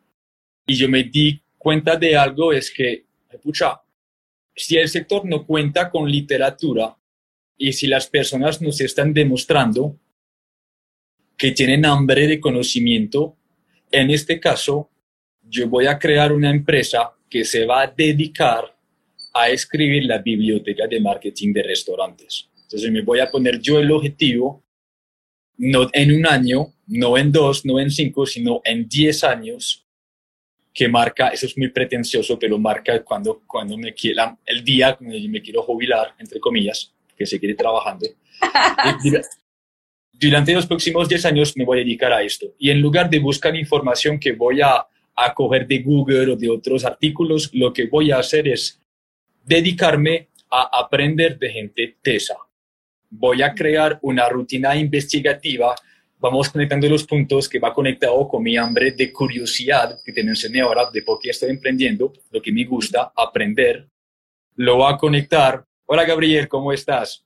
Y 0.67 0.75
yo 0.75 0.89
me 0.89 1.05
di 1.05 1.41
cuenta 1.57 1.97
de 1.97 2.17
algo, 2.17 2.53
es 2.53 2.71
que, 2.71 3.05
pucha, 3.43 3.81
si 4.57 4.79
el 4.79 4.89
sector 4.89 5.27
no 5.27 5.47
cuenta 5.47 5.91
con 5.91 6.11
literatura 6.11 6.97
y 7.59 7.75
si 7.75 7.87
las 7.87 8.09
personas 8.09 8.63
nos 8.63 8.81
están 8.81 9.13
demostrando 9.13 9.99
que 11.37 11.53
tienen 11.53 11.85
hambre 11.85 12.27
de 12.27 12.41
conocimiento, 12.41 13.37
en 13.91 14.11
este 14.11 14.41
caso, 14.41 14.91
yo 15.43 15.69
voy 15.69 15.87
a 15.87 15.99
crear 15.99 16.33
una 16.33 16.51
empresa 16.51 17.13
que 17.29 17.45
se 17.45 17.67
va 17.67 17.83
a 17.83 17.87
dedicar 17.87 18.77
a 19.35 19.51
escribir 19.51 20.05
la 20.05 20.19
biblioteca 20.19 20.87
de 20.87 21.01
marketing 21.01 21.53
de 21.53 21.63
restaurantes. 21.63 22.49
Entonces 22.63 22.91
me 22.91 23.03
voy 23.03 23.21
a 23.21 23.31
poner 23.31 23.61
yo 23.61 23.79
el 23.79 23.93
objetivo, 23.93 24.65
no 25.59 25.89
en 25.93 26.13
un 26.13 26.27
año, 26.27 26.75
no 26.87 27.19
en 27.19 27.31
dos, 27.31 27.65
no 27.67 27.79
en 27.79 27.91
cinco, 27.91 28.25
sino 28.25 28.63
en 28.65 28.89
diez 28.89 29.23
años, 29.23 29.86
que 30.77 30.89
marca, 30.91 31.29
eso 31.29 31.47
es 31.47 31.57
muy 31.57 31.69
pretencioso, 31.71 32.39
pero 32.39 32.59
marca 32.59 33.03
cuando, 33.03 33.43
cuando 33.47 33.79
me 33.79 33.95
quiera, 33.95 34.37
el 34.45 34.63
día 34.63 34.95
cuando 34.95 35.17
me 35.31 35.41
quiero 35.41 35.63
jubilar, 35.63 36.15
entre 36.19 36.39
comillas, 36.39 36.93
que 37.17 37.25
seguiré 37.25 37.55
trabajando. 37.55 38.07
durante 40.13 40.53
los 40.53 40.67
próximos 40.67 41.09
10 41.09 41.25
años 41.25 41.57
me 41.57 41.65
voy 41.65 41.79
a 41.79 41.81
dedicar 41.83 42.13
a 42.13 42.23
esto. 42.23 42.55
Y 42.59 42.69
en 42.69 42.83
lugar 42.83 43.09
de 43.09 43.21
buscar 43.21 43.57
información 43.57 44.21
que 44.21 44.33
voy 44.33 44.61
a, 44.61 44.87
a 45.15 45.33
coger 45.33 45.67
de 45.67 45.79
Google 45.79 46.33
o 46.33 46.37
de 46.37 46.51
otros 46.51 46.85
artículos, 46.85 47.49
lo 47.55 47.73
que 47.73 47.87
voy 47.87 48.11
a 48.11 48.19
hacer 48.19 48.47
es 48.47 48.79
dedicarme 49.47 50.29
a 50.51 50.69
aprender 50.79 51.39
de 51.39 51.53
gente 51.53 51.97
tesa. 52.03 52.37
Voy 53.09 53.41
a 53.41 53.55
crear 53.55 53.99
una 54.03 54.29
rutina 54.29 54.77
investigativa. 54.77 55.75
Vamos 56.19 56.49
conectando 56.49 56.89
los 56.89 57.05
puntos 57.05 57.49
que 57.49 57.59
va 57.59 57.75
conectado 57.75 58.27
con 58.27 58.43
mi 58.43 58.57
hambre 58.57 58.93
de 58.93 59.13
curiosidad 59.13 60.01
que 60.03 60.13
te 60.13 60.25
mencioné 60.25 60.63
ahora 60.63 60.91
de 60.91 61.03
por 61.03 61.19
qué 61.21 61.31
estoy 61.31 61.51
emprendiendo, 61.51 62.13
lo 62.31 62.41
que 62.41 62.53
me 62.53 62.65
gusta, 62.65 63.13
aprender. 63.15 63.87
Lo 64.55 64.79
va 64.79 64.93
a 64.93 64.97
conectar. 64.97 65.65
Hola 65.85 66.05
Gabriel, 66.05 66.49
¿cómo 66.49 66.73
estás? 66.73 67.25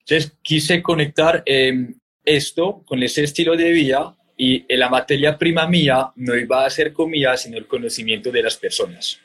Entonces 0.00 0.36
quise 0.42 0.82
conectar 0.82 1.42
em, 1.46 1.94
esto 2.24 2.82
con 2.84 3.02
ese 3.02 3.24
estilo 3.24 3.56
de 3.56 3.70
vida 3.70 4.14
y 4.36 4.64
la 4.76 4.88
materia 4.88 5.38
prima 5.38 5.66
mía 5.66 6.12
no 6.16 6.36
iba 6.36 6.64
a 6.64 6.70
ser 6.70 6.92
comida, 6.92 7.36
sino 7.36 7.56
el 7.56 7.66
conocimiento 7.66 8.30
de 8.30 8.42
las 8.42 8.56
personas. 8.56 9.18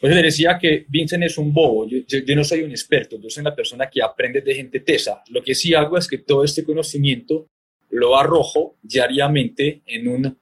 Pues 0.00 0.14
le 0.14 0.22
decía 0.22 0.58
que 0.60 0.84
Vincent 0.88 1.24
es 1.24 1.38
un 1.38 1.52
bobo, 1.52 1.88
yo, 1.88 1.98
yo, 2.06 2.36
no 2.36 2.44
soy 2.44 2.62
un 2.62 2.70
experto, 2.70 3.18
yo 3.20 3.30
soy 3.30 3.40
una 3.40 3.54
persona 3.54 3.88
que 3.88 4.02
aprende 4.02 4.40
de 4.42 4.54
gente 4.54 4.80
tesa. 4.80 5.22
Lo 5.30 5.42
que 5.42 5.54
sí 5.54 5.74
hago 5.74 5.96
es 5.96 6.06
que 6.06 6.18
todo 6.18 6.44
este 6.44 6.64
conocimiento 6.64 7.48
lo 7.90 8.18
arrojo 8.18 8.76
diariamente 8.82 9.82
en 9.86 10.08
un 10.08 10.38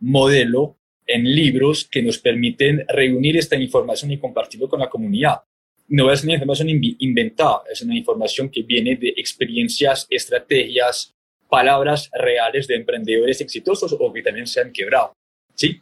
modelo, 0.00 0.76
en 1.06 1.24
libros 1.24 1.88
que 1.90 2.02
nos 2.02 2.18
permiten 2.18 2.84
reunir 2.88 3.38
esta 3.38 3.56
información 3.56 4.10
y 4.12 4.18
compartirlo 4.18 4.68
con 4.68 4.80
la 4.80 4.90
comunidad 4.90 5.40
no 5.88 6.12
es 6.12 6.22
una 6.22 6.34
información 6.34 6.68
inventada, 6.68 7.62
es 7.70 7.80
una 7.82 7.96
información 7.96 8.50
que 8.50 8.62
viene 8.62 8.96
de 8.96 9.08
experiencias, 9.16 10.06
estrategias, 10.10 11.14
palabras 11.48 12.10
reales 12.12 12.66
de 12.66 12.76
emprendedores 12.76 13.40
exitosos 13.40 13.96
o 13.98 14.12
que 14.12 14.22
también 14.22 14.46
se 14.46 14.60
han 14.60 14.70
quebrado. 14.70 15.12
¿sí? 15.54 15.80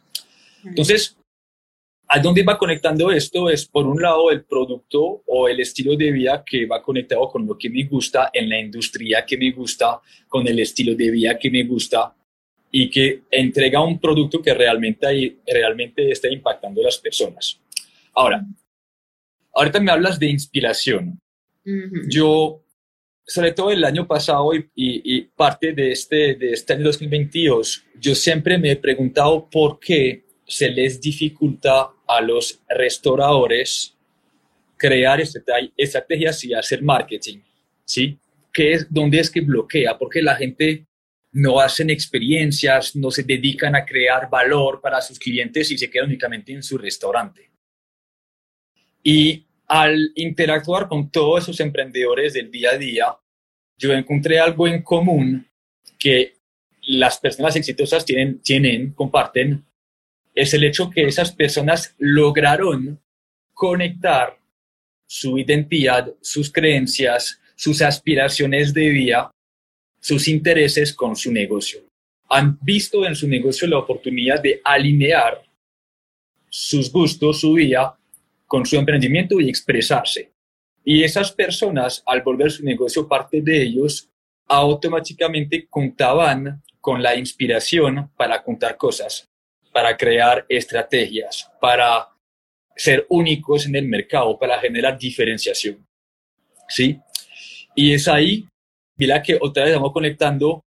Entonces, 0.63 1.17
¿a 2.07 2.19
dónde 2.19 2.43
va 2.43 2.57
conectando 2.57 3.11
esto? 3.11 3.49
Es 3.49 3.65
por 3.65 3.85
un 3.85 4.01
lado 4.01 4.31
el 4.31 4.43
producto 4.45 5.23
o 5.25 5.47
el 5.47 5.59
estilo 5.59 5.95
de 5.95 6.11
vida 6.11 6.43
que 6.45 6.65
va 6.65 6.81
conectado 6.81 7.27
con 7.29 7.45
lo 7.45 7.57
que 7.57 7.69
me 7.69 7.83
gusta 7.83 8.29
en 8.33 8.49
la 8.49 8.59
industria 8.59 9.25
que 9.25 9.37
me 9.37 9.51
gusta, 9.51 9.99
con 10.27 10.47
el 10.47 10.59
estilo 10.59 10.95
de 10.95 11.11
vida 11.11 11.37
que 11.37 11.49
me 11.49 11.63
gusta 11.63 12.13
y 12.71 12.89
que 12.89 13.21
entrega 13.31 13.81
un 13.81 13.99
producto 13.99 14.41
que 14.41 14.53
realmente, 14.53 15.37
realmente 15.45 16.11
está 16.11 16.29
impactando 16.31 16.81
a 16.81 16.85
las 16.85 16.97
personas. 16.97 17.59
Ahora, 18.13 18.45
Ahorita 19.57 19.79
me 19.79 19.91
hablas 19.91 20.19
de 20.19 20.29
inspiración. 20.29 21.19
Yo, 22.07 22.63
sobre 23.25 23.53
todo 23.53 23.71
el 23.71 23.83
año 23.83 24.07
pasado 24.07 24.51
y, 24.75 25.21
parte 25.35 25.73
de 25.73 25.91
este, 25.91 26.35
de 26.35 26.51
este 26.51 26.73
año 26.73 26.83
2022, 26.83 27.83
yo 27.99 28.13
siempre 28.13 28.59
me 28.59 28.71
he 28.71 28.75
preguntado 28.75 29.49
por 29.49 29.79
qué 29.79 30.25
se 30.45 30.69
les 30.69 31.01
dificulta 31.01 31.89
a 32.07 32.21
los 32.21 32.61
restauradores 32.69 33.97
crear 34.77 35.19
estrategias 35.19 36.43
y 36.43 36.53
hacer 36.53 36.81
marketing, 36.83 37.39
¿sí? 37.83 38.17
¿Qué 38.53 38.73
es, 38.73 38.87
¿Dónde 38.91 39.19
es 39.19 39.29
que 39.29 39.41
bloquea? 39.41 39.97
Porque 39.97 40.21
la 40.21 40.35
gente 40.35 40.85
no 41.31 41.59
hacen 41.59 41.89
experiencias, 41.89 42.95
no 42.95 43.11
se 43.11 43.23
dedican 43.23 43.75
a 43.75 43.85
crear 43.85 44.29
valor 44.29 44.79
para 44.81 45.01
sus 45.01 45.19
clientes 45.19 45.69
y 45.71 45.77
se 45.77 45.89
quedan 45.89 46.07
únicamente 46.07 46.53
en 46.53 46.63
su 46.63 46.77
restaurante. 46.77 47.49
Y 49.03 49.45
al 49.67 50.11
interactuar 50.15 50.87
con 50.87 51.11
todos 51.11 51.43
esos 51.43 51.59
emprendedores 51.59 52.33
del 52.33 52.49
día 52.49 52.71
a 52.71 52.77
día, 52.77 53.17
yo 53.77 53.93
encontré 53.93 54.39
algo 54.39 54.67
en 54.67 54.81
común 54.81 55.47
que 55.99 56.33
las 56.81 57.19
personas 57.19 57.55
exitosas 57.55 58.05
tienen, 58.05 58.39
tienen, 58.41 58.93
comparten, 58.93 59.65
es 60.37 60.53
el 60.53 60.63
hecho 60.63 60.91
que 60.91 61.03
esas 61.03 61.31
personas 61.31 61.95
lograron 61.97 63.01
conectar 63.55 64.37
su 65.07 65.39
identidad, 65.39 66.13
sus 66.21 66.51
creencias, 66.51 67.41
sus 67.55 67.81
aspiraciones 67.81 68.71
de 68.71 68.89
vida, 68.89 69.31
sus 69.99 70.27
intereses 70.27 70.93
con 70.93 71.15
su 71.15 71.31
negocio. 71.31 71.79
Han 72.29 72.59
visto 72.61 73.03
en 73.03 73.15
su 73.15 73.27
negocio 73.27 73.67
la 73.67 73.79
oportunidad 73.79 74.39
de 74.39 74.61
alinear 74.63 75.41
sus 76.49 76.91
gustos, 76.91 77.41
su 77.41 77.53
vida 77.53 77.97
con 78.45 78.63
su 78.63 78.75
emprendimiento 78.75 79.41
y 79.41 79.49
expresarse. 79.49 80.31
Y 80.83 81.03
esas 81.03 81.31
personas, 81.31 82.03
al 82.05 82.21
volver 82.21 82.51
su 82.51 82.63
negocio 82.63 83.07
parte 83.07 83.41
de 83.41 83.63
ellos, 83.63 84.07
automáticamente 84.47 85.65
contaban 85.67 86.61
con 86.79 87.01
la 87.01 87.15
inspiración 87.15 88.11
para 88.15 88.43
contar 88.43 88.77
cosas, 88.77 89.27
para 89.77 89.95
crear 89.95 90.43
estrategias, 90.49 91.51
para 91.61 92.07
ser 92.75 93.05
únicos 93.09 93.67
en 93.67 93.75
el 93.75 93.87
mercado, 93.87 94.35
para 94.39 94.59
generar 94.59 94.97
diferenciación. 94.97 95.85
¿Sí? 96.67 96.97
Y 97.75 97.93
es 97.93 98.07
ahí, 98.07 98.43
mira 98.95 99.21
que 99.21 99.37
otra 99.39 99.65
vez 99.65 99.73
estamos 99.73 99.93
conectando 99.93 100.63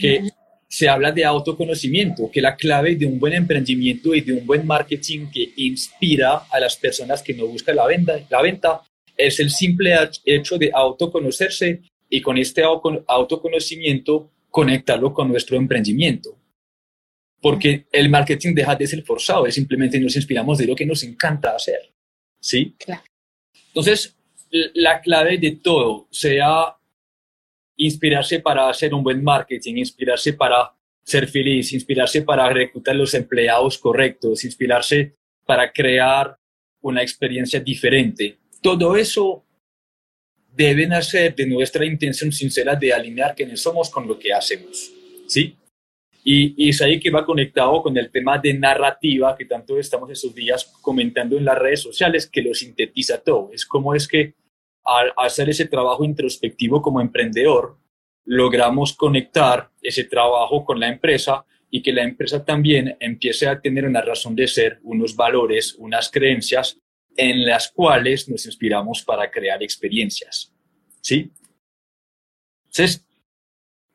que 0.00 0.30
se 0.66 0.88
habla 0.88 1.12
de 1.12 1.24
autoconocimiento, 1.24 2.28
que 2.28 2.40
la 2.40 2.56
clave 2.56 2.96
de 2.96 3.06
un 3.06 3.20
buen 3.20 3.34
emprendimiento 3.34 4.16
y 4.16 4.20
de 4.20 4.32
un 4.32 4.44
buen 4.44 4.66
marketing 4.66 5.30
que 5.32 5.52
inspira 5.58 6.42
a 6.50 6.58
las 6.58 6.76
personas 6.76 7.22
que 7.22 7.34
no 7.34 7.46
buscan 7.46 7.76
la 7.76 7.86
venta, 7.86 8.18
la 8.28 8.42
venta 8.42 8.82
es 9.16 9.38
el 9.38 9.50
simple 9.50 9.94
hecho 10.24 10.58
de 10.58 10.72
autoconocerse 10.74 11.82
y 12.08 12.20
con 12.20 12.36
este 12.36 12.64
autoconocimiento 12.64 14.32
conectarlo 14.50 15.14
con 15.14 15.28
nuestro 15.28 15.56
emprendimiento. 15.56 16.39
Porque 17.40 17.86
el 17.92 18.10
marketing 18.10 18.54
deja 18.54 18.76
de 18.76 18.86
ser 18.86 19.02
forzado, 19.02 19.46
es 19.46 19.54
simplemente 19.54 19.98
nos 19.98 20.16
inspiramos 20.16 20.58
de 20.58 20.66
lo 20.66 20.76
que 20.76 20.86
nos 20.86 21.02
encanta 21.02 21.56
hacer. 21.56 21.92
¿Sí? 22.38 22.74
Entonces, 23.68 24.16
la 24.74 25.00
clave 25.00 25.38
de 25.38 25.52
todo, 25.52 26.06
sea 26.10 26.76
inspirarse 27.76 28.40
para 28.40 28.68
hacer 28.68 28.92
un 28.92 29.02
buen 29.02 29.22
marketing, 29.24 29.76
inspirarse 29.76 30.34
para 30.34 30.74
ser 31.02 31.28
feliz, 31.28 31.72
inspirarse 31.72 32.22
para 32.22 32.48
reclutar 32.50 32.94
los 32.94 33.14
empleados 33.14 33.78
correctos, 33.78 34.44
inspirarse 34.44 35.16
para 35.46 35.72
crear 35.72 36.36
una 36.82 37.02
experiencia 37.02 37.60
diferente. 37.60 38.38
Todo 38.60 38.96
eso 38.96 39.44
debe 40.52 40.86
nacer 40.86 41.34
de 41.34 41.46
nuestra 41.46 41.84
intención 41.86 42.30
sincera 42.32 42.74
de 42.76 42.92
alinear 42.92 43.34
quienes 43.34 43.60
somos 43.60 43.88
con 43.88 44.06
lo 44.06 44.18
que 44.18 44.32
hacemos. 44.32 44.92
¿Sí? 45.26 45.56
Y, 46.22 46.68
es 46.68 46.82
ahí 46.82 47.00
que 47.00 47.10
va 47.10 47.24
conectado 47.24 47.82
con 47.82 47.96
el 47.96 48.10
tema 48.10 48.38
de 48.38 48.54
narrativa 48.54 49.34
que 49.36 49.46
tanto 49.46 49.78
estamos 49.78 50.10
estos 50.10 50.34
días 50.34 50.64
comentando 50.82 51.36
en 51.36 51.44
las 51.44 51.58
redes 51.58 51.80
sociales, 51.80 52.28
que 52.28 52.42
lo 52.42 52.54
sintetiza 52.54 53.22
todo. 53.22 53.50
Es 53.52 53.64
como 53.64 53.94
es 53.94 54.06
que 54.06 54.34
al 54.84 55.12
hacer 55.16 55.48
ese 55.48 55.66
trabajo 55.66 56.04
introspectivo 56.04 56.82
como 56.82 57.00
emprendedor, 57.00 57.78
logramos 58.24 58.94
conectar 58.94 59.70
ese 59.80 60.04
trabajo 60.04 60.64
con 60.64 60.78
la 60.78 60.88
empresa 60.88 61.44
y 61.70 61.82
que 61.82 61.92
la 61.92 62.02
empresa 62.02 62.44
también 62.44 62.96
empiece 63.00 63.46
a 63.46 63.60
tener 63.60 63.86
una 63.86 64.02
razón 64.02 64.34
de 64.34 64.48
ser, 64.48 64.80
unos 64.82 65.14
valores, 65.14 65.74
unas 65.78 66.10
creencias 66.10 66.78
en 67.16 67.44
las 67.44 67.70
cuales 67.70 68.28
nos 68.28 68.46
inspiramos 68.46 69.02
para 69.02 69.30
crear 69.30 69.62
experiencias. 69.62 70.52
¿Sí? 71.00 71.30
Entonces, 72.64 73.06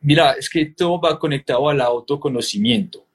mira, 0.05 0.33
es 0.33 0.49
que 0.49 0.65
todo 0.67 1.01
va 1.01 1.19
conectado 1.19 1.67
al 1.67 1.81
autoconocimiento 1.81 3.07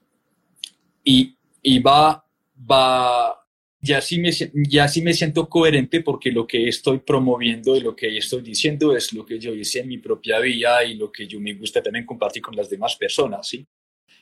y, 1.04 1.36
y 1.62 1.78
va, 1.78 2.24
va, 2.70 3.46
ya 3.80 4.00
sí, 4.00 4.18
me, 4.18 4.30
ya 4.68 4.88
sí 4.88 5.00
me 5.00 5.14
siento 5.14 5.48
coherente 5.48 6.00
porque 6.00 6.32
lo 6.32 6.46
que 6.48 6.68
estoy 6.68 6.98
promoviendo 6.98 7.76
y 7.76 7.80
lo 7.80 7.94
que 7.94 8.18
estoy 8.18 8.42
diciendo 8.42 8.96
es 8.96 9.12
lo 9.12 9.24
que 9.24 9.38
yo 9.38 9.54
hice 9.54 9.80
en 9.80 9.88
mi 9.88 9.98
propia 9.98 10.40
vida 10.40 10.84
y 10.84 10.94
lo 10.94 11.12
que 11.12 11.28
yo 11.28 11.38
me 11.38 11.54
gusta 11.54 11.80
también 11.80 12.04
compartir 12.04 12.42
con 12.42 12.56
las 12.56 12.68
demás 12.68 12.96
personas, 12.96 13.46
¿sí? 13.46 13.64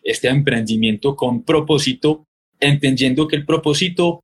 Este 0.03 0.29
emprendimiento 0.29 1.17
con 1.17 1.45
propósito, 1.45 2.27
entendiendo 2.61 3.27
que 3.27 3.37
el 3.37 3.47
propósito 3.47 4.21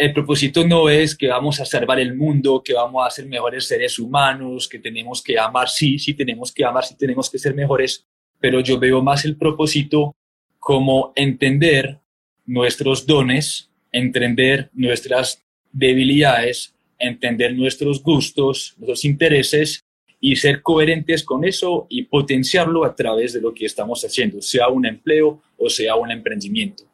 el 0.00 0.14
propósito 0.14 0.66
no 0.66 0.88
es 0.88 1.14
que 1.14 1.28
vamos 1.28 1.60
a 1.60 1.66
salvar 1.66 2.00
el 2.00 2.16
mundo, 2.16 2.62
que 2.64 2.72
vamos 2.72 3.06
a 3.06 3.10
ser 3.10 3.26
mejores 3.26 3.66
seres 3.66 3.98
humanos, 3.98 4.66
que 4.66 4.78
tenemos 4.78 5.22
que 5.22 5.38
amar, 5.38 5.68
sí, 5.68 5.98
sí 5.98 6.14
tenemos 6.14 6.52
que 6.52 6.64
amar, 6.64 6.86
sí 6.86 6.96
tenemos 6.96 7.28
que 7.28 7.38
ser 7.38 7.54
mejores, 7.54 8.06
pero 8.38 8.60
yo 8.60 8.78
veo 8.78 9.02
más 9.02 9.26
el 9.26 9.36
propósito 9.36 10.16
como 10.58 11.12
entender 11.16 11.98
nuestros 12.46 13.04
dones, 13.04 13.68
entender 13.92 14.70
nuestras 14.72 15.44
debilidades, 15.70 16.74
entender 16.98 17.54
nuestros 17.54 18.02
gustos, 18.02 18.76
nuestros 18.78 19.04
intereses 19.04 19.84
y 20.18 20.36
ser 20.36 20.62
coherentes 20.62 21.24
con 21.24 21.44
eso 21.44 21.86
y 21.90 22.04
potenciarlo 22.04 22.86
a 22.86 22.94
través 22.94 23.34
de 23.34 23.42
lo 23.42 23.52
que 23.52 23.66
estamos 23.66 24.02
haciendo, 24.02 24.40
sea 24.40 24.68
un 24.68 24.86
empleo 24.86 25.42
o 25.58 25.68
sea 25.68 25.94
un 25.96 26.10
emprendimiento. 26.10 26.84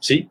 ¿Sí? 0.00 0.28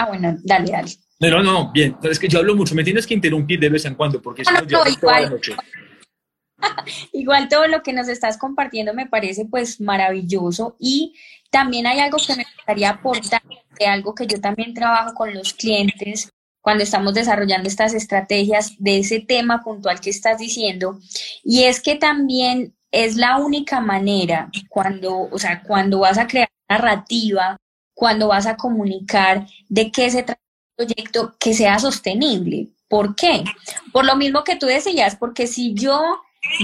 Ah, 0.00 0.06
bueno, 0.06 0.34
dale, 0.42 0.72
dale. 0.72 0.90
No, 1.20 1.28
no, 1.28 1.42
no, 1.42 1.72
bien. 1.72 1.94
Es 2.02 2.18
que 2.18 2.26
yo 2.26 2.38
hablo 2.38 2.56
mucho, 2.56 2.74
me 2.74 2.82
tienes 2.82 3.06
que 3.06 3.12
interrumpir 3.12 3.60
de 3.60 3.68
vez 3.68 3.84
en 3.84 3.94
cuando 3.94 4.22
porque 4.22 4.42
si 4.42 4.54
no, 4.54 4.64
yo 4.64 4.82
toda 4.98 5.20
la 5.20 5.28
noche. 5.28 5.54
Igual 7.12 7.50
todo 7.50 7.66
lo 7.66 7.82
que 7.82 7.92
nos 7.92 8.08
estás 8.08 8.38
compartiendo 8.38 8.94
me 8.94 9.04
parece 9.04 9.44
pues 9.44 9.78
maravilloso 9.78 10.74
y 10.78 11.14
también 11.50 11.86
hay 11.86 12.00
algo 12.00 12.16
que 12.16 12.34
me 12.34 12.46
gustaría 12.56 12.88
aportar, 12.88 13.42
de 13.78 13.86
algo 13.86 14.14
que 14.14 14.26
yo 14.26 14.40
también 14.40 14.72
trabajo 14.72 15.12
con 15.12 15.34
los 15.34 15.52
clientes 15.52 16.30
cuando 16.62 16.82
estamos 16.82 17.12
desarrollando 17.12 17.68
estas 17.68 17.92
estrategias 17.92 18.76
de 18.78 19.00
ese 19.00 19.20
tema 19.20 19.62
puntual 19.62 20.00
que 20.00 20.08
estás 20.08 20.38
diciendo 20.38 20.98
y 21.44 21.64
es 21.64 21.82
que 21.82 21.96
también 21.96 22.74
es 22.90 23.16
la 23.16 23.36
única 23.36 23.80
manera 23.80 24.50
cuando, 24.70 25.28
o 25.30 25.38
sea, 25.38 25.62
cuando 25.62 25.98
vas 25.98 26.16
a 26.16 26.26
crear 26.26 26.48
narrativa 26.70 27.58
cuando 28.00 28.28
vas 28.28 28.46
a 28.46 28.56
comunicar 28.56 29.46
de 29.68 29.92
qué 29.92 30.10
se 30.10 30.22
trata 30.22 30.40
el 30.78 30.86
proyecto 30.86 31.34
que 31.38 31.52
sea 31.52 31.78
sostenible. 31.78 32.68
¿Por 32.88 33.14
qué? 33.14 33.44
Por 33.92 34.06
lo 34.06 34.16
mismo 34.16 34.42
que 34.42 34.56
tú 34.56 34.64
decías, 34.64 35.16
porque 35.16 35.46
si 35.46 35.74
yo 35.74 36.00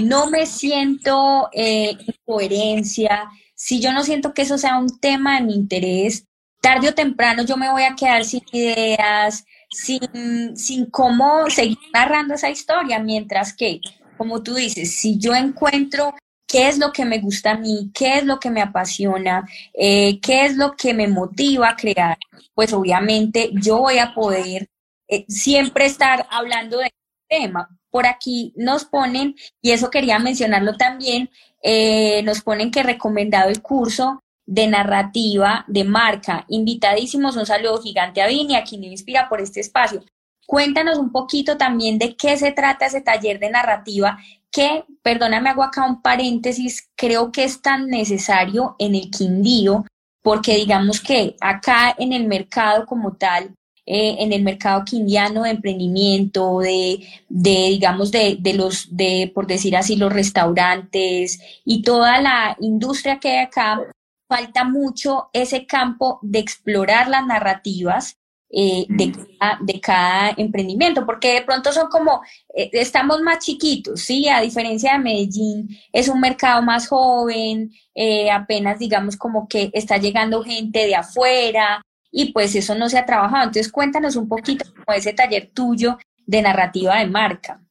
no 0.01 0.31
me 0.31 0.47
siento 0.47 1.47
eh, 1.53 1.91
en 1.91 2.15
coherencia, 2.25 3.29
si 3.53 3.79
yo 3.79 3.93
no 3.93 4.03
siento 4.03 4.33
que 4.33 4.41
eso 4.41 4.57
sea 4.57 4.79
un 4.79 4.99
tema 4.99 5.35
de 5.35 5.45
mi 5.45 5.53
interés, 5.53 6.25
tarde 6.59 6.89
o 6.89 6.95
temprano 6.95 7.43
yo 7.43 7.55
me 7.55 7.71
voy 7.71 7.83
a 7.83 7.95
quedar 7.95 8.25
sin 8.25 8.41
ideas, 8.51 9.45
sin, 9.69 10.57
sin 10.57 10.87
cómo 10.87 11.51
seguir 11.51 11.77
narrando 11.93 12.33
esa 12.33 12.49
historia, 12.49 12.97
mientras 12.97 13.53
que, 13.53 13.79
como 14.17 14.41
tú 14.41 14.55
dices, 14.55 14.97
si 14.97 15.19
yo 15.19 15.35
encuentro 15.35 16.15
qué 16.47 16.69
es 16.69 16.77
lo 16.79 16.91
que 16.91 17.05
me 17.05 17.19
gusta 17.19 17.51
a 17.51 17.57
mí, 17.57 17.91
qué 17.93 18.17
es 18.17 18.25
lo 18.25 18.39
que 18.39 18.49
me 18.49 18.61
apasiona, 18.61 19.47
eh, 19.73 20.19
qué 20.21 20.45
es 20.45 20.55
lo 20.55 20.75
que 20.75 20.93
me 20.93 21.07
motiva 21.07 21.69
a 21.69 21.75
crear, 21.75 22.17
pues 22.55 22.73
obviamente 22.73 23.51
yo 23.53 23.79
voy 23.79 23.99
a 23.99 24.13
poder 24.13 24.69
eh, 25.07 25.25
siempre 25.27 25.85
estar 25.85 26.25
hablando 26.31 26.79
de 26.79 26.85
este 26.85 26.97
tema. 27.41 27.69
Por 27.89 28.05
aquí 28.05 28.53
nos 28.55 28.85
ponen, 28.85 29.35
y 29.61 29.71
eso 29.71 29.89
quería 29.89 30.19
mencionarlo 30.19 30.75
también, 30.77 31.29
eh, 31.61 32.21
nos 32.23 32.41
ponen 32.41 32.71
que 32.71 32.83
recomendado 32.83 33.49
el 33.49 33.61
curso 33.61 34.23
de 34.45 34.67
narrativa 34.67 35.65
de 35.67 35.83
marca. 35.83 36.45
Invitadísimos, 36.47 37.35
un 37.35 37.45
saludo 37.45 37.81
gigante 37.81 38.21
a 38.21 38.27
Vini, 38.27 38.55
a 38.55 38.63
quien 38.63 38.81
me 38.81 38.87
inspira 38.87 39.27
por 39.27 39.41
este 39.41 39.59
espacio. 39.59 40.03
Cuéntanos 40.45 40.97
un 40.97 41.11
poquito 41.11 41.57
también 41.57 41.97
de 41.97 42.15
qué 42.15 42.37
se 42.37 42.53
trata 42.53 42.85
ese 42.85 43.01
taller 43.01 43.39
de 43.39 43.49
narrativa 43.49 44.17
que, 44.57 44.85
perdóname, 45.03 45.51
hago 45.51 45.61
acá 45.61 45.85
un 45.85 46.01
paréntesis, 46.01 46.89
creo 46.95 47.31
que 47.31 47.43
es 47.43 47.61
tan 47.61 47.85
necesario 47.89 48.75
en 48.79 48.95
el 48.95 49.11
Quindío, 49.11 49.85
porque 50.23 50.55
digamos 50.55 50.99
que 50.99 51.35
acá 51.39 51.95
en 51.95 52.11
el 52.11 52.25
mercado 52.25 52.87
como 52.87 53.15
tal, 53.17 53.53
eh, 53.85 54.15
en 54.17 54.33
el 54.33 54.41
mercado 54.41 54.83
quindiano 54.83 55.43
de 55.43 55.51
emprendimiento, 55.51 56.57
de, 56.57 57.07
de 57.29 57.67
digamos, 57.69 58.09
de, 58.11 58.37
de, 58.39 58.55
los, 58.55 58.87
de, 58.97 59.31
por 59.31 59.45
decir 59.45 59.77
así, 59.77 59.95
los 59.95 60.11
restaurantes 60.11 61.39
y 61.63 61.83
toda 61.83 62.19
la 62.19 62.57
industria 62.59 63.19
que 63.19 63.29
hay 63.29 63.45
acá, 63.45 63.79
falta 64.27 64.63
mucho 64.63 65.29
ese 65.33 65.67
campo 65.67 66.17
de 66.23 66.39
explorar 66.39 67.09
las 67.09 67.27
narrativas 67.27 68.17
eh, 68.49 68.85
de, 68.87 69.11
cada, 69.11 69.59
de, 69.61 69.81
cada, 69.81 70.33
emprendimiento, 70.37 71.05
porque 71.05 71.33
de 71.33 71.41
pronto 71.41 71.73
son 71.73 71.89
como, 71.89 72.21
eh, 72.55 72.69
estamos 72.71 73.21
más 73.21 73.39
chiquitos, 73.39 73.99
¿sí? 73.99 74.29
A 74.29 74.39
diferencia 74.39 74.93
de 74.93 74.99
Medellín, 74.99 75.67
es 75.91 76.07
un 76.07 76.21
mercado 76.21 76.61
más 76.61 76.87
joven, 76.87 77.71
eh, 77.93 78.31
apenas 78.31 78.79
digamos 78.79 79.17
como 79.17 79.49
que 79.49 79.69
está 79.73 79.97
llegando 79.97 80.43
gente 80.43 80.85
de 80.85 80.95
afuera 80.95 81.81
y 82.09 82.31
pues 82.31 82.55
eso 82.55 82.73
no 82.73 82.87
se 82.87 82.97
ha 82.97 83.05
trabajado. 83.05 83.43
Entonces 83.43 83.69
cuéntanos 83.69 84.15
un 84.15 84.29
poquito 84.29 84.63
como 84.71 84.97
ese 84.97 85.11
taller 85.11 85.51
tuyo 85.53 85.97
de 86.25 86.41
narrativa 86.41 86.99
de 86.99 87.07
marca. 87.07 87.61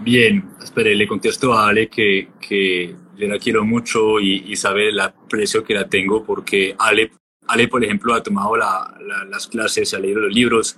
Bien, 0.00 0.48
espere, 0.60 0.96
le 0.96 1.06
contesto 1.06 1.52
a 1.52 1.68
Ale 1.68 1.88
que, 1.88 2.30
que 2.40 2.96
yo 3.16 3.28
la 3.28 3.38
quiero 3.38 3.64
mucho 3.64 4.18
y, 4.18 4.50
y 4.50 4.56
sabe 4.56 4.88
el 4.88 4.98
aprecio 4.98 5.62
que 5.62 5.74
la 5.74 5.88
tengo 5.88 6.24
porque 6.24 6.74
Ale 6.76 7.12
Ale, 7.50 7.68
por 7.68 7.84
ejemplo, 7.84 8.14
ha 8.14 8.22
tomado 8.22 8.56
las 8.56 9.46
clases, 9.48 9.92
ha 9.92 9.98
leído 9.98 10.20
los 10.20 10.34
libros 10.34 10.76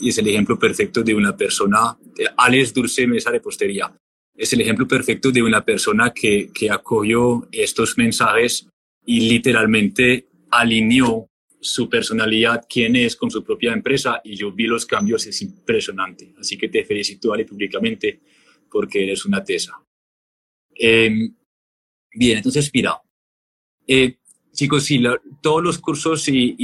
y 0.00 0.10
es 0.10 0.18
el 0.18 0.28
ejemplo 0.28 0.58
perfecto 0.58 1.02
de 1.02 1.14
una 1.14 1.36
persona. 1.36 1.96
Ale 2.36 2.60
es 2.60 2.74
dulce 2.74 3.06
mesa 3.06 3.30
de 3.30 3.40
postería. 3.40 3.92
Es 4.36 4.52
el 4.52 4.60
ejemplo 4.60 4.86
perfecto 4.86 5.30
de 5.30 5.42
una 5.42 5.64
persona 5.64 6.12
que, 6.12 6.50
que 6.52 6.70
acogió 6.70 7.48
estos 7.52 7.96
mensajes 7.98 8.68
y 9.04 9.28
literalmente 9.28 10.28
alineó 10.50 11.30
su 11.60 11.88
personalidad, 11.88 12.64
quién 12.68 12.96
es 12.96 13.16
con 13.16 13.30
su 13.30 13.44
propia 13.44 13.72
empresa 13.72 14.20
y 14.24 14.34
yo 14.34 14.50
vi 14.50 14.66
los 14.66 14.86
cambios, 14.86 15.26
es 15.26 15.42
impresionante. 15.42 16.34
Así 16.38 16.56
que 16.56 16.68
te 16.68 16.84
felicito, 16.84 17.32
Ale, 17.32 17.44
públicamente 17.44 18.20
porque 18.70 19.04
eres 19.04 19.24
una 19.24 19.44
tesa. 19.44 19.74
Em, 20.74 21.34
bien, 22.14 22.38
entonces, 22.38 22.70
mira, 22.72 23.00
eh, 23.86 24.16
Chicos, 24.52 24.84
sí, 24.84 25.02
todos 25.40 25.62
los 25.62 25.78
cursos 25.78 26.28
y, 26.28 26.54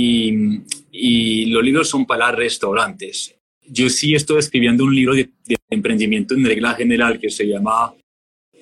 y, 0.90 1.46
los 1.46 1.64
libros 1.64 1.88
son 1.88 2.04
para 2.04 2.32
restaurantes. 2.32 3.34
Yo 3.68 3.88
sí 3.88 4.14
estoy 4.14 4.38
escribiendo 4.38 4.84
un 4.84 4.94
libro 4.94 5.14
de, 5.14 5.30
emprendimiento 5.70 6.34
en 6.34 6.44
regla 6.44 6.74
general 6.74 7.18
que 7.18 7.30
se 7.30 7.46
llama 7.46 7.94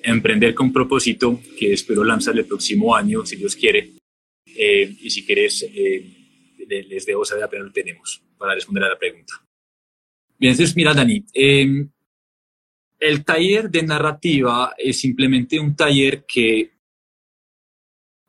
Emprender 0.03 0.53
con 0.53 0.71
propósito, 0.71 1.41
que 1.57 1.73
espero 1.73 2.03
lanzar 2.03 2.37
el 2.37 2.45
próximo 2.45 2.95
año, 2.95 3.25
si 3.25 3.35
Dios 3.35 3.55
quiere. 3.55 3.93
Eh, 4.55 4.95
y 5.01 5.09
si 5.09 5.25
quieres, 5.25 5.63
eh, 5.63 6.05
les 6.67 7.05
debo 7.05 7.25
saber 7.25 7.43
apenas 7.43 7.67
lo 7.67 7.73
tenemos 7.73 8.21
para 8.37 8.53
responder 8.53 8.83
a 8.83 8.89
la 8.89 8.99
pregunta. 8.99 9.33
Bien, 10.37 10.51
entonces, 10.51 10.75
mira, 10.75 10.93
Dani, 10.93 11.23
em, 11.33 11.89
el 12.99 13.23
taller 13.23 13.69
de 13.69 13.83
narrativa 13.83 14.73
es 14.77 14.99
simplemente 14.99 15.59
un 15.59 15.75
taller 15.75 16.25
que 16.25 16.74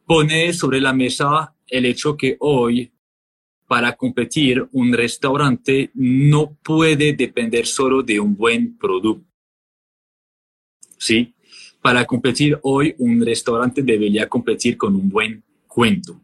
pone 0.06 0.52
sobre 0.52 0.80
la 0.80 0.92
mesa 0.92 1.52
el 1.66 1.84
hecho 1.84 2.16
que 2.16 2.36
hoy 2.38 2.92
para 3.66 3.96
competir 3.96 4.64
un 4.72 4.92
restaurante 4.92 5.90
no 5.94 6.56
puede 6.62 7.12
depender 7.14 7.66
solo 7.66 8.02
de 8.02 8.20
un 8.20 8.36
buen 8.36 8.78
producto. 8.78 9.26
¿Sí? 10.96 11.34
Para 11.82 12.04
competir 12.04 12.58
hoy 12.62 12.94
un 12.98 13.24
restaurante 13.24 13.82
debería 13.82 14.28
competir 14.28 14.76
con 14.76 14.94
un 14.94 15.08
buen 15.08 15.42
cuento, 15.66 16.20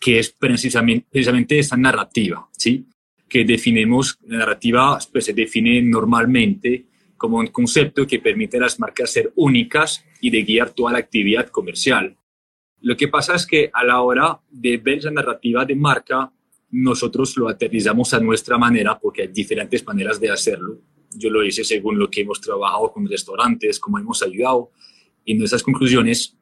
que 0.00 0.20
es 0.20 0.30
precisamente, 0.30 1.06
precisamente 1.10 1.58
esa 1.58 1.76
narrativa, 1.76 2.48
¿sí? 2.52 2.86
Que 3.28 3.44
definimos, 3.44 4.18
la 4.26 4.38
narrativa 4.38 4.98
pues, 5.12 5.26
se 5.26 5.32
define 5.32 5.82
normalmente 5.82 6.86
como 7.16 7.38
un 7.38 7.48
concepto 7.48 8.06
que 8.06 8.20
permite 8.20 8.56
a 8.56 8.60
las 8.60 8.78
marcas 8.78 9.12
ser 9.12 9.32
únicas 9.36 10.04
y 10.20 10.30
de 10.30 10.42
guiar 10.42 10.70
toda 10.70 10.92
la 10.92 10.98
actividad 10.98 11.48
comercial 11.48 12.16
Lo 12.84 12.98
que 12.98 13.08
pasa 13.08 13.34
es 13.34 13.46
que 13.46 13.70
a 13.72 13.82
la 13.82 14.02
hora 14.02 14.38
de 14.50 14.76
ver 14.76 14.98
esa 14.98 15.10
narrativa 15.10 15.64
de 15.64 15.74
marca, 15.74 16.30
nosotros 16.70 17.34
lo 17.38 17.48
aterrizamos 17.48 18.12
a 18.12 18.20
nuestra 18.20 18.58
manera 18.58 18.98
porque 18.98 19.22
hay 19.22 19.28
diferentes 19.28 19.86
maneras 19.86 20.20
de 20.20 20.30
hacerlo. 20.30 20.82
Yo 21.16 21.30
lo 21.30 21.42
hice 21.42 21.64
según 21.64 21.98
lo 21.98 22.10
que 22.10 22.20
hemos 22.20 22.42
trabajado 22.42 22.92
con 22.92 23.08
restaurantes, 23.08 23.80
cómo 23.80 23.98
hemos 23.98 24.22
ayudado 24.22 24.70
y 25.24 25.32
nuestras 25.32 25.62
conclusiones. 25.62 26.36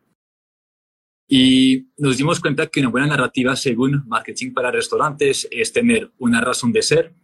Y 1.28 1.86
nos 1.96 2.16
dimos 2.16 2.40
cuenta 2.40 2.66
que 2.66 2.80
una 2.80 2.88
buena 2.88 3.06
narrativa 3.06 3.54
según 3.54 4.02
marketing 4.08 4.52
para 4.52 4.72
restaurantes 4.72 5.46
es 5.48 5.72
tener 5.72 6.10
una 6.18 6.40
razón 6.40 6.72
de 6.72 6.82
ser, 6.82 7.14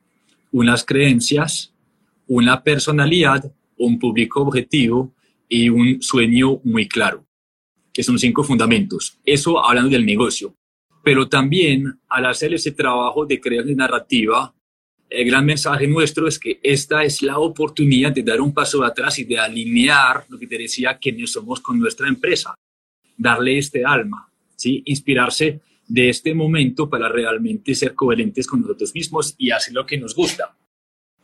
unas 0.52 0.84
creencias, 0.84 1.74
una 2.28 2.62
personalidad, 2.62 3.52
un 3.78 3.98
público 3.98 4.42
objetivo 4.42 5.12
y 5.48 5.70
un 5.70 6.00
sueño 6.00 6.60
muy 6.62 6.86
claro, 6.86 7.26
que 7.98 8.04
son 8.04 8.16
cinco 8.16 8.44
fundamentos. 8.44 9.18
Eso 9.24 9.58
hablando 9.58 9.90
del 9.90 10.06
negocio. 10.06 10.54
Pero 11.02 11.28
también 11.28 11.98
al 12.08 12.26
hacer 12.26 12.54
ese 12.54 12.70
trabajo 12.70 13.26
de 13.26 13.40
crear 13.40 13.64
una 13.64 13.74
narrativa, 13.74 14.54
el 15.10 15.26
gran 15.26 15.44
mensaje 15.44 15.88
nuestro 15.88 16.28
es 16.28 16.38
que 16.38 16.60
esta 16.62 17.02
es 17.02 17.22
la 17.22 17.40
oportunidad 17.40 18.12
de 18.12 18.22
dar 18.22 18.40
un 18.40 18.54
paso 18.54 18.84
atrás 18.84 19.18
y 19.18 19.24
de 19.24 19.36
alinear 19.36 20.26
lo 20.28 20.38
que 20.38 20.46
te 20.46 20.56
decía 20.56 20.96
quiénes 20.96 21.32
somos 21.32 21.58
con 21.58 21.76
nuestra 21.80 22.06
empresa, 22.06 22.54
darle 23.16 23.58
este 23.58 23.84
alma, 23.84 24.30
¿sí? 24.54 24.80
inspirarse 24.86 25.60
de 25.88 26.08
este 26.08 26.34
momento 26.34 26.88
para 26.88 27.08
realmente 27.08 27.74
ser 27.74 27.96
coherentes 27.96 28.46
con 28.46 28.60
nosotros 28.60 28.94
mismos 28.94 29.34
y 29.38 29.50
hacer 29.50 29.74
lo 29.74 29.84
que 29.84 29.98
nos 29.98 30.14
gusta. 30.14 30.56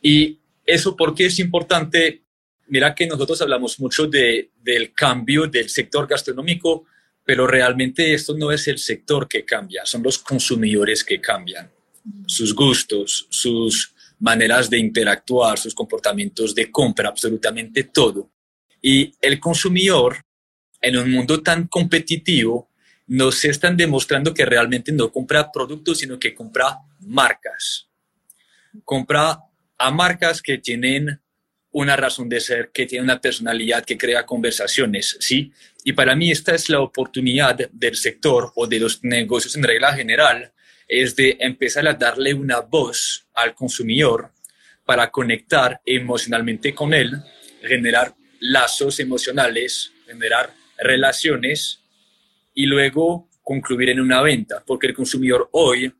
Y 0.02 0.40
eso 0.66 0.96
porque 0.96 1.26
es 1.26 1.38
importante, 1.38 2.23
mira 2.68 2.94
que 2.94 3.06
nosotros 3.06 3.40
hablamos 3.42 3.78
mucho 3.80 4.06
de, 4.06 4.50
del 4.62 4.92
cambio 4.92 5.46
del 5.46 5.68
sector 5.68 6.06
gastronómico, 6.06 6.86
pero 7.24 7.46
realmente 7.46 8.12
esto 8.14 8.36
no 8.36 8.52
es 8.52 8.68
el 8.68 8.78
sector 8.78 9.26
que 9.28 9.44
cambia, 9.44 9.86
son 9.86 10.02
los 10.02 10.18
consumidores 10.18 11.02
que 11.04 11.20
cambian 11.20 11.70
sus 12.26 12.54
gustos, 12.54 13.26
sus 13.30 13.94
maneras 14.18 14.68
de 14.70 14.78
interactuar, 14.78 15.58
sus 15.58 15.74
comportamientos 15.74 16.54
de 16.54 16.70
compra, 16.70 17.08
absolutamente 17.08 17.84
todo. 17.84 18.30
Y 18.80 19.14
el 19.20 19.40
consumidor, 19.40 20.18
en 20.80 20.98
un 20.98 21.10
mundo 21.10 21.42
tan 21.42 21.66
competitivo, 21.66 22.70
nos 23.06 23.44
están 23.44 23.76
demostrando 23.76 24.32
que 24.32 24.44
realmente 24.44 24.92
no 24.92 25.10
compra 25.10 25.50
productos, 25.50 25.98
sino 25.98 26.18
que 26.18 26.34
compra 26.34 26.78
marcas. 27.00 27.88
Compra 28.84 29.40
a 29.78 29.90
marcas 29.90 30.40
que 30.42 30.58
tienen 30.58 31.20
una 31.74 31.96
razón 31.96 32.28
de 32.28 32.40
ser, 32.40 32.70
que 32.72 32.86
tienen 32.86 33.04
una 33.04 33.20
personalidad, 33.20 33.84
que 33.84 33.98
crea 33.98 34.24
conversaciones, 34.24 35.16
¿sí? 35.18 35.52
Y 35.82 35.92
para 35.92 36.14
mí 36.14 36.30
esta 36.30 36.54
es 36.54 36.68
la 36.68 36.80
oportunidad 36.80 37.58
del 37.72 37.96
sector 37.96 38.52
o 38.54 38.66
de 38.68 38.78
los 38.78 39.02
negocios 39.02 39.56
en 39.56 39.64
regla 39.64 39.92
general 39.92 40.52
es 40.86 41.16
de 41.16 41.36
empezar 41.40 41.86
a 41.88 41.94
darle 41.94 42.32
una 42.32 42.60
voz 42.60 43.26
al 43.34 43.54
consumidor 43.56 44.30
para 44.84 45.10
conectar 45.10 45.80
emocionalmente 45.84 46.72
con 46.74 46.94
él, 46.94 47.20
generar 47.60 48.14
lazos 48.38 49.00
emocionales, 49.00 49.92
generar 50.06 50.54
relaciones 50.78 51.80
y 52.54 52.66
luego 52.66 53.28
concluir 53.42 53.90
en 53.90 54.00
una 54.00 54.22
venta, 54.22 54.62
porque 54.64 54.86
el 54.86 54.94
consumidor 54.94 55.48
hoy 55.52 55.92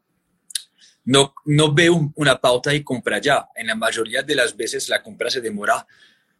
no, 1.04 1.34
no 1.44 1.72
ve 1.72 1.90
una 1.90 2.40
pauta 2.40 2.74
y 2.74 2.82
compra 2.82 3.20
ya. 3.20 3.48
En 3.54 3.66
la 3.66 3.74
mayoría 3.74 4.22
de 4.22 4.34
las 4.34 4.56
veces 4.56 4.88
la 4.88 5.02
compra 5.02 5.30
se 5.30 5.40
demora 5.40 5.86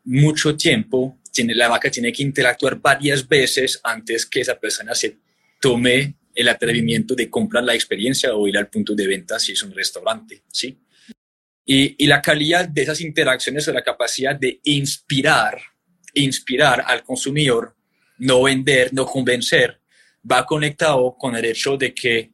mucho 0.05 0.57
tiempo, 0.57 1.19
tiene, 1.33 1.55
la 1.55 1.69
vaca 1.69 1.91
tiene 1.91 2.13
que 2.13 2.23
interactuar 2.23 2.81
varias 2.81 3.27
veces 3.27 3.81
antes 3.83 4.27
que 4.27 4.41
esa 4.41 4.59
persona 4.59 4.95
se 4.95 5.19
tome 5.61 6.17
el 6.35 6.49
atrevimiento 6.49 7.15
de 7.15 7.31
comprar 7.31 7.65
la 7.65 7.75
experiencia 7.75 8.35
o 8.35 8.47
ir 8.47 8.59
al 8.59 8.69
punto 8.69 8.95
de 8.95 9.07
venta 9.07 9.39
si 9.39 9.53
es 9.53 9.63
un 9.63 9.73
restaurante, 9.73 10.43
¿sí? 10.51 10.79
Y, 11.67 12.07
la 12.07 12.21
calidad 12.21 12.69
de 12.69 12.83
esas 12.83 13.01
interacciones 13.01 13.67
o 13.69 13.73
la 13.73 13.83
capacidad 13.83 14.37
de 14.37 14.61
inspirar, 14.65 15.59
inspirar 16.13 16.85
al 16.87 17.03
consumidor, 17.03 17.75
no 18.19 18.43
vender, 18.43 18.93
no 18.93 19.07
convencer, 19.07 19.81
va 20.31 20.45
conectado 20.45 21.17
con 21.19 21.35
el 21.37 21.45
hecho 21.47 21.77
de 21.79 21.95
que 21.95 22.34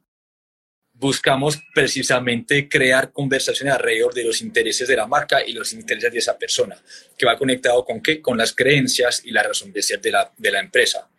buscamos 1.01 1.59
precisamente 1.73 2.69
crear 2.69 3.11
conversaciones 3.11 3.73
alrededor 3.73 4.13
de 4.13 4.23
los 4.23 4.39
intereses 4.39 4.87
de 4.87 4.95
la 4.95 5.07
marca 5.07 5.43
y 5.43 5.51
los 5.51 5.73
intereses 5.73 6.13
de 6.13 6.19
esa 6.19 6.37
persona, 6.37 6.77
que 7.17 7.25
va 7.25 7.39
conectado 7.39 7.83
con 7.83 8.01
qué? 8.01 8.21
Con 8.21 8.37
las 8.37 8.53
creencias 8.53 9.23
y 9.25 9.31
la 9.31 9.41
razón 9.41 9.73
de 9.73 9.81
ser 9.81 9.99
de 9.99 10.11
la, 10.11 10.31
de 10.37 10.51
la 10.51 10.59
empresa. 10.59 11.09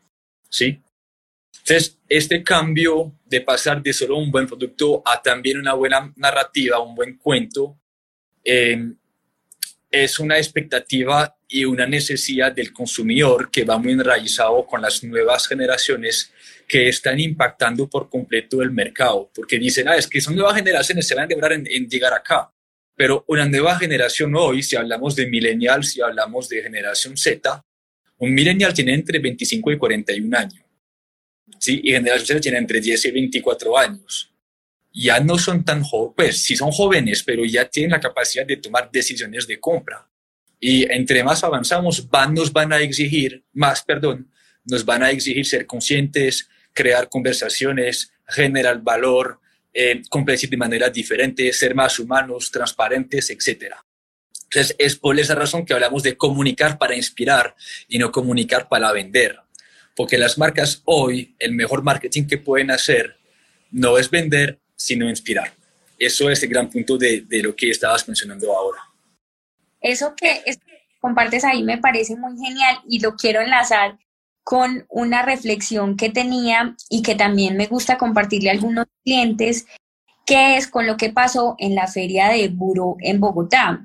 ¿Sí? 0.48 0.80
Entonces, 1.58 1.98
este 2.08 2.44
cambio 2.44 3.12
de 3.24 3.40
pasar 3.40 3.82
de 3.82 3.92
solo 3.92 4.18
un 4.18 4.30
buen 4.30 4.46
producto 4.46 5.02
a 5.04 5.20
también 5.20 5.58
una 5.58 5.74
buena 5.74 6.12
narrativa, 6.14 6.78
un 6.78 6.94
buen 6.94 7.18
cuento, 7.18 7.76
eh, 8.44 8.78
es 9.92 10.18
una 10.18 10.38
expectativa 10.38 11.36
y 11.46 11.64
una 11.64 11.86
necesidad 11.86 12.50
del 12.50 12.72
consumidor 12.72 13.50
que 13.50 13.64
va 13.64 13.78
muy 13.78 13.92
enraizado 13.92 14.66
con 14.66 14.82
las 14.82 15.04
nuevas 15.04 15.46
generaciones 15.46 16.32
que 16.66 16.88
están 16.88 17.20
impactando 17.20 17.88
por 17.88 18.08
completo 18.08 18.62
el 18.62 18.70
mercado, 18.70 19.30
porque 19.34 19.58
dicen, 19.58 19.88
ah, 19.88 19.96
es 19.96 20.08
que 20.08 20.20
son 20.20 20.34
nuevas 20.34 20.56
generaciones, 20.56 21.06
se 21.06 21.14
van 21.14 21.24
a 21.24 21.28
demorar 21.28 21.52
en, 21.52 21.66
en 21.70 21.86
llegar 21.86 22.14
acá. 22.14 22.50
Pero 22.96 23.24
una 23.28 23.46
nueva 23.46 23.78
generación 23.78 24.34
hoy, 24.34 24.62
si 24.62 24.76
hablamos 24.76 25.14
de 25.14 25.26
millennials, 25.26 25.90
si 25.90 26.00
hablamos 26.00 26.48
de 26.48 26.62
generación 26.62 27.16
Z, 27.16 27.64
un 28.16 28.32
millennial 28.32 28.72
tiene 28.72 28.94
entre 28.94 29.18
25 29.18 29.72
y 29.72 29.78
41 29.78 30.38
años 30.38 30.62
¿sí? 31.62 31.80
Y 31.84 31.92
generación 31.92 32.40
tiene 32.40 32.58
entre 32.58 32.80
10 32.80 33.04
y 33.04 33.10
24 33.10 33.78
años. 33.78 34.31
Ya 34.92 35.20
no 35.20 35.38
son 35.38 35.64
tan 35.64 35.82
jóvenes, 35.82 36.14
pues 36.16 36.42
sí 36.42 36.56
son 36.56 36.70
jóvenes, 36.70 37.22
pero 37.22 37.44
ya 37.44 37.64
tienen 37.68 37.92
la 37.92 38.00
capacidad 38.00 38.46
de 38.46 38.56
tomar 38.56 38.90
decisiones 38.90 39.46
de 39.46 39.58
compra. 39.58 40.08
Y 40.60 40.90
entre 40.90 41.24
más 41.24 41.42
avanzamos, 41.42 42.08
van, 42.08 42.34
nos 42.34 42.52
van 42.52 42.72
a 42.72 42.78
exigir, 42.78 43.44
más, 43.52 43.82
perdón, 43.82 44.30
nos 44.64 44.84
van 44.84 45.02
a 45.02 45.10
exigir 45.10 45.44
ser 45.44 45.66
conscientes, 45.66 46.48
crear 46.72 47.08
conversaciones, 47.08 48.12
generar 48.26 48.80
valor, 48.80 49.40
eh, 49.72 50.02
competir 50.08 50.50
de 50.50 50.56
manera 50.56 50.88
diferente, 50.90 51.52
ser 51.52 51.74
más 51.74 51.98
humanos, 51.98 52.50
transparentes, 52.50 53.30
etc. 53.30 53.74
Entonces, 54.44 54.76
es 54.78 54.96
por 54.96 55.18
esa 55.18 55.34
razón 55.34 55.64
que 55.64 55.74
hablamos 55.74 56.02
de 56.02 56.16
comunicar 56.16 56.78
para 56.78 56.94
inspirar 56.94 57.56
y 57.88 57.98
no 57.98 58.12
comunicar 58.12 58.68
para 58.68 58.92
vender 58.92 59.42
porque 59.94 60.18
las 60.18 60.38
marcas 60.38 60.82
hoy, 60.84 61.34
el 61.38 61.52
mejor 61.52 61.82
marketing 61.82 62.24
que 62.26 62.38
pueden 62.38 62.70
hacer 62.70 63.16
no 63.70 63.98
es 63.98 64.10
vender, 64.10 64.60
sino 64.82 65.08
inspirar. 65.08 65.52
Eso 65.98 66.28
es 66.28 66.42
el 66.42 66.48
gran 66.48 66.68
punto 66.68 66.98
de, 66.98 67.24
lo 67.30 67.54
que 67.54 67.70
estabas 67.70 68.06
mencionando 68.08 68.52
ahora. 68.56 68.80
Eso 69.80 70.14
que 70.16 70.42
compartes 71.00 71.44
ahí 71.44 71.62
me 71.62 71.78
parece 71.78 72.16
muy 72.16 72.36
genial 72.36 72.80
y 72.88 72.98
lo 73.00 73.14
quiero 73.14 73.40
enlazar 73.40 73.98
con 74.42 74.84
una 74.88 75.22
reflexión 75.22 75.96
que 75.96 76.10
tenía 76.10 76.74
y 76.90 77.02
que 77.02 77.14
también 77.14 77.56
me 77.56 77.66
gusta 77.66 77.98
compartirle 77.98 78.50
a 78.50 78.52
algunos 78.52 78.86
clientes, 79.04 79.66
que 80.26 80.56
es 80.56 80.66
con 80.66 80.86
lo 80.86 80.96
que 80.96 81.10
pasó 81.10 81.54
en 81.58 81.76
la 81.76 81.86
feria 81.86 82.28
de 82.28 82.48
Buro 82.48 82.96
en 83.00 83.20
Bogotá. 83.20 83.84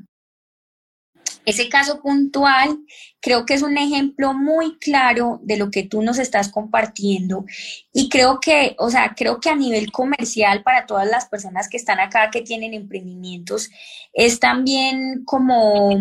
Ese 1.48 1.70
caso 1.70 2.02
puntual 2.02 2.78
creo 3.22 3.46
que 3.46 3.54
es 3.54 3.62
un 3.62 3.78
ejemplo 3.78 4.34
muy 4.34 4.78
claro 4.80 5.40
de 5.44 5.56
lo 5.56 5.72
que 5.72 5.84
tú 5.84 6.02
nos 6.02 6.20
estás 6.20 6.50
compartiendo. 6.50 7.46
Y 7.94 8.10
creo 8.10 8.42
que, 8.42 8.76
o 8.80 8.90
sea, 8.90 9.16
creo 9.16 9.40
que 9.40 9.50
a 9.50 9.56
nivel 9.56 9.90
comercial 9.90 10.62
para 10.62 10.86
todas 10.86 11.10
las 11.10 11.30
personas 11.30 11.70
que 11.70 11.78
están 11.78 12.02
acá 12.02 12.32
que 12.32 12.42
tienen 12.42 12.74
emprendimientos 12.74 13.70
es 14.12 14.42
también 14.42 15.24
como 15.24 15.98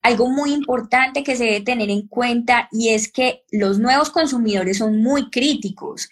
algo 0.00 0.30
muy 0.30 0.54
importante 0.54 1.22
que 1.22 1.36
se 1.36 1.44
debe 1.44 1.60
tener 1.60 1.90
en 1.90 2.08
cuenta 2.08 2.70
y 2.72 2.88
es 2.88 3.12
que 3.12 3.44
los 3.50 3.78
nuevos 3.78 4.08
consumidores 4.08 4.78
son 4.78 5.02
muy 5.02 5.28
críticos 5.28 6.08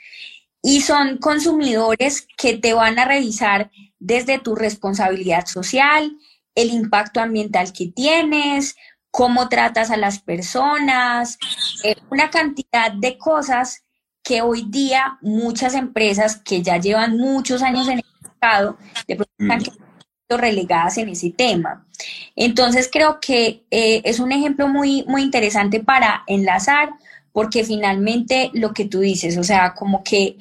y 0.63 0.83
son 0.83 1.17
consumidores 1.17 2.29
que 2.37 2.59
te 2.59 2.75
van 2.75 2.99
a 2.99 3.07
revisar 3.07 3.71
desde 3.99 4.39
tu 4.39 4.55
responsabilidad 4.55 5.47
social, 5.47 6.13
el 6.57 6.71
impacto 6.71 7.21
ambiental 7.21 7.73
que 7.73 7.87
tienes, 7.89 8.75
cómo 9.13 9.49
tratas 9.49 9.91
a 9.91 9.97
las 9.97 10.19
personas, 10.19 11.39
eh, 11.85 11.95
una 12.11 12.31
cantidad 12.31 12.93
de 12.93 13.17
cosas 13.17 13.85
que 14.23 14.43
hoy 14.43 14.67
día 14.69 15.19
muchas 15.23 15.75
empresas 15.75 16.37
que 16.37 16.61
ya 16.63 16.79
llevan 16.79 17.17
muchos 17.17 17.63
años 17.63 17.87
en 17.87 17.99
el 17.99 18.05
mercado 18.21 18.77
de 19.07 19.15
pronto 19.15 19.33
están 19.39 19.61
mm. 19.61 20.35
relegadas 20.35 20.99
en 20.99 21.11
ese 21.11 21.31
tema. 21.31 21.87
Entonces 22.35 22.91
creo 22.93 23.21
que 23.21 23.65
eh, 23.71 24.03
es 24.05 24.19
un 24.19 24.33
ejemplo 24.33 24.67
muy, 24.67 25.05
muy 25.07 25.23
interesante 25.23 25.81
para 25.81 26.25
enlazar, 26.27 26.91
porque 27.33 27.65
finalmente 27.65 28.51
lo 28.55 28.73
que 28.73 28.87
tú 28.87 29.01
dices, 29.01 29.39
o 29.39 29.45
sea, 29.45 29.75
como 29.75 30.03
que 30.03 30.37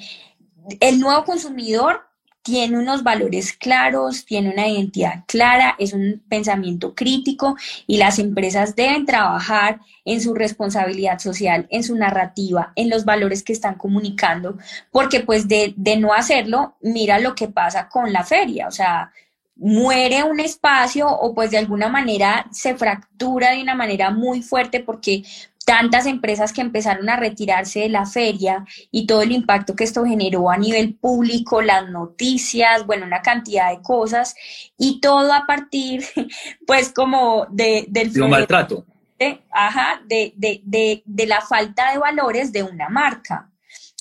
el 0.79 0.99
nuevo 0.99 1.23
consumidor 1.23 2.04
tiene 2.45 2.77
unos 2.77 3.01
valores 3.01 3.53
claros, 3.53 4.23
tiene 4.23 4.51
una 4.51 4.67
identidad 4.67 5.23
clara, 5.25 5.75
es 5.79 5.93
un 5.93 6.21
pensamiento 6.29 6.93
crítico 6.93 7.57
y 7.87 7.97
las 7.97 8.19
empresas 8.19 8.75
deben 8.75 9.07
trabajar 9.07 9.79
en 10.05 10.21
su 10.21 10.35
responsabilidad 10.35 11.17
social, 11.17 11.65
en 11.71 11.83
su 11.83 11.95
narrativa, 11.95 12.71
en 12.75 12.91
los 12.91 13.03
valores 13.03 13.41
que 13.41 13.51
están 13.51 13.73
comunicando, 13.73 14.59
porque 14.91 15.21
pues 15.21 15.47
de, 15.47 15.73
de 15.75 15.97
no 15.97 16.13
hacerlo, 16.13 16.75
mira 16.81 17.17
lo 17.17 17.33
que 17.33 17.47
pasa 17.47 17.89
con 17.89 18.13
la 18.13 18.23
feria, 18.23 18.67
o 18.67 18.71
sea, 18.71 19.11
muere 19.55 20.23
un 20.23 20.39
espacio 20.39 21.09
o 21.09 21.33
pues 21.33 21.49
de 21.49 21.57
alguna 21.57 21.87
manera 21.89 22.45
se 22.51 22.75
fractura 22.75 23.51
de 23.51 23.63
una 23.63 23.73
manera 23.73 24.11
muy 24.11 24.43
fuerte 24.43 24.81
porque 24.81 25.23
tantas 25.65 26.05
empresas 26.05 26.53
que 26.53 26.61
empezaron 26.61 27.09
a 27.09 27.17
retirarse 27.17 27.79
de 27.81 27.89
la 27.89 28.05
feria 28.05 28.65
y 28.91 29.07
todo 29.07 29.23
el 29.23 29.31
impacto 29.31 29.75
que 29.75 29.83
esto 29.83 30.05
generó 30.05 30.51
a 30.51 30.57
nivel 30.57 30.93
público, 30.93 31.61
las 31.61 31.89
noticias, 31.89 32.85
bueno, 32.85 33.05
una 33.05 33.23
cantidad 33.23 33.71
de 33.71 33.81
cosas 33.81 34.35
y 34.77 35.01
todo 35.01 35.33
a 35.33 35.45
partir, 35.47 36.05
pues, 36.67 36.93
como 36.93 37.47
de, 37.49 37.85
del... 37.89 38.13
De 38.13 38.27
maltrato. 38.27 38.85
De, 39.17 39.41
ajá, 39.51 40.01
de, 40.05 40.33
de, 40.35 40.61
de, 40.63 41.01
de 41.05 41.25
la 41.25 41.41
falta 41.41 41.91
de 41.91 41.97
valores 41.97 42.51
de 42.51 42.63
una 42.63 42.89
marca. 42.89 43.49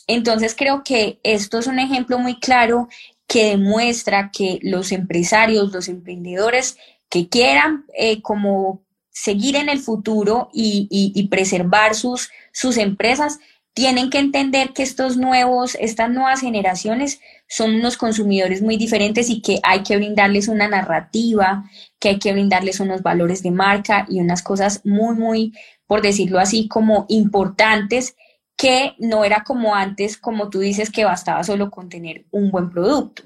Entonces 0.07 0.55
creo 0.55 0.83
que 0.85 1.19
esto 1.23 1.59
es 1.59 1.67
un 1.67 1.79
ejemplo 1.79 2.19
muy 2.19 2.39
claro 2.41 2.89
que 3.27 3.51
demuestra 3.51 4.31
que 4.31 4.59
los 4.63 4.93
empresarios, 4.93 5.73
los 5.73 5.89
emprendedores 5.89 6.77
que 7.09 7.29
quieran 7.29 7.87
eh, 7.97 8.21
como 8.21 8.84
seguir 9.15 9.55
en 9.55 9.69
el 9.69 9.79
futuro 9.79 10.51
y, 10.53 11.29
preservar 11.31 11.95
sus, 11.95 12.31
sus 12.53 12.77
empresas, 12.77 13.39
tienen 13.73 14.11
que 14.11 14.19
entender 14.19 14.73
que 14.73 14.83
estos 14.83 15.17
nuevos, 15.17 15.77
estas 15.81 16.11
nuevas 16.11 16.41
generaciones 16.41 17.21
son 17.49 17.75
unos 17.77 17.97
consumidores 17.97 18.61
muy 18.61 18.77
diferentes 18.77 19.31
y 19.31 19.41
que 19.41 19.61
hay 19.63 19.83
que 19.83 19.97
brindarles 19.97 20.49
una 20.49 20.69
narrativa, 20.69 21.65
que 21.99 22.11
hay 22.11 22.19
que 22.19 22.33
brindarles 22.33 22.81
unos 22.81 23.03
valores 23.03 23.43
de 23.43 23.53
marca 23.53 24.05
y 24.09 24.21
unas 24.21 24.43
cosas 24.43 24.81
muy, 24.85 25.17
muy, 25.17 25.53
por 25.87 26.03
decirlo 26.03 26.39
así, 26.41 26.69
como 26.69 27.07
importantes, 27.09 28.17
que 28.57 28.95
no 28.99 29.25
era 29.25 29.43
como 29.45 29.75
antes, 29.75 30.17
como 30.17 30.51
tú 30.51 30.61
dices, 30.61 30.91
que 30.91 31.05
bastaba 31.05 31.43
solo 31.43 31.71
con 31.71 31.89
tener 31.89 32.25
un 32.31 32.51
buen 32.51 32.71
producto. 32.71 33.23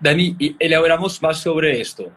Dani, 0.00 0.36
elaboramos 0.58 1.20
más 1.22 1.38
sobre 1.38 1.80
esto 1.80 2.12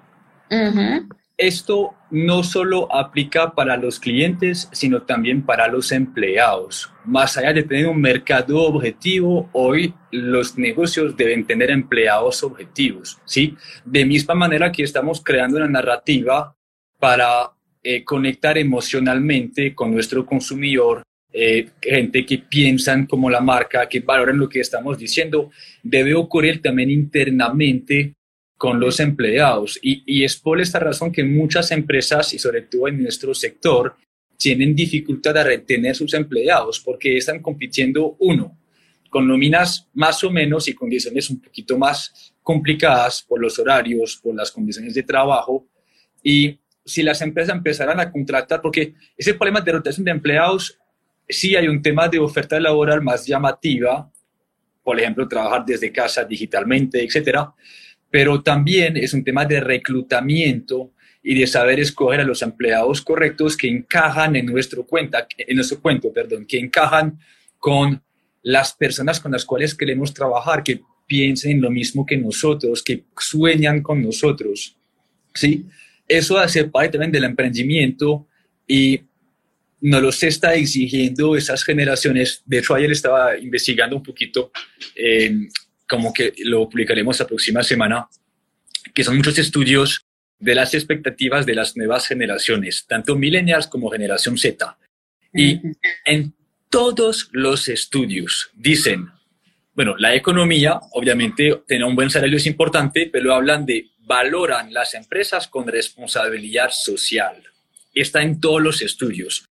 esto 1.37 1.95
no 2.11 2.43
solo 2.43 2.93
aplica 2.95 3.53
para 3.53 3.75
los 3.77 3.99
clientes, 3.99 4.69
sino 4.71 5.01
también 5.01 5.43
para 5.45 5.67
los 5.67 5.91
empleados. 5.91 6.91
Más 7.05 7.37
allá 7.37 7.53
de 7.53 7.63
tener 7.63 7.87
un 7.87 7.99
mercado 7.99 8.61
objetivo, 8.61 9.49
hoy 9.51 9.93
los 10.11 10.57
negocios 10.57 11.17
deben 11.17 11.45
tener 11.45 11.71
empleados 11.71 12.43
objetivos, 12.43 13.19
¿sí? 13.25 13.55
De 13.83 14.05
misma 14.05 14.35
manera 14.35 14.71
que 14.71 14.83
estamos 14.83 15.21
creando 15.23 15.57
una 15.57 15.67
narrativa 15.67 16.55
para 16.99 17.51
eh, 17.81 18.03
conectar 18.03 18.57
emocionalmente 18.57 19.73
con 19.73 19.91
nuestro 19.91 20.25
consumidor, 20.25 21.03
eh, 21.33 21.71
gente 21.81 22.25
que 22.27 22.37
piensan 22.37 23.07
como 23.07 23.27
la 23.27 23.41
marca, 23.41 23.89
que 23.89 24.01
valoran 24.01 24.37
lo 24.37 24.47
que 24.47 24.59
estamos 24.59 24.99
diciendo, 24.99 25.49
debe 25.81 26.13
ocurrir 26.13 26.61
también 26.61 26.91
internamente 26.91 28.13
con 28.63 28.79
los 28.79 29.01
empleados. 29.01 29.77
Y, 29.81 30.23
es 30.23 30.37
por 30.37 30.61
esta 30.61 30.79
razón 30.79 31.11
que 31.11 31.21
muchas 31.21 31.69
empresas, 31.71 32.33
y 32.33 32.39
sobre 32.39 32.61
todo 32.61 32.87
en 32.87 33.03
nuestro 33.03 33.33
sector, 33.33 33.97
tienen 34.37 34.73
dificultad 34.73 35.33
de 35.33 35.43
retener 35.43 35.93
sus 35.93 36.13
empleados 36.13 36.79
porque 36.79 37.17
están 37.17 37.41
compitiendo, 37.41 38.15
uno, 38.19 38.57
con 39.09 39.27
nóminas 39.27 39.89
más 39.93 40.23
o 40.23 40.31
menos 40.31 40.69
y 40.69 40.73
condiciones 40.73 41.29
un 41.29 41.41
poquito 41.41 41.77
más 41.77 42.33
complicadas 42.41 43.21
por 43.23 43.41
los 43.41 43.59
horarios, 43.59 44.17
por 44.23 44.33
las 44.33 44.49
condiciones 44.49 44.93
de 44.93 45.03
trabajo. 45.03 45.67
Y 46.23 46.57
si 46.85 47.03
las 47.03 47.21
empresas 47.21 47.57
empezaran 47.57 47.99
a 47.99 48.09
contratar, 48.09 48.61
porque 48.61 48.93
ese 49.17 49.33
problema 49.33 49.59
de 49.59 49.73
rotación 49.73 50.05
de 50.05 50.11
empleados, 50.11 50.79
sí 51.27 51.53
hay 51.57 51.67
un 51.67 51.81
tema 51.81 52.07
de 52.07 52.17
oferta 52.17 52.57
laboral 52.61 53.01
más 53.01 53.25
llamativa, 53.25 54.09
por 54.81 54.97
ejemplo, 54.97 55.27
trabajar 55.27 55.65
desde 55.65 55.91
casa 55.91 56.23
digitalmente, 56.23 57.03
etcétera, 57.03 57.53
pero 58.13 58.43
también 58.43 58.95
es 58.95 59.11
un 59.15 59.23
tema 59.23 59.43
de 59.43 59.59
reclutamiento 59.59 60.91
y 61.23 61.33
de 61.33 61.47
saber 61.47 61.79
escoger 61.79 62.19
a 62.19 62.23
los 62.23 62.43
empleados 62.43 63.01
correctos 63.01 63.57
que 63.57 63.67
encajan 63.67 64.35
en 64.35 64.45
nuestro, 64.45 64.85
cuenta, 64.85 65.27
en 65.35 65.55
nuestro 65.55 65.81
cuento, 65.81 66.13
perdón, 66.13 66.45
que 66.45 66.59
encajan 66.59 67.17
con 67.57 68.03
las 68.43 68.75
personas 68.75 69.19
con 69.19 69.31
las 69.31 69.43
cuales 69.45 69.73
queremos 69.73 70.13
trabajar, 70.13 70.61
que 70.61 70.81
piensen 71.07 71.59
lo 71.59 71.71
mismo 71.71 72.05
que 72.05 72.15
nosotros, 72.15 72.83
que 72.83 73.03
sueñan 73.17 73.81
con 73.81 74.03
nosotros. 74.03 74.77
¿sí? 75.33 75.65
Eso 76.07 76.37
hace 76.37 76.65
parte 76.65 76.99
también 76.99 77.13
del 77.13 77.23
emprendimiento 77.23 78.27
y 78.67 79.01
nos 79.81 80.03
los 80.03 80.21
está 80.21 80.53
exigiendo 80.53 81.35
esas 81.35 81.63
generaciones. 81.63 82.43
De 82.45 82.59
hecho, 82.59 82.75
ayer 82.75 82.91
estaba 82.91 83.35
investigando 83.39 83.95
un 83.95 84.03
poquito 84.03 84.51
eh, 84.95 85.47
como 85.93 86.11
que 86.11 86.33
lo 86.39 86.67
publicaremos 86.67 87.19
la 87.19 87.27
próxima 87.27 87.61
semana, 87.61 88.07
que 88.95 89.03
son 89.03 89.15
muchos 89.15 89.37
estudios 89.37 90.07
de 90.39 90.55
las 90.55 90.73
expectativas 90.73 91.45
de 91.45 91.53
las 91.53 91.77
nuevas 91.77 92.07
generaciones, 92.07 92.85
tanto 92.87 93.15
millennials 93.15 93.67
como 93.67 93.91
generación 93.91 94.39
Z. 94.39 94.75
Y 95.35 95.61
en 96.03 96.33
todos 96.71 97.29
los 97.31 97.67
estudios 97.67 98.49
dicen, 98.55 99.11
bueno, 99.75 99.95
la 99.99 100.15
economía, 100.15 100.79
obviamente, 100.93 101.61
tener 101.67 101.83
un 101.83 101.95
buen 101.95 102.09
salario 102.09 102.37
es 102.37 102.47
importante, 102.47 103.07
pero 103.13 103.35
hablan 103.35 103.67
de 103.67 103.91
valoran 103.99 104.73
las 104.73 104.95
empresas 104.95 105.47
con 105.47 105.67
responsabilidad 105.67 106.71
social. 106.71 107.35
Está 107.93 108.23
en 108.23 108.39
todos 108.39 108.63
los 108.63 108.81
estudios. 108.81 109.47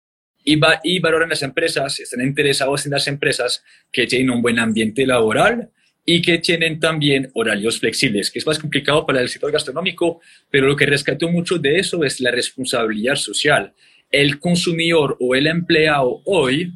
Y, 0.46 0.56
va, 0.56 0.80
y 0.84 1.00
valoran 1.00 1.30
las 1.30 1.44
empresas, 1.44 2.00
están 2.00 2.22
interesados 2.22 2.86
en 2.86 2.94
las 2.94 3.08
empresas 3.08 3.62
que 3.92 4.08
tienen 4.08 4.30
un 4.30 4.42
buen 4.42 4.58
ambiente 4.58 5.06
laboral, 5.06 5.70
y 6.12 6.24
que 6.24 6.40
tienen 6.40 6.80
también 6.80 7.30
horarios 7.36 7.80
flexibles, 7.80 8.32
que 8.32 8.40
es 8.40 8.48
más 8.48 8.58
complicado 8.58 9.06
para 9.06 9.22
el 9.22 9.30
sector 9.30 9.52
gastronómico, 9.52 10.20
pero 10.50 10.66
lo 10.66 10.76
que 10.76 10.88
rescató 10.88 11.30
mucho 11.30 11.60
de 11.60 11.78
eso 11.78 12.04
es 12.04 12.20
la 12.20 12.32
responsabilidad 12.32 13.14
social. 13.14 13.76
El 14.10 14.40
consumidor 14.40 15.18
o 15.20 15.36
el 15.36 15.46
empleado 15.46 16.24
hoy 16.26 16.74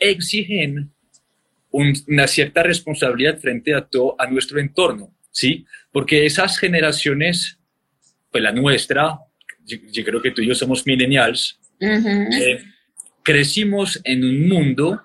exigen 0.00 0.90
una 1.70 2.26
cierta 2.26 2.64
responsabilidad 2.64 3.38
frente 3.38 3.72
a 3.72 3.82
todo 3.82 4.16
a 4.18 4.26
nuestro 4.26 4.58
entorno, 4.58 5.14
¿sí? 5.30 5.64
Porque 5.92 6.26
esas 6.26 6.58
generaciones, 6.58 7.60
pues 8.32 8.42
la 8.42 8.50
nuestra, 8.50 9.16
yo, 9.64 10.04
creo 10.04 10.20
que 10.20 10.32
tú 10.32 10.42
y 10.42 10.48
yo 10.48 10.56
somos 10.56 10.84
millennials, 10.88 11.60
eh, 11.78 12.64
crecimos 13.22 14.00
en 14.02 14.24
un 14.24 14.48
mundo 14.48 15.00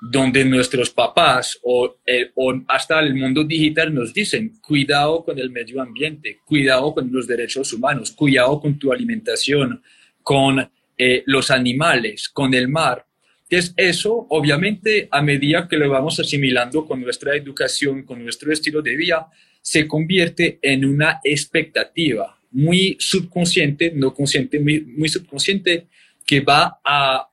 donde 0.00 0.44
nuestros 0.44 0.90
papás 0.90 1.58
eh, 2.06 2.30
o, 2.34 2.54
hasta 2.68 3.00
el 3.00 3.14
mundo 3.14 3.42
digital 3.42 3.92
nos 3.92 4.14
dicen, 4.14 4.54
cuidado 4.60 5.24
con 5.24 5.38
el 5.38 5.50
medio 5.50 5.82
ambiente, 5.82 6.38
cuidado 6.44 6.94
con 6.94 7.12
los 7.12 7.26
derechos 7.26 7.72
humanos, 7.72 8.12
cuidado 8.12 8.60
con 8.60 8.78
tu 8.78 8.92
alimentación, 8.92 9.82
con 10.22 10.70
eh, 10.96 11.22
los 11.26 11.50
animales, 11.50 12.28
con 12.28 12.54
el 12.54 12.68
mar. 12.68 13.04
Entonces, 13.48 13.74
eso, 13.76 14.26
obviamente, 14.30 15.08
a 15.10 15.22
medida 15.22 15.66
que 15.66 15.78
lo 15.78 15.88
vamos 15.88 16.20
asimilando 16.20 16.86
con 16.86 17.00
nuestra 17.00 17.34
educación, 17.34 18.04
con 18.04 18.22
nuestro 18.22 18.52
estilo 18.52 18.82
de 18.82 18.94
vida, 18.94 19.28
se 19.60 19.88
convierte 19.88 20.58
en 20.62 20.84
una 20.84 21.20
expectativa 21.24 22.38
muy 22.50 22.96
subconsciente, 23.00 23.92
no 23.94 24.14
consciente, 24.14 24.60
muy 24.60 25.08
subconsciente, 25.08 25.86
que 26.26 26.40
va 26.40 26.78
a 26.84 27.28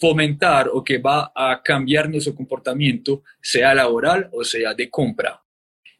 fomentar 0.00 0.70
o 0.72 0.82
que 0.82 0.96
va 0.98 1.30
a 1.34 1.60
cambiar 1.62 2.08
nuestro 2.08 2.34
comportamiento, 2.34 3.22
sea 3.42 3.74
laboral 3.74 4.30
o 4.32 4.42
sea 4.42 4.72
de 4.72 4.88
compra. 4.88 5.42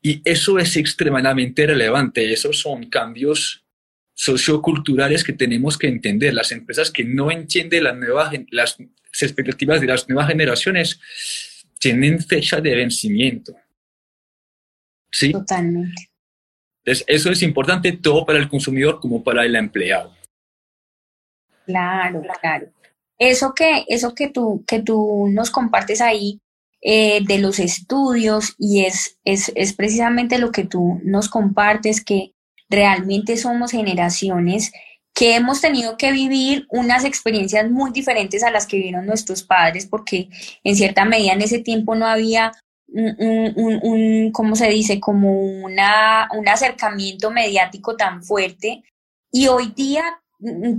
Y 0.00 0.22
eso 0.24 0.58
es 0.58 0.76
extremadamente 0.76 1.66
relevante. 1.66 2.32
Esos 2.32 2.58
son 2.58 2.88
cambios 2.88 3.66
socioculturales 4.14 5.22
que 5.22 5.34
tenemos 5.34 5.76
que 5.76 5.88
entender. 5.88 6.32
Las 6.32 6.50
empresas 6.50 6.90
que 6.90 7.04
no 7.04 7.30
entienden 7.30 7.84
las, 7.84 7.96
nuevas, 7.96 8.32
las 8.50 8.78
expectativas 9.20 9.82
de 9.82 9.86
las 9.86 10.08
nuevas 10.08 10.28
generaciones 10.28 10.98
tienen 11.78 12.20
fecha 12.20 12.60
de 12.62 12.74
vencimiento. 12.74 13.54
¿Sí? 15.12 15.32
Totalmente. 15.32 16.10
Entonces, 16.84 17.04
eso 17.06 17.30
es 17.30 17.42
importante 17.42 17.92
todo 17.92 18.24
para 18.24 18.38
el 18.38 18.48
consumidor 18.48 18.98
como 19.00 19.22
para 19.22 19.44
el 19.44 19.54
empleado. 19.54 20.16
Claro, 21.66 22.22
claro. 22.40 22.72
Eso 23.20 23.52
que, 23.54 23.84
eso 23.86 24.14
que 24.14 24.28
tú, 24.28 24.64
que 24.66 24.80
tú 24.80 25.28
nos 25.30 25.50
compartes 25.50 26.00
ahí 26.00 26.40
eh, 26.80 27.20
de 27.24 27.38
los 27.38 27.58
estudios 27.60 28.54
y 28.58 28.86
es, 28.86 29.18
es, 29.24 29.52
es 29.54 29.74
precisamente 29.74 30.38
lo 30.38 30.50
que 30.50 30.64
tú 30.64 30.98
nos 31.04 31.28
compartes, 31.28 32.02
que 32.02 32.32
realmente 32.68 33.36
somos 33.36 33.70
generaciones 33.70 34.72
que 35.14 35.34
hemos 35.34 35.60
tenido 35.60 35.98
que 35.98 36.12
vivir 36.12 36.66
unas 36.70 37.04
experiencias 37.04 37.70
muy 37.70 37.90
diferentes 37.90 38.42
a 38.42 38.50
las 38.50 38.66
que 38.66 38.78
vivieron 38.78 39.04
nuestros 39.04 39.42
padres, 39.42 39.86
porque 39.86 40.30
en 40.64 40.76
cierta 40.76 41.04
medida 41.04 41.32
en 41.32 41.42
ese 41.42 41.58
tiempo 41.58 41.94
no 41.94 42.06
había 42.06 42.52
un, 42.88 43.80
un, 43.82 44.32
¿cómo 44.32 44.56
se 44.56 44.68
dice? 44.68 44.98
Como 44.98 45.42
una, 45.42 46.28
un 46.34 46.48
acercamiento 46.48 47.30
mediático 47.30 47.96
tan 47.96 48.22
fuerte. 48.22 48.82
Y 49.30 49.48
hoy 49.48 49.72
día 49.76 50.19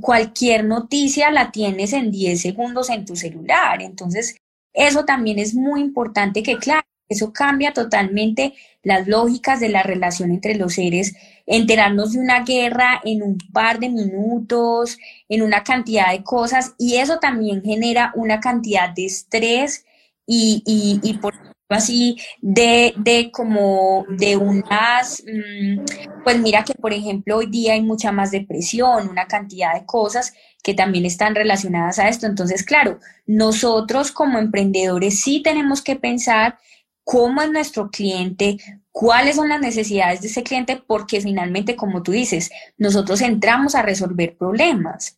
cualquier 0.01 0.65
noticia 0.65 1.31
la 1.31 1.51
tienes 1.51 1.93
en 1.93 2.11
10 2.11 2.41
segundos 2.41 2.89
en 2.89 3.05
tu 3.05 3.15
celular. 3.15 3.81
Entonces, 3.81 4.37
eso 4.73 5.05
también 5.05 5.39
es 5.39 5.53
muy 5.53 5.81
importante 5.81 6.43
que, 6.43 6.57
claro, 6.57 6.81
eso 7.09 7.33
cambia 7.33 7.73
totalmente 7.73 8.53
las 8.83 9.07
lógicas 9.07 9.59
de 9.59 9.69
la 9.69 9.83
relación 9.83 10.31
entre 10.31 10.55
los 10.55 10.75
seres. 10.75 11.13
Enterarnos 11.45 12.13
de 12.13 12.19
una 12.19 12.43
guerra 12.43 13.01
en 13.03 13.21
un 13.21 13.37
par 13.51 13.79
de 13.79 13.89
minutos, 13.89 14.97
en 15.27 15.41
una 15.41 15.63
cantidad 15.63 16.11
de 16.11 16.23
cosas, 16.23 16.73
y 16.77 16.95
eso 16.97 17.19
también 17.19 17.63
genera 17.63 18.13
una 18.15 18.39
cantidad 18.39 18.89
de 18.89 19.05
estrés 19.05 19.85
y, 20.25 20.63
y, 20.65 20.99
y 21.03 21.17
por 21.17 21.50
así 21.75 22.17
de, 22.41 22.93
de 22.97 23.31
como 23.31 24.05
de 24.09 24.37
unas, 24.37 25.23
mm, 25.25 26.23
pues 26.23 26.39
mira 26.39 26.63
que 26.63 26.73
por 26.73 26.93
ejemplo 26.93 27.37
hoy 27.37 27.47
día 27.47 27.73
hay 27.73 27.81
mucha 27.81 28.11
más 28.11 28.31
depresión, 28.31 29.09
una 29.09 29.27
cantidad 29.27 29.73
de 29.73 29.85
cosas 29.85 30.33
que 30.63 30.73
también 30.73 31.05
están 31.05 31.35
relacionadas 31.35 31.99
a 31.99 32.07
esto. 32.07 32.27
Entonces, 32.27 32.63
claro, 32.63 32.99
nosotros 33.25 34.11
como 34.11 34.37
emprendedores 34.37 35.19
sí 35.21 35.41
tenemos 35.43 35.81
que 35.81 35.95
pensar 35.95 36.57
cómo 37.03 37.41
es 37.41 37.51
nuestro 37.51 37.89
cliente, 37.89 38.57
cuáles 38.91 39.35
son 39.35 39.49
las 39.49 39.59
necesidades 39.59 40.21
de 40.21 40.27
ese 40.27 40.43
cliente, 40.43 40.81
porque 40.85 41.21
finalmente, 41.21 41.75
como 41.75 42.03
tú 42.03 42.11
dices, 42.11 42.51
nosotros 42.77 43.21
entramos 43.21 43.75
a 43.75 43.81
resolver 43.81 44.37
problemas. 44.37 45.17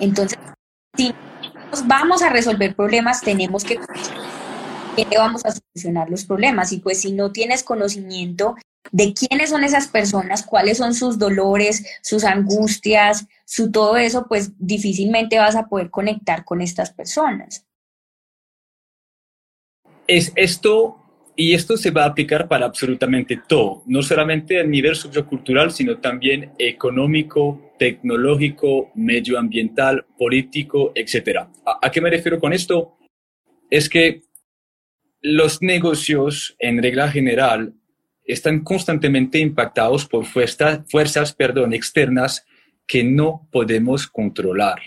Entonces, 0.00 0.38
si 0.96 1.14
vamos 1.86 2.22
a 2.22 2.30
resolver 2.30 2.74
problemas, 2.74 3.20
tenemos 3.20 3.64
que 3.64 3.78
vamos 5.16 5.44
a 5.44 5.52
solucionar 5.52 6.10
los 6.10 6.24
problemas. 6.24 6.72
Y 6.72 6.78
pues 6.78 7.00
si 7.00 7.12
no 7.12 7.32
tienes 7.32 7.62
conocimiento 7.62 8.54
de 8.92 9.14
quiénes 9.14 9.50
son 9.50 9.64
esas 9.64 9.88
personas, 9.88 10.44
cuáles 10.44 10.78
son 10.78 10.94
sus 10.94 11.18
dolores, 11.18 11.84
sus 12.02 12.24
angustias, 12.24 13.26
su 13.44 13.70
todo 13.70 13.96
eso, 13.96 14.26
pues 14.28 14.52
difícilmente 14.58 15.38
vas 15.38 15.56
a 15.56 15.66
poder 15.66 15.90
conectar 15.90 16.44
con 16.44 16.60
estas 16.60 16.92
personas. 16.92 17.66
Es 20.06 20.32
esto, 20.36 20.98
y 21.36 21.54
esto 21.54 21.76
se 21.76 21.90
va 21.90 22.04
a 22.04 22.08
aplicar 22.08 22.48
para 22.48 22.66
absolutamente 22.66 23.40
todo, 23.46 23.82
no 23.86 24.02
solamente 24.02 24.58
a 24.58 24.64
nivel 24.64 24.96
sociocultural, 24.96 25.70
sino 25.70 25.98
también 25.98 26.52
económico, 26.58 27.72
tecnológico, 27.78 28.90
medioambiental, 28.96 30.04
político, 30.18 30.90
etc. 30.94 31.46
¿A, 31.64 31.90
qué 31.90 32.00
me 32.00 32.10
refiero 32.10 32.40
con 32.40 32.52
esto? 32.52 32.96
Es 33.70 33.88
que 33.88 34.22
los 35.20 35.62
negocios, 35.62 36.56
en 36.58 36.82
regla 36.82 37.10
general, 37.10 37.74
están 38.24 38.60
constantemente 38.60 39.38
impactados 39.38 40.06
por 40.06 40.26
fuerzas, 40.26 40.80
fuerzas 40.88 41.32
perdón, 41.32 41.72
externas 41.72 42.46
que 42.86 43.02
no 43.02 43.48
podemos 43.50 44.06
controlar. 44.06 44.80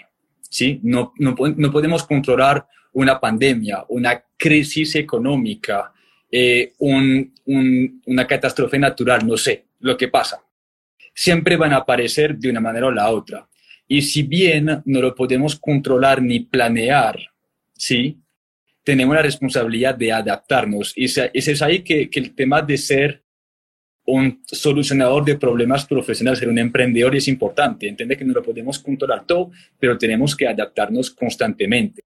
¿sí? 0.51 0.79
No, 0.83 1.13
no, 1.17 1.35
podemos 1.35 2.03
controlar 2.03 2.67
una 2.93 3.19
pandemia, 3.19 3.85
una 3.89 4.23
crisis 4.37 4.95
económica, 4.95 5.91
eh, 6.29 6.73
una 6.77 8.27
catástrofe 8.27 8.77
natural, 8.77 9.25
no 9.25 9.37
sé, 9.37 9.65
lo 9.79 9.97
que 9.97 10.09
pasa. 10.09 10.43
Siempre 11.13 11.57
van 11.57 11.73
a 11.73 11.77
aparecer 11.77 12.37
de 12.37 12.49
una 12.49 12.59
manera 12.59 12.87
o 12.87 12.91
la 12.91 13.09
otra. 13.09 13.47
Y 13.87 14.01
si 14.01 14.23
bien 14.23 14.81
no 14.85 15.01
lo 15.01 15.15
podemos 15.15 15.57
controlar 15.57 16.21
ni 16.21 16.41
planear, 16.41 17.19
¿sí? 17.73 18.20
Tenemos 18.83 19.15
la 19.15 19.21
responsabilidad 19.21 19.95
de 19.95 20.11
adaptarnos. 20.11 20.93
Y 20.95 21.05
es 21.05 21.61
ahí 21.61 21.83
que, 21.83 22.09
el 22.11 22.35
tema 22.35 22.61
de 22.61 22.77
ser 22.77 23.23
un 24.05 24.41
solucionador 24.45 25.23
de 25.23 25.37
problemas 25.37 25.85
profesionales, 25.85 26.39
ser 26.39 26.49
un 26.49 26.57
emprendedor 26.57 27.15
es 27.15 27.27
importante. 27.27 27.87
Entiende 27.87 28.17
que 28.17 28.25
no 28.25 28.33
lo 28.33 28.43
podemos 28.43 28.79
controlar 28.79 29.25
todo, 29.25 29.51
pero 29.79 29.97
tenemos 29.97 30.35
que 30.35 30.47
adaptarnos 30.47 31.11
constantemente. 31.11 32.01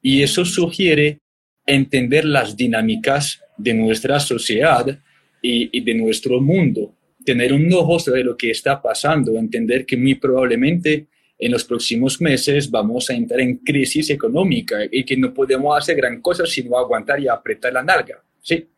Y 0.00 0.22
eso 0.22 0.44
sugiere 0.44 1.18
entender 1.66 2.24
las 2.24 2.56
dinámicas 2.56 3.40
de 3.56 3.74
nuestra 3.74 4.18
sociedad 4.20 4.98
y, 5.40 5.76
y 5.76 5.80
de 5.80 5.94
nuestro 5.94 6.40
mundo, 6.40 6.94
tener 7.24 7.52
un 7.52 7.72
ojo 7.72 7.98
sobre 7.98 8.24
lo 8.24 8.36
que 8.36 8.50
está 8.50 8.80
pasando, 8.80 9.36
entender 9.36 9.84
que 9.84 9.96
muy 9.96 10.14
probablemente 10.14 11.08
en 11.44 11.50
los 11.50 11.64
próximos 11.64 12.20
meses 12.20 12.70
vamos 12.70 13.10
a 13.10 13.14
entrar 13.14 13.40
en 13.40 13.56
crisis 13.56 14.10
económica 14.10 14.76
y 14.88 15.04
que 15.04 15.16
no 15.16 15.34
podemos 15.34 15.76
hacer 15.76 15.96
gran 15.96 16.20
cosa 16.20 16.46
sino 16.46 16.78
aguantar 16.78 17.18
y 17.18 17.26
apretar 17.26 17.72
la 17.72 17.82
nalga. 17.82 18.22
¿sí? 18.40 18.68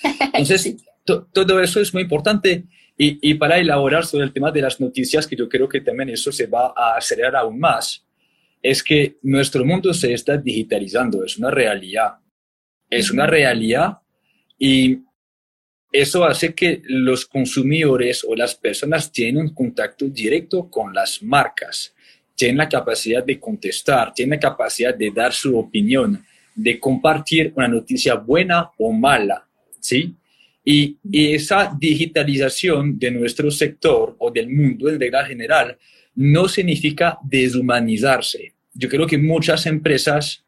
Entonces, 0.32 0.76
todo 1.04 1.60
eso 1.60 1.80
es 1.80 1.92
muy 1.92 2.04
importante. 2.04 2.62
Y, 2.96 3.18
y, 3.30 3.34
para 3.34 3.58
elaborar 3.58 4.04
sobre 4.06 4.24
el 4.24 4.32
tema 4.32 4.52
de 4.52 4.62
las 4.62 4.80
noticias, 4.80 5.26
que 5.26 5.34
yo 5.34 5.48
creo 5.48 5.68
que 5.68 5.80
también 5.80 6.10
eso 6.10 6.30
se 6.30 6.46
va 6.46 6.72
a 6.76 6.96
acelerar 6.96 7.34
aún 7.36 7.58
más, 7.58 8.04
es 8.62 8.82
que 8.82 9.18
nuestro 9.22 9.64
mundo 9.64 9.92
se 9.92 10.12
está 10.12 10.36
digitalizando, 10.36 11.24
es 11.24 11.36
una 11.36 11.50
realidad. 11.50 12.14
Es 12.90 13.10
una 13.10 13.26
realidad 13.26 13.98
y 14.56 15.00
eso 15.92 16.24
hace 16.24 16.54
que 16.54 16.82
los 16.84 17.24
consumidores 17.24 18.24
o 18.28 18.36
las 18.36 18.54
personas 18.54 19.10
tienen 19.10 19.50
contacto 19.50 20.06
directo 20.06 20.70
con 20.70 20.92
las 20.92 21.22
marcas, 21.22 21.94
tienen 22.34 22.58
la 22.58 22.68
capacidad 22.68 23.24
de 23.24 23.40
contestar, 23.40 24.12
tienen 24.12 24.36
la 24.36 24.40
capacidad 24.50 24.94
de 24.94 25.10
dar 25.10 25.32
su 25.32 25.58
opinión, 25.58 26.24
de 26.54 26.78
compartir 26.78 27.52
una 27.56 27.68
noticia 27.68 28.14
buena 28.14 28.70
o 28.78 28.92
mala, 28.92 29.46
¿sí? 29.80 30.14
Y, 30.64 30.98
esa 31.12 31.74
digitalización 31.78 32.98
de 32.98 33.10
nuestro 33.10 33.50
sector 33.50 34.14
o 34.18 34.30
del 34.30 34.50
mundo 34.50 34.90
en 34.90 35.00
regla 35.00 35.24
general 35.24 35.78
no 36.14 36.46
significa 36.48 37.18
deshumanizarse. 37.22 38.52
Yo 38.74 38.88
creo 38.88 39.06
que 39.06 39.16
muchas 39.16 39.64
empresas 39.64 40.44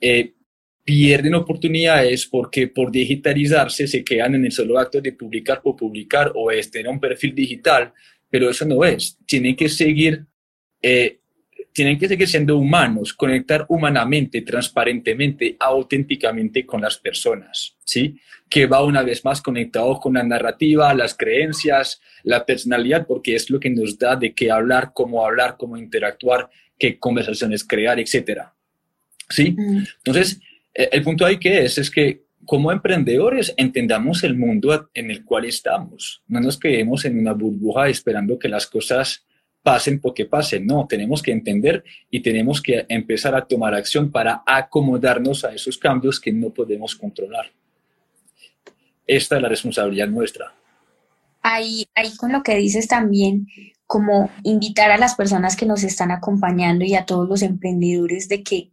eh, 0.00 0.34
pierden 0.84 1.34
oportunidades 1.34 2.26
porque 2.26 2.68
por 2.68 2.92
digitalizarse 2.92 3.88
se 3.88 4.04
quedan 4.04 4.34
en 4.34 4.44
el 4.44 4.52
solo 4.52 4.78
acto 4.78 5.00
de 5.00 5.12
publicar 5.12 5.62
por 5.62 5.76
publicar 5.76 6.30
o 6.34 6.50
es 6.50 6.70
tener 6.70 6.88
un 6.88 7.00
perfil 7.00 7.34
digital, 7.34 7.92
pero 8.28 8.50
eso 8.50 8.66
no 8.66 8.84
es. 8.84 9.18
Tienen 9.26 9.56
que 9.56 9.70
seguir, 9.70 10.26
eh, 10.82 11.20
tienen 11.72 11.98
que 11.98 12.06
seguir 12.06 12.28
siendo 12.28 12.58
humanos, 12.58 13.14
conectar 13.14 13.64
humanamente, 13.68 14.42
transparentemente, 14.42 15.56
auténticamente 15.58 16.66
con 16.66 16.82
las 16.82 16.98
personas, 16.98 17.76
¿sí? 17.82 18.20
Que 18.50 18.66
va 18.66 18.84
una 18.84 19.02
vez 19.02 19.24
más 19.24 19.40
conectado 19.40 19.98
con 19.98 20.14
la 20.14 20.22
narrativa, 20.22 20.92
las 20.92 21.16
creencias, 21.16 22.02
la 22.24 22.44
personalidad, 22.44 23.06
porque 23.06 23.34
es 23.34 23.48
lo 23.48 23.58
que 23.58 23.70
nos 23.70 23.98
da 23.98 24.16
de 24.16 24.34
qué 24.34 24.50
hablar, 24.50 24.92
cómo 24.92 25.24
hablar, 25.24 25.56
cómo 25.56 25.78
interactuar, 25.78 26.50
qué 26.78 26.98
conversaciones 26.98 27.64
crear, 27.64 27.98
etcétera. 27.98 28.52
¿Sí? 29.30 29.56
Entonces, 30.04 30.40
el 30.74 31.02
punto 31.02 31.24
ahí 31.24 31.38
que 31.38 31.64
es, 31.64 31.78
es 31.78 31.90
que 31.90 32.24
como 32.44 32.72
emprendedores 32.72 33.54
entendamos 33.56 34.22
el 34.24 34.36
mundo 34.36 34.90
en 34.92 35.10
el 35.10 35.24
cual 35.24 35.44
estamos. 35.44 36.22
No 36.26 36.40
nos 36.40 36.58
quedemos 36.58 37.04
en 37.04 37.18
una 37.18 37.32
burbuja 37.32 37.88
esperando 37.88 38.38
que 38.38 38.48
las 38.48 38.66
cosas 38.66 39.24
pasen 39.62 39.98
porque 40.00 40.26
pasen. 40.26 40.66
No, 40.66 40.86
tenemos 40.86 41.22
que 41.22 41.32
entender 41.32 41.82
y 42.10 42.20
tenemos 42.20 42.60
que 42.60 42.84
empezar 42.88 43.34
a 43.34 43.46
tomar 43.46 43.74
acción 43.74 44.10
para 44.10 44.42
acomodarnos 44.46 45.44
a 45.44 45.54
esos 45.54 45.78
cambios 45.78 46.20
que 46.20 46.32
no 46.32 46.50
podemos 46.50 46.94
controlar. 46.94 47.50
Esta 49.06 49.36
es 49.36 49.42
la 49.42 49.48
responsabilidad 49.48 50.08
nuestra. 50.08 50.54
Ahí, 51.42 51.86
ahí 51.94 52.14
con 52.16 52.32
lo 52.32 52.42
que 52.42 52.56
dices 52.56 52.88
también, 52.88 53.46
como 53.86 54.30
invitar 54.44 54.90
a 54.90 54.98
las 54.98 55.14
personas 55.14 55.56
que 55.56 55.66
nos 55.66 55.82
están 55.82 56.10
acompañando 56.10 56.84
y 56.84 56.94
a 56.94 57.04
todos 57.04 57.28
los 57.28 57.42
emprendedores 57.42 58.28
de 58.28 58.42
que 58.42 58.70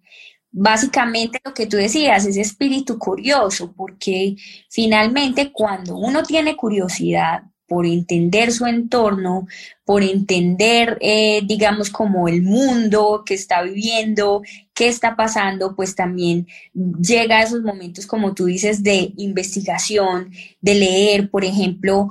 básicamente 0.52 1.40
lo 1.44 1.54
que 1.54 1.68
tú 1.68 1.78
decías, 1.78 2.26
es 2.26 2.38
espíritu 2.38 2.98
curioso, 3.00 3.74
porque 3.76 4.36
finalmente 4.70 5.52
cuando 5.52 5.96
uno 5.98 6.24
tiene 6.24 6.56
curiosidad 6.56 7.44
por 7.72 7.86
entender 7.86 8.52
su 8.52 8.66
entorno, 8.66 9.48
por 9.86 10.04
entender, 10.04 10.98
eh, 11.00 11.42
digamos, 11.46 11.90
como 11.90 12.28
el 12.28 12.42
mundo 12.42 13.24
que 13.26 13.34
está 13.34 13.62
viviendo, 13.62 14.42
qué 14.74 14.90
está 14.90 15.16
pasando, 15.16 15.74
pues 15.74 15.96
también 15.96 16.48
llega 16.74 17.38
a 17.38 17.44
esos 17.44 17.62
momentos, 17.62 18.06
como 18.06 18.34
tú 18.34 18.46
dices, 18.46 18.84
de 18.84 19.14
investigación, 19.16 20.32
de 20.60 20.76
leer, 20.76 21.30
por 21.30 21.46
ejemplo, 21.46 22.10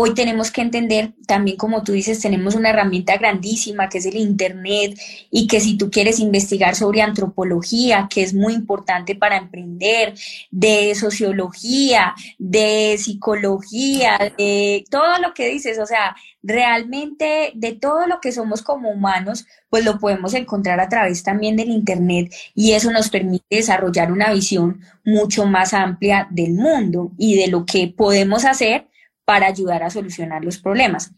Hoy 0.00 0.14
tenemos 0.14 0.52
que 0.52 0.60
entender 0.60 1.12
también, 1.26 1.56
como 1.56 1.82
tú 1.82 1.90
dices, 1.90 2.20
tenemos 2.20 2.54
una 2.54 2.70
herramienta 2.70 3.16
grandísima 3.16 3.88
que 3.88 3.98
es 3.98 4.06
el 4.06 4.16
Internet 4.16 4.96
y 5.28 5.48
que 5.48 5.58
si 5.58 5.76
tú 5.76 5.90
quieres 5.90 6.20
investigar 6.20 6.76
sobre 6.76 7.02
antropología, 7.02 8.06
que 8.08 8.22
es 8.22 8.32
muy 8.32 8.54
importante 8.54 9.16
para 9.16 9.36
emprender, 9.38 10.14
de 10.52 10.94
sociología, 10.94 12.14
de 12.38 12.96
psicología, 12.96 14.32
de 14.38 14.84
todo 14.88 15.18
lo 15.18 15.34
que 15.34 15.48
dices, 15.48 15.80
o 15.80 15.86
sea, 15.86 16.14
realmente 16.44 17.50
de 17.56 17.72
todo 17.72 18.06
lo 18.06 18.20
que 18.20 18.30
somos 18.30 18.62
como 18.62 18.90
humanos, 18.90 19.46
pues 19.68 19.84
lo 19.84 19.98
podemos 19.98 20.32
encontrar 20.34 20.78
a 20.78 20.88
través 20.88 21.24
también 21.24 21.56
del 21.56 21.70
Internet 21.70 22.32
y 22.54 22.70
eso 22.70 22.92
nos 22.92 23.10
permite 23.10 23.56
desarrollar 23.56 24.12
una 24.12 24.32
visión 24.32 24.80
mucho 25.04 25.44
más 25.44 25.74
amplia 25.74 26.28
del 26.30 26.52
mundo 26.52 27.10
y 27.18 27.34
de 27.34 27.48
lo 27.48 27.66
que 27.66 27.88
podemos 27.88 28.44
hacer 28.44 28.86
para 29.28 29.46
ayudar 29.46 29.82
a 29.82 29.90
solucionar 29.90 30.42
los 30.42 30.56
problemas. 30.56 31.10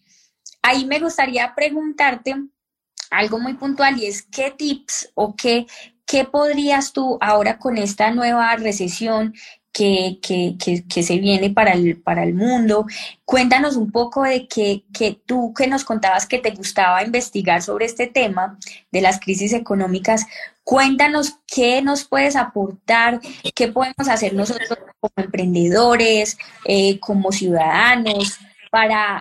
Ahí 0.62 0.84
me 0.84 0.98
gustaría 0.98 1.54
preguntarte 1.54 2.34
algo 3.08 3.38
muy 3.38 3.54
puntual 3.54 3.98
y 3.98 4.06
es 4.06 4.22
qué 4.22 4.50
tips 4.50 5.12
o 5.14 5.36
qué, 5.36 5.68
qué 6.06 6.24
podrías 6.24 6.92
tú 6.92 7.18
ahora 7.20 7.60
con 7.60 7.78
esta 7.78 8.10
nueva 8.10 8.56
recesión 8.56 9.32
que, 9.72 10.18
que, 10.20 10.56
que, 10.88 11.02
se 11.02 11.18
viene 11.18 11.50
para 11.50 11.72
el, 11.72 12.00
para 12.00 12.24
el 12.24 12.34
mundo. 12.34 12.86
Cuéntanos 13.24 13.76
un 13.76 13.90
poco 13.90 14.24
de 14.24 14.48
que, 14.48 14.84
que 14.92 15.12
tú 15.12 15.54
que 15.54 15.66
nos 15.66 15.84
contabas 15.84 16.26
que 16.26 16.38
te 16.38 16.50
gustaba 16.50 17.04
investigar 17.04 17.62
sobre 17.62 17.86
este 17.86 18.06
tema 18.06 18.58
de 18.90 19.00
las 19.00 19.20
crisis 19.20 19.52
económicas. 19.52 20.26
Cuéntanos 20.64 21.36
qué 21.46 21.82
nos 21.82 22.04
puedes 22.04 22.36
aportar, 22.36 23.20
qué 23.54 23.68
podemos 23.68 24.08
hacer 24.08 24.34
nosotros 24.34 24.78
como 25.00 25.12
emprendedores, 25.16 26.36
eh, 26.64 26.98
como 27.00 27.32
ciudadanos, 27.32 28.38
para 28.70 29.20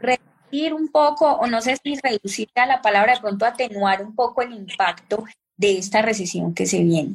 reducir 0.00 0.74
un 0.74 0.88
poco, 0.88 1.32
o 1.32 1.46
no 1.46 1.60
sé 1.60 1.76
si 1.82 1.96
reducir 2.02 2.48
a 2.56 2.66
la 2.66 2.82
palabra, 2.82 3.14
de 3.14 3.20
pronto 3.20 3.46
atenuar 3.46 4.02
un 4.02 4.14
poco 4.14 4.42
el 4.42 4.52
impacto 4.52 5.24
de 5.56 5.78
esta 5.78 6.02
recesión 6.02 6.54
que 6.54 6.66
se 6.66 6.82
viene. 6.82 7.14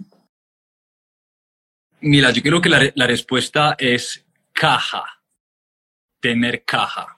Mira, 2.01 2.31
yo 2.31 2.41
creo 2.41 2.61
que 2.61 2.69
la, 2.69 2.91
la 2.93 3.07
respuesta 3.07 3.75
es 3.79 4.25
caja, 4.53 5.03
tener 6.19 6.63
caja. 6.63 7.17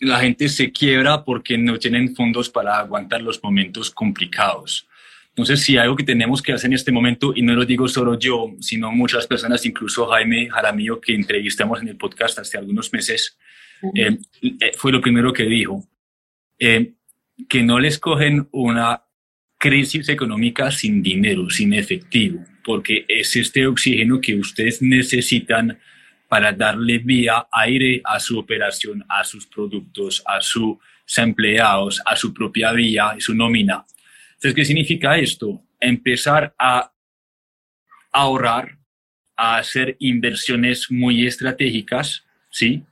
La 0.00 0.18
gente 0.20 0.48
se 0.48 0.70
quiebra 0.70 1.24
porque 1.24 1.56
no 1.56 1.78
tienen 1.78 2.14
fondos 2.14 2.50
para 2.50 2.78
aguantar 2.78 3.22
los 3.22 3.42
momentos 3.42 3.90
complicados. 3.90 4.86
Entonces, 5.28 5.62
si 5.62 5.78
algo 5.78 5.96
que 5.96 6.04
tenemos 6.04 6.42
que 6.42 6.52
hacer 6.52 6.68
en 6.68 6.74
este 6.74 6.92
momento, 6.92 7.32
y 7.34 7.40
no 7.40 7.54
lo 7.54 7.64
digo 7.64 7.88
solo 7.88 8.18
yo, 8.18 8.52
sino 8.60 8.92
muchas 8.92 9.26
personas, 9.26 9.64
incluso 9.64 10.06
Jaime 10.08 10.50
Jaramillo, 10.50 11.00
que 11.00 11.14
entrevistamos 11.14 11.80
en 11.80 11.88
el 11.88 11.96
podcast 11.96 12.38
hace 12.38 12.58
algunos 12.58 12.92
meses, 12.92 13.38
eh, 13.94 14.18
eh, 14.42 14.72
fue 14.76 14.92
lo 14.92 15.00
primero 15.00 15.32
que 15.32 15.44
dijo, 15.44 15.88
eh, 16.58 16.92
que 17.48 17.62
no 17.62 17.80
les 17.80 17.98
cogen 17.98 18.46
una 18.52 19.04
crisis 19.56 20.10
económica 20.10 20.70
sin 20.70 21.02
dinero, 21.02 21.48
sin 21.48 21.72
efectivo 21.72 22.44
porque 22.64 23.04
es 23.08 23.36
este 23.36 23.66
oxígeno 23.66 24.20
que 24.20 24.34
ustedes 24.34 24.82
necesitan 24.82 25.78
para 26.28 26.52
darle 26.52 26.98
vía, 26.98 27.46
aire 27.52 28.00
a 28.04 28.18
su 28.18 28.38
operación, 28.38 29.04
a 29.08 29.22
sus 29.22 29.46
productos, 29.46 30.22
a 30.26 30.40
sus 30.40 30.78
empleados, 31.16 32.00
a 32.06 32.16
su 32.16 32.32
propia 32.32 32.72
vía 32.72 33.14
y 33.16 33.20
su 33.20 33.34
nómina. 33.34 33.84
Entonces, 34.34 34.54
¿qué 34.54 34.64
significa 34.64 35.18
esto? 35.18 35.62
Empezar 35.78 36.54
a 36.58 36.90
ahorrar, 38.10 38.78
a 39.36 39.58
hacer 39.58 39.96
inversiones 39.98 40.90
muy 40.90 41.26
estratégicas, 41.26 42.24
¿sí? 42.50 42.82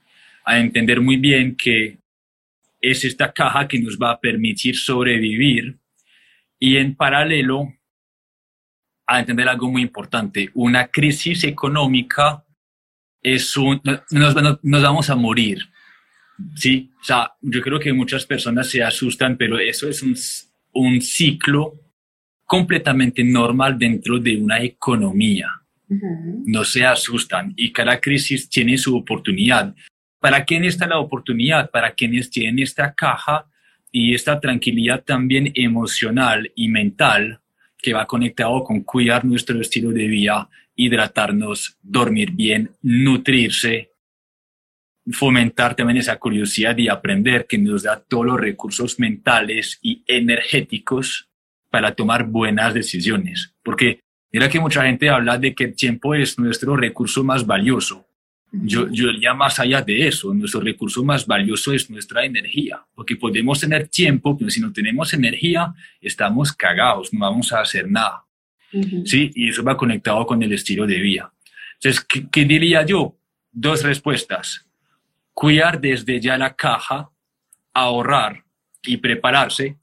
A 0.45 0.59
entender 0.59 1.01
muy 1.01 1.16
bien 1.16 1.57
que 1.57 1.99
es 2.81 3.05
esta 3.05 3.33
caja 3.33 3.68
que 3.68 3.79
nos 3.79 3.99
va 3.99 4.12
a 4.12 4.21
permitir 4.21 4.77
sobrevivir 4.77 5.77
y 6.59 6.77
en 6.77 6.95
paralelo 6.95 7.75
a 9.11 9.19
entender 9.19 9.49
algo 9.49 9.69
muy 9.69 9.83
importante. 9.83 10.51
Una 10.55 10.87
crisis 10.87 11.43
económica 11.43 12.45
es 13.21 13.57
un, 13.57 13.81
nos, 14.11 14.63
nos 14.63 14.83
vamos 14.83 15.11
a 15.11 15.17
morir. 15.17 15.59
Sí, 16.55 16.93
o 17.01 17.05
sea, 17.05 17.33
yo 17.41 17.61
creo 17.61 17.81
que 17.81 17.93
muchas 17.93 18.25
personas 18.25 18.71
se 18.71 18.85
asustan, 18.85 19.37
pero 19.37 19.59
eso 19.59 19.89
es 19.89 20.03
un, 20.03 20.17
un 20.73 21.01
ciclo 21.03 21.75
completamente 22.47 23.25
normal 23.25 23.77
dentro 23.79 24.21
de 24.21 24.37
una 24.37 24.63
economía. 24.63 25.49
No 26.47 26.63
se 26.63 26.87
asustan 26.87 27.53
y 27.57 27.73
cada 27.73 28.01
crisis 28.01 28.49
tiene 28.49 28.79
su 28.79 28.97
oportunidad. 28.97 29.75
¿Para 30.21 30.45
quién 30.45 30.65
está 30.65 30.87
la 30.87 31.01
oportunidad? 31.01 31.69
Para 31.71 31.95
quienes 31.95 32.31
tienen 32.31 32.61
esta 32.61 32.95
caja 32.95 33.47
y 33.91 34.15
esta 34.15 34.39
tranquilidad 34.39 35.03
también 35.03 35.51
emocional 35.57 36.53
y 36.55 36.69
mental 36.69 37.41
que 37.81 37.93
va 37.93 38.07
conectado 38.07 38.62
con 38.64 38.83
cuidar 38.83 39.24
nuestro 39.24 39.61
estilo 39.61 39.91
de 39.91 40.07
vida, 40.07 40.49
hidratarnos, 40.74 41.76
dormir 41.83 42.33
bien, 42.33 42.70
nutrirse, 42.83 43.91
fomentar 45.12 45.74
también 45.74 45.99
esa 45.99 46.16
curiosidad 46.16 46.76
y 46.78 46.89
aprender 46.89 47.47
que 47.47 47.59
nos 47.59 47.83
da 47.83 48.01
todos 48.01 48.26
los 48.26 48.41
recursos 48.41 48.99
mentales 48.99 49.78
y 49.83 50.05
energéticos 50.07 51.28
para 51.70 51.95
tomar 51.95 52.24
buenas 52.24 52.74
decisiones. 52.74 53.55
Porque 53.62 54.01
mira 54.33 54.49
que 54.49 54.61
mucha 54.61 54.83
gente 54.83 55.09
habla 55.09 55.39
de 55.39 55.55
que 55.55 55.64
el 55.64 55.74
tiempo 55.74 56.14
es 56.14 56.39
nuestro 56.39 56.76
recurso 56.76 57.24
más 57.24 57.47
valioso. 57.47 58.07
Yo, 58.53 58.88
yo 58.90 59.12
ya 59.12 59.32
más 59.32 59.61
allá 59.61 59.80
de 59.80 60.09
eso, 60.09 60.34
nuestro 60.34 60.61
recurso 60.61 61.05
más 61.05 61.24
valioso 61.24 61.72
es 61.72 61.88
nuestra 61.88 62.24
energía, 62.24 62.84
porque 62.94 63.14
podemos 63.14 63.61
tener 63.61 63.86
tiempo, 63.86 64.36
pero 64.36 64.51
si 64.51 64.61
no 64.61 64.72
tenemos 64.72 65.14
energía, 65.14 65.72
estamos 66.01 66.53
cagados, 66.53 67.12
no 67.12 67.20
vamos 67.20 67.53
a 67.53 67.61
hacer 67.61 67.88
nada. 67.88 68.24
¿Sí? 69.05 69.30
Y 69.34 69.48
eso 69.48 69.64
va 69.64 69.76
conectado 69.76 70.24
con 70.26 70.42
el 70.42 70.53
estilo 70.53 70.86
de 70.86 71.01
vida. 71.01 71.32
Entonces, 71.74 72.05
¿qué, 72.05 72.28
¿qué, 72.30 72.44
diría 72.44 72.84
yo? 72.84 73.16
Dos 73.51 73.82
respuestas. 73.82 74.66
Cuidar 75.32 75.80
desde 75.80 76.20
ya 76.20 76.38
la 76.38 76.55
caja, 76.55 77.11
ahorrar 77.72 78.44
y 78.82 78.96
prepararse. 78.96 79.76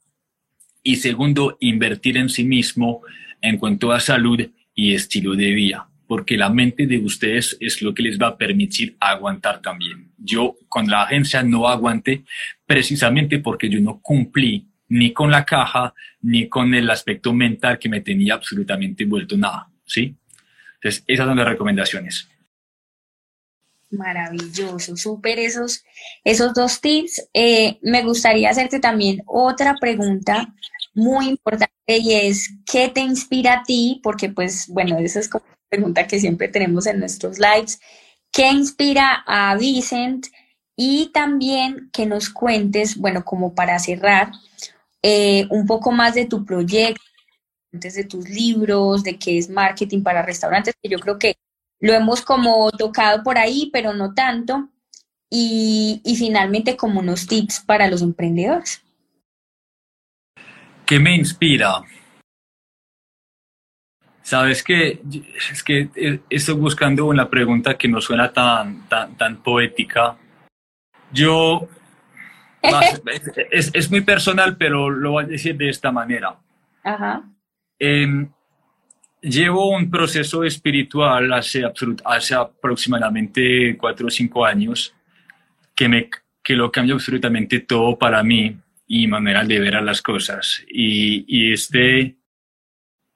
Y 0.82 0.96
segundo, 0.96 1.56
invertir 1.60 2.16
en 2.16 2.28
sí 2.28 2.44
mismo 2.44 3.02
en 3.42 3.58
cuanto 3.58 3.92
a 3.92 4.00
salud 4.00 4.40
y 4.74 4.94
estilo 4.94 5.34
de 5.34 5.52
vida 5.52 5.87
porque 6.08 6.38
la 6.38 6.48
mente 6.48 6.86
de 6.86 6.98
ustedes 6.98 7.56
es 7.60 7.82
lo 7.82 7.92
que 7.92 8.02
les 8.02 8.18
va 8.18 8.28
a 8.28 8.36
permitir 8.36 8.96
aguantar 8.98 9.60
también. 9.60 10.10
Yo 10.16 10.56
con 10.66 10.88
la 10.88 11.02
agencia 11.02 11.42
no 11.42 11.68
aguanté 11.68 12.24
precisamente 12.66 13.38
porque 13.40 13.68
yo 13.68 13.78
no 13.78 14.00
cumplí 14.00 14.66
ni 14.88 15.12
con 15.12 15.30
la 15.30 15.44
caja 15.44 15.92
ni 16.22 16.48
con 16.48 16.74
el 16.74 16.90
aspecto 16.90 17.34
mental 17.34 17.78
que 17.78 17.90
me 17.90 18.00
tenía 18.00 18.34
absolutamente 18.34 19.04
vuelto 19.04 19.36
nada, 19.36 19.68
¿sí? 19.84 20.16
Entonces, 20.76 21.04
esas 21.06 21.26
son 21.26 21.36
las 21.36 21.46
recomendaciones. 21.46 22.26
Maravilloso, 23.90 24.96
súper 24.96 25.38
esos, 25.38 25.84
esos 26.24 26.54
dos 26.54 26.80
tips. 26.80 27.28
Eh, 27.34 27.78
me 27.82 28.02
gustaría 28.02 28.48
hacerte 28.48 28.80
también 28.80 29.22
otra 29.26 29.76
pregunta 29.78 30.54
muy 30.94 31.28
importante 31.28 31.72
y 31.86 32.14
es, 32.14 32.50
¿qué 32.70 32.88
te 32.88 33.00
inspira 33.00 33.60
a 33.60 33.62
ti? 33.62 34.00
Porque 34.02 34.30
pues, 34.30 34.68
bueno, 34.68 34.96
eso 34.98 35.20
es 35.20 35.28
como 35.28 35.44
pregunta 35.68 36.06
que 36.06 36.18
siempre 36.18 36.48
tenemos 36.48 36.86
en 36.86 37.00
nuestros 37.00 37.38
lives. 37.38 37.80
¿Qué 38.32 38.48
inspira 38.48 39.24
a 39.26 39.56
Vicent? 39.56 40.26
Y 40.76 41.10
también 41.12 41.90
que 41.92 42.06
nos 42.06 42.30
cuentes, 42.30 42.96
bueno, 42.96 43.24
como 43.24 43.54
para 43.54 43.78
cerrar, 43.78 44.30
eh, 45.02 45.46
un 45.50 45.66
poco 45.66 45.92
más 45.92 46.14
de 46.14 46.26
tu 46.26 46.44
proyecto, 46.44 47.02
de 47.72 48.04
tus 48.04 48.28
libros, 48.28 49.02
de 49.02 49.18
qué 49.18 49.38
es 49.38 49.50
marketing 49.50 50.02
para 50.02 50.22
restaurantes, 50.22 50.74
que 50.80 50.88
yo 50.88 50.98
creo 50.98 51.18
que 51.18 51.36
lo 51.80 51.92
hemos 51.94 52.22
como 52.22 52.70
tocado 52.70 53.22
por 53.22 53.38
ahí, 53.38 53.70
pero 53.72 53.92
no 53.92 54.14
tanto. 54.14 54.68
Y, 55.30 56.00
y 56.04 56.16
finalmente 56.16 56.76
como 56.76 57.00
unos 57.00 57.26
tips 57.26 57.60
para 57.60 57.88
los 57.88 58.00
emprendedores. 58.00 58.82
¿Qué 60.86 60.98
me 60.98 61.14
inspira? 61.14 61.82
Sabes 64.28 64.62
que 64.62 65.00
es 65.50 65.64
que 65.64 65.88
estoy 66.28 66.54
buscando 66.56 67.06
una 67.06 67.30
pregunta 67.30 67.78
que 67.78 67.88
no 67.88 67.98
suena 67.98 68.30
tan, 68.30 68.86
tan, 68.86 69.16
tan 69.16 69.42
poética. 69.42 70.18
Yo, 71.10 71.66
es, 73.50 73.70
es, 73.72 73.90
muy 73.90 74.02
personal, 74.02 74.58
pero 74.58 74.90
lo 74.90 75.12
voy 75.12 75.24
a 75.24 75.26
decir 75.28 75.56
de 75.56 75.70
esta 75.70 75.90
manera. 75.90 76.36
Ajá. 76.84 77.22
Em, 77.78 78.30
llevo 79.22 79.70
un 79.70 79.90
proceso 79.90 80.44
espiritual 80.44 81.32
hace, 81.32 81.64
hace 82.04 82.34
aproximadamente 82.34 83.78
cuatro 83.78 84.08
o 84.08 84.10
cinco 84.10 84.44
años 84.44 84.94
que, 85.74 85.88
me, 85.88 86.10
que 86.42 86.52
lo 86.52 86.70
cambió 86.70 86.96
absolutamente 86.96 87.60
todo 87.60 87.96
para 87.96 88.22
mí 88.22 88.58
y 88.86 89.06
manera 89.06 89.42
de 89.42 89.58
ver 89.58 89.76
a 89.76 89.80
las 89.80 90.02
cosas. 90.02 90.62
Y, 90.68 91.24
y 91.26 91.54
este 91.54 92.17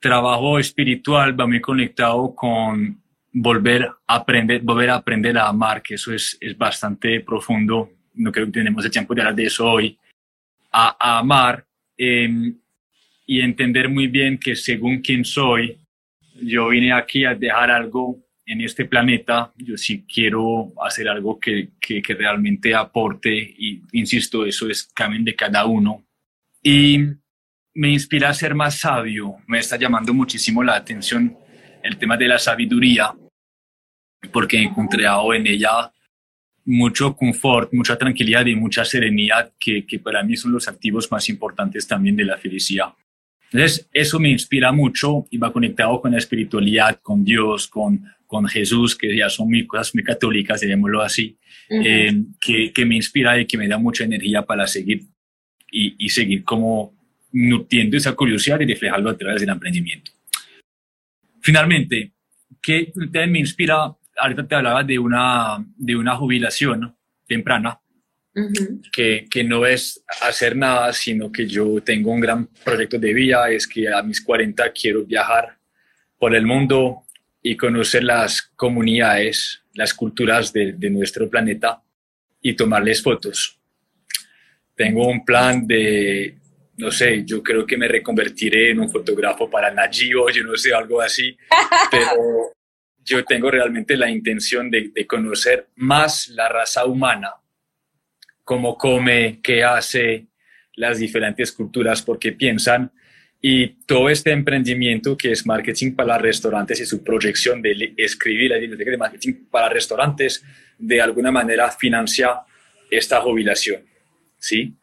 trabajo 0.02 0.58
espiritual 0.58 1.38
va 1.38 1.46
muy 1.46 1.60
conectado 1.60 2.34
con 2.34 3.00
volver 3.32 3.88
a 4.06 4.16
aprender, 4.16 4.60
volver 4.60 4.90
a 4.90 4.96
aprender 4.96 5.38
a 5.38 5.48
amar, 5.48 5.80
que 5.80 5.94
eso 5.94 6.12
es, 6.12 6.36
es 6.40 6.58
bastante 6.58 7.20
profundo. 7.20 7.90
No 8.14 8.30
creo 8.30 8.46
que 8.46 8.52
tenemos 8.52 8.84
el 8.84 8.90
tiempo 8.90 9.14
de 9.14 9.22
hablar 9.22 9.36
de 9.36 9.44
eso 9.44 9.70
hoy, 9.70 9.98
a, 10.70 11.18
amar 11.18 11.64
em, 11.96 12.54
y 13.26 13.40
entender 13.40 13.88
muy 13.88 14.08
bien 14.08 14.38
que 14.38 14.54
según 14.54 15.00
quién 15.00 15.24
soy, 15.24 15.78
yo 16.42 16.68
vine 16.68 16.92
aquí 16.92 17.24
a 17.24 17.34
dejar 17.34 17.70
algo 17.70 18.18
en 18.44 18.60
este 18.60 18.84
planeta, 18.84 19.52
yo 19.56 19.76
sí 19.76 20.04
quiero 20.12 20.72
hacer 20.84 21.08
algo 21.08 21.38
que, 21.38 21.70
que, 21.80 22.02
que 22.02 22.14
realmente 22.14 22.74
aporte 22.74 23.32
y, 23.32 23.80
insisto, 23.92 24.44
eso 24.44 24.68
es 24.68 24.84
camino 24.92 25.24
de 25.24 25.36
cada 25.36 25.64
uno. 25.64 26.04
Y 26.62 26.98
me 27.74 27.90
inspira 27.90 28.28
a 28.28 28.34
ser 28.34 28.54
más 28.54 28.80
sabio, 28.80 29.36
me 29.46 29.58
está 29.58 29.76
llamando 29.76 30.12
muchísimo 30.12 30.62
la 30.62 30.76
atención 30.76 31.36
el 31.82 31.96
tema 31.96 32.16
de 32.16 32.28
la 32.28 32.38
sabiduría, 32.38 33.12
porque 34.30 34.58
he 34.58 34.62
encontrado 34.62 35.34
en 35.34 35.46
ella 35.46 35.92
mucho 36.64 37.16
confort, 37.16 37.72
mucha 37.72 37.96
tranquilidad 37.96 38.46
y 38.46 38.54
mucha 38.54 38.84
serenidad 38.84 39.52
que, 39.58 39.84
que 39.84 39.98
para 39.98 40.22
mí 40.22 40.36
son 40.36 40.52
los 40.52 40.68
activos 40.68 41.10
más 41.10 41.28
importantes 41.28 41.88
también 41.88 42.14
de 42.14 42.24
la 42.24 42.38
felicidad. 42.38 42.92
Entonces, 43.50 43.88
eso 43.92 44.18
me 44.20 44.30
inspira 44.30 44.72
mucho 44.72 45.26
y 45.30 45.38
va 45.38 45.52
conectado 45.52 46.00
con 46.00 46.12
la 46.12 46.18
espiritualidad, 46.18 47.00
con 47.02 47.24
Dios, 47.24 47.66
con, 47.66 48.04
con 48.26 48.46
Jesús, 48.46 48.96
que 48.96 49.14
ya 49.14 49.28
son 49.28 49.48
muy, 49.48 49.66
cosas 49.66 49.94
muy 49.94 50.04
católicas, 50.04 50.60
digámoslo 50.60 51.02
así, 51.02 51.36
eh, 51.68 52.12
que, 52.40 52.72
que, 52.72 52.84
me 52.86 52.96
inspira 52.96 53.38
y 53.38 53.46
que 53.46 53.58
me 53.58 53.68
da 53.68 53.76
mucha 53.76 54.04
energía 54.04 54.42
para 54.42 54.66
seguir 54.66 55.02
y, 55.70 55.96
y 55.98 56.08
seguir 56.08 56.44
como 56.44 56.94
nutriendo 57.32 57.96
esa 57.96 58.12
curiosidad 58.12 58.60
y 58.60 58.66
reflejarlo 58.66 59.10
a 59.10 59.16
través 59.16 59.40
del 59.40 59.50
emprendimiento. 59.50 60.10
Finalmente, 61.40 62.12
¿qué 62.60 62.92
me 63.28 63.38
inspira? 63.38 63.94
Ahorita 64.16 64.46
te 64.46 64.54
hablaba 64.54 64.84
de 64.84 64.98
una, 64.98 65.64
de 65.76 65.96
una 65.96 66.14
jubilación 66.16 66.94
temprana, 67.26 67.80
que, 68.90 69.26
que, 69.30 69.44
no 69.44 69.66
es 69.66 70.02
hacer 70.22 70.56
nada, 70.56 70.92
sino 70.92 71.30
que 71.30 71.46
yo 71.46 71.82
tengo 71.82 72.12
un 72.12 72.20
gran 72.20 72.46
proyecto 72.64 72.98
de 72.98 73.12
vida, 73.12 73.50
es 73.50 73.66
que 73.66 73.92
a 73.92 74.02
mis 74.02 74.22
40 74.22 74.72
quiero 74.72 75.04
viajar 75.04 75.58
por 76.18 76.34
el 76.34 76.46
mundo 76.46 77.02
y 77.42 77.56
conocer 77.56 78.04
las 78.04 78.40
comunidades, 78.56 79.62
las 79.74 79.92
culturas 79.92 80.52
de, 80.52 80.72
de 80.72 80.90
nuestro 80.90 81.28
planeta 81.28 81.82
y 82.40 82.54
tomarles 82.54 83.02
fotos. 83.02 83.58
Tengo 84.74 85.06
un 85.08 85.24
plan 85.24 85.66
de, 85.66 86.38
no 86.82 86.90
sé, 86.90 87.24
yo 87.24 87.42
creo 87.42 87.64
que 87.64 87.76
me 87.76 87.86
reconvertiré 87.86 88.72
en 88.72 88.80
un 88.80 88.90
fotógrafo 88.90 89.48
para 89.48 89.70
Nagio, 89.70 90.28
yo 90.28 90.42
no 90.42 90.56
sé, 90.56 90.74
algo 90.74 91.00
así, 91.00 91.36
pero 91.90 92.52
yo 92.98 93.24
tengo 93.24 93.50
realmente 93.50 93.96
la 93.96 94.10
intención 94.10 94.70
de, 94.70 94.90
de 94.92 95.06
conocer 95.06 95.68
más 95.76 96.28
la 96.28 96.48
raza 96.48 96.84
humana, 96.84 97.34
cómo 98.42 98.76
come, 98.76 99.40
qué 99.42 99.62
hace, 99.62 100.26
las 100.74 100.98
diferentes 100.98 101.52
culturas, 101.52 102.02
porque 102.02 102.32
piensan. 102.32 102.90
Y 103.40 103.84
todo 103.86 104.08
este 104.08 104.30
emprendimiento 104.30 105.16
que 105.16 105.32
es 105.32 105.46
marketing 105.46 105.94
para 105.94 106.18
restaurantes 106.18 106.80
y 106.80 106.86
su 106.86 107.02
proyección 107.02 107.62
de 107.62 107.94
escribir 107.96 108.50
la 108.50 108.58
biblioteca 108.58 108.90
de 108.90 108.98
marketing 108.98 109.34
para 109.50 109.68
restaurantes, 109.68 110.44
de 110.78 111.00
alguna 111.00 111.30
manera 111.30 111.70
financia 111.70 112.40
esta 112.90 113.20
jubilación. 113.20 113.84
¿sí? 114.38 114.74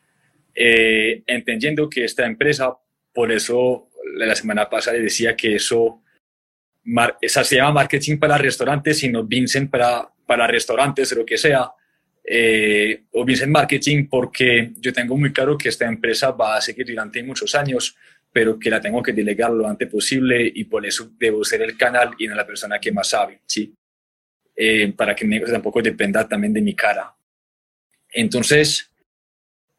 Eh, 0.61 1.23
entendiendo 1.25 1.89
que 1.89 2.03
esta 2.03 2.25
empresa, 2.25 2.77
por 3.13 3.31
eso 3.31 3.87
la 4.15 4.35
semana 4.35 4.69
pasada 4.69 4.97
decía 4.97 5.33
que 5.33 5.55
eso, 5.55 6.03
esa 7.21 7.45
se 7.45 7.55
llama 7.55 7.71
marketing 7.71 8.17
para 8.17 8.37
restaurantes, 8.37 8.97
sino 8.97 9.23
Vincent 9.23 9.71
para, 9.71 10.09
para 10.25 10.47
restaurantes, 10.47 11.13
lo 11.13 11.25
que 11.25 11.37
sea, 11.37 11.71
eh, 12.25 13.05
o 13.13 13.23
Vincent 13.23 13.53
Marketing, 13.53 14.07
porque 14.09 14.71
yo 14.75 14.91
tengo 14.91 15.15
muy 15.15 15.31
claro 15.31 15.57
que 15.57 15.69
esta 15.69 15.87
empresa 15.87 16.31
va 16.31 16.57
a 16.57 16.61
seguir 16.61 16.87
durante 16.87 17.23
muchos 17.23 17.55
años, 17.55 17.95
pero 18.29 18.59
que 18.59 18.69
la 18.69 18.81
tengo 18.81 19.01
que 19.01 19.13
delegar 19.13 19.51
lo 19.51 19.65
antes 19.65 19.89
posible 19.89 20.51
y 20.53 20.65
por 20.65 20.85
eso 20.85 21.09
debo 21.17 21.45
ser 21.45 21.61
el 21.61 21.77
canal 21.77 22.15
y 22.19 22.27
no 22.27 22.35
la 22.35 22.45
persona 22.45 22.79
que 22.79 22.91
más 22.91 23.07
sabe, 23.07 23.39
¿sí? 23.45 23.73
Eh, 24.57 24.91
para 24.91 25.15
que 25.15 25.23
mi 25.23 25.39
tampoco 25.39 25.81
dependa 25.81 26.27
también 26.27 26.51
de 26.51 26.61
mi 26.61 26.75
cara. 26.75 27.15
Entonces, 28.11 28.91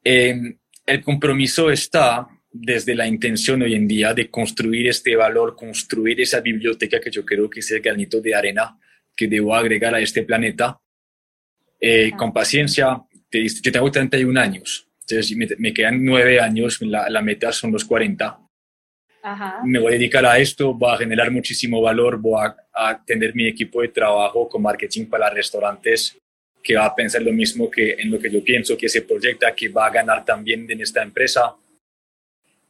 eh, 0.02 0.56
el 0.86 1.02
compromiso 1.02 1.70
está 1.70 2.28
desde 2.52 2.94
la 2.94 3.06
intención 3.06 3.62
hoy 3.62 3.74
en 3.74 3.86
día 3.86 4.12
de 4.12 4.28
construir 4.28 4.88
este 4.88 5.14
valor, 5.14 5.54
construir 5.54 6.20
esa 6.20 6.40
biblioteca 6.40 7.00
que 7.00 7.10
yo 7.10 7.24
creo 7.24 7.48
que 7.48 7.60
es 7.60 7.70
el 7.70 7.80
granito 7.80 8.20
de 8.20 8.34
arena 8.34 8.78
que 9.16 9.28
debo 9.28 9.54
agregar 9.54 9.94
a 9.94 10.00
este 10.00 10.22
planeta. 10.22 10.80
Eh, 11.80 12.10
con 12.16 12.32
paciencia, 12.32 13.02
yo 13.30 13.72
tengo 13.72 13.90
31 13.90 14.38
años, 14.38 14.88
entonces 15.00 15.36
me, 15.58 15.72
quedan 15.72 16.04
9 16.04 16.40
años, 16.40 16.80
la, 16.82 17.08
la, 17.08 17.22
meta 17.22 17.52
son 17.52 17.72
los 17.72 17.84
40. 17.84 18.38
Me 19.64 19.78
voy 19.78 19.92
a 19.92 19.96
dedicar 19.96 20.26
a 20.26 20.38
esto, 20.38 20.74
voy 20.74 20.92
a 20.92 20.98
generar 20.98 21.30
muchísimo 21.30 21.80
valor, 21.80 22.18
voy 22.18 22.44
a, 22.44 22.56
a 22.74 23.04
tener 23.04 23.34
mi 23.34 23.46
equipo 23.46 23.80
de 23.80 23.88
trabajo 23.88 24.48
con 24.48 24.62
marketing 24.62 25.06
para 25.06 25.30
restaurantes 25.30 26.20
que 26.62 26.74
va 26.76 26.86
a 26.86 26.94
pensar 26.94 27.22
lo 27.22 27.32
mismo 27.32 27.70
que 27.70 27.92
en 27.92 28.10
lo 28.10 28.18
que 28.18 28.30
yo 28.30 28.42
pienso, 28.42 28.76
que 28.76 28.88
se 28.88 29.02
proyecta, 29.02 29.54
que 29.54 29.68
va 29.68 29.86
a 29.86 29.90
ganar 29.90 30.24
también 30.24 30.70
en 30.70 30.80
esta 30.80 31.02
empresa. 31.02 31.54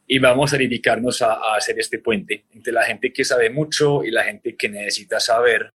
Y 0.07 0.19
vamos 0.19 0.53
a 0.53 0.57
dedicarnos 0.57 1.21
a, 1.21 1.55
hacer 1.55 1.79
este 1.79 1.99
puente 1.99 2.45
entre 2.53 2.73
la 2.73 2.83
gente 2.83 3.13
que 3.13 3.23
sabe 3.23 3.49
mucho 3.49 4.03
y 4.03 4.11
la 4.11 4.23
gente 4.23 4.55
que 4.55 4.69
necesita 4.69 5.19
saber 5.19 5.71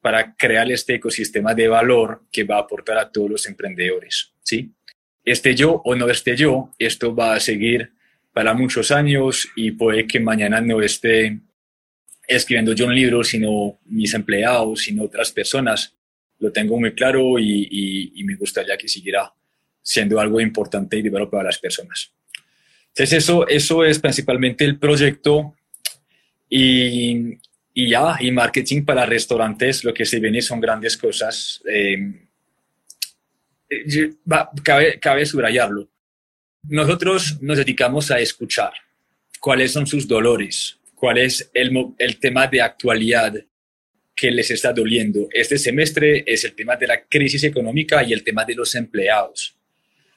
para 0.00 0.34
crear 0.36 0.70
este 0.70 0.94
ecosistema 0.94 1.54
de 1.54 1.68
valor 1.68 2.22
que 2.30 2.44
va 2.44 2.56
a 2.56 2.60
aportar 2.60 2.98
a 2.98 3.10
todos 3.10 3.30
los 3.30 3.46
emprendedores. 3.46 4.32
¿sí? 4.42 4.72
Esté 5.24 5.54
yo 5.54 5.82
o 5.84 5.94
no 5.94 6.08
esté 6.08 6.36
yo, 6.36 6.70
esto 6.78 7.14
va 7.14 7.34
a 7.34 7.40
seguir 7.40 7.92
para 8.32 8.54
muchos 8.54 8.90
años 8.90 9.48
y 9.56 9.72
puede 9.72 10.06
que 10.06 10.20
mañana 10.20 10.60
no 10.60 10.80
esté 10.82 11.40
escribiendo 12.28 12.72
yo 12.74 12.86
un 12.86 12.94
libro, 12.94 13.24
sino 13.24 13.78
mis 13.84 14.14
empleados, 14.14 14.82
sino 14.82 15.04
otras 15.04 15.32
personas 15.32 15.96
lo 16.38 16.52
tengo 16.52 16.78
muy 16.78 16.92
claro 16.94 17.38
y, 17.38 18.12
y, 18.14 18.24
me 18.24 18.36
gustaría 18.36 18.76
que 18.76 18.88
siguiera 18.88 19.32
siendo 19.82 20.20
algo 20.20 20.40
importante 20.40 20.98
y 20.98 21.02
divertido 21.02 21.30
para 21.30 21.44
las 21.44 21.58
personas. 21.58 22.12
Entonces 22.88 23.24
eso, 23.24 23.46
eso 23.46 23.84
es 23.84 23.98
principalmente 23.98 24.64
el 24.64 24.78
proyecto 24.78 25.54
y, 26.48 27.38
y, 27.72 27.90
ya, 27.90 28.16
y 28.20 28.30
marketing 28.30 28.84
para 28.84 29.06
restaurantes, 29.06 29.84
lo 29.84 29.94
que 29.94 30.04
se 30.04 30.18
viene 30.20 30.42
son 30.42 30.60
grandes 30.60 30.96
cosas. 30.96 31.62
Eh, 31.70 32.26
cabe, 34.62 34.98
cabe 34.98 35.26
subrayarlo. 35.26 35.88
Nosotros 36.64 37.40
nos 37.40 37.58
dedicamos 37.58 38.10
a 38.10 38.18
escuchar 38.18 38.72
cuáles 39.40 39.72
son 39.72 39.86
sus 39.86 40.08
dolores, 40.08 40.78
cuál 40.94 41.18
es 41.18 41.50
el, 41.54 41.70
el 41.98 42.18
tema 42.18 42.46
de 42.48 42.60
actualidad, 42.60 43.34
que 44.16 44.30
les 44.30 44.50
está 44.50 44.72
doliendo. 44.72 45.28
Este 45.30 45.58
semestre 45.58 46.24
es 46.26 46.42
el 46.44 46.54
tema 46.54 46.74
de 46.76 46.86
la 46.86 47.02
crisis 47.02 47.44
económica 47.44 48.02
y 48.02 48.14
el 48.14 48.24
tema 48.24 48.46
de 48.46 48.54
los 48.54 48.74
empleados. 48.74 49.54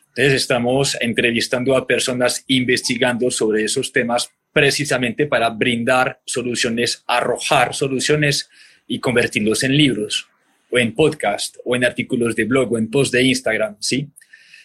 Entonces 0.07 0.33
estamos 0.33 0.97
entrevistando 1.01 1.75
a 1.75 1.85
personas 1.85 2.43
investigando 2.47 3.29
sobre 3.29 3.65
esos 3.65 3.91
temas 3.91 4.31
precisamente 4.53 5.27
para 5.27 5.49
brindar 5.49 6.21
soluciones, 6.25 7.03
arrojar 7.07 7.75
soluciones 7.75 8.49
y 8.87 8.99
convertirlos 8.99 9.63
en 9.63 9.75
libros 9.75 10.27
o 10.71 10.79
en 10.79 10.95
podcast 10.95 11.57
o 11.65 11.75
en 11.75 11.83
artículos 11.83 12.35
de 12.35 12.45
blog 12.45 12.71
o 12.71 12.77
en 12.77 12.89
post 12.89 13.13
de 13.13 13.23
Instagram, 13.23 13.75
¿sí? 13.79 14.09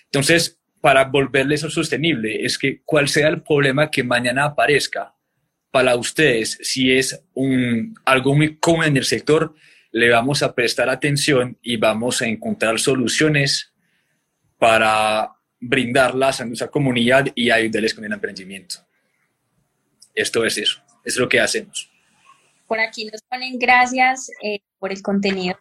Entonces, 0.04 0.58
para 0.80 1.04
volverles 1.04 1.60
sostenible 1.60 2.44
es 2.44 2.56
que 2.56 2.80
cuál 2.84 3.08
sea 3.08 3.28
el 3.28 3.42
problema 3.42 3.90
que 3.90 4.04
mañana 4.04 4.44
aparezca, 4.44 5.13
para 5.74 5.96
ustedes, 5.96 6.56
si 6.62 6.92
es 6.92 7.20
un, 7.34 7.98
algo 8.04 8.32
muy 8.32 8.58
común 8.58 8.84
en 8.84 8.96
el 8.96 9.04
sector, 9.04 9.56
le 9.90 10.08
vamos 10.08 10.40
a 10.44 10.54
prestar 10.54 10.88
atención 10.88 11.58
y 11.62 11.78
vamos 11.78 12.22
a 12.22 12.26
encontrar 12.26 12.78
soluciones 12.78 13.74
para 14.56 15.32
brindarlas 15.58 16.40
a 16.40 16.44
nuestra 16.44 16.68
comunidad 16.68 17.26
y 17.34 17.50
ayudarles 17.50 17.92
con 17.92 18.04
el 18.04 18.12
emprendimiento. 18.12 18.76
Esto 20.14 20.44
es 20.44 20.58
eso, 20.58 20.80
es 21.04 21.16
lo 21.16 21.28
que 21.28 21.40
hacemos. 21.40 21.90
Por 22.68 22.78
aquí 22.78 23.06
nos 23.06 23.22
ponen 23.22 23.58
gracias 23.58 24.30
eh, 24.44 24.60
por 24.78 24.92
el 24.92 25.02
contenido. 25.02 25.58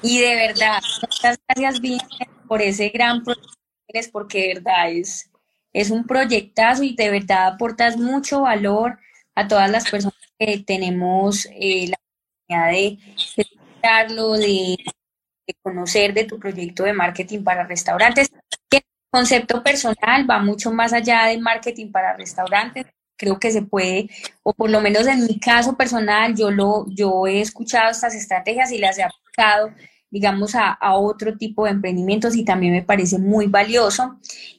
Y 0.00 0.20
de 0.20 0.34
verdad, 0.36 0.80
muchas 1.02 1.38
gracias, 1.46 1.82
bien 1.82 2.00
por 2.46 2.62
ese 2.62 2.88
gran 2.88 3.22
proyecto, 3.22 4.10
porque 4.10 4.40
de 4.40 4.54
verdad 4.54 4.90
es, 4.90 5.30
es 5.80 5.90
un 5.90 6.04
proyectazo 6.04 6.82
y 6.82 6.96
de 6.96 7.08
verdad 7.08 7.46
aportas 7.46 7.96
mucho 7.96 8.40
valor 8.40 8.98
a 9.36 9.46
todas 9.46 9.70
las 9.70 9.88
personas 9.88 10.18
que 10.36 10.58
tenemos 10.66 11.46
eh, 11.52 11.86
la 11.88 11.96
oportunidad 11.96 12.72
de 12.72 12.98
escucharlo, 13.38 14.32
de, 14.32 14.76
conocer 15.62 16.12
de 16.14 16.24
tu 16.24 16.40
proyecto 16.40 16.82
de 16.82 16.92
marketing 16.92 17.44
para 17.44 17.64
restaurantes. 17.64 18.28
El 18.72 18.82
concepto 19.08 19.62
personal 19.62 20.28
va 20.28 20.40
mucho 20.40 20.72
más 20.72 20.92
allá 20.92 21.26
de 21.26 21.38
marketing 21.38 21.92
para 21.92 22.16
restaurantes. 22.16 22.86
Creo 23.16 23.38
que 23.38 23.52
se 23.52 23.62
puede, 23.62 24.10
o 24.42 24.52
por 24.52 24.70
lo 24.70 24.80
menos 24.80 25.06
en 25.06 25.26
mi 25.26 25.38
caso 25.38 25.76
personal, 25.76 26.34
yo 26.34 26.50
lo, 26.50 26.86
yo 26.88 27.28
he 27.28 27.40
escuchado 27.40 27.90
estas 27.92 28.16
estrategias 28.16 28.72
y 28.72 28.78
las 28.78 28.98
he 28.98 29.04
aplicado 29.04 29.70
digamos, 30.10 30.54
a, 30.54 30.72
a 30.72 30.96
otro 30.96 31.36
tipo 31.36 31.64
de 31.64 31.70
emprendimientos 31.72 32.34
y 32.34 32.44
también 32.44 32.72
me 32.72 32.82
parece 32.82 33.18
muy 33.18 33.46
valioso. 33.46 34.18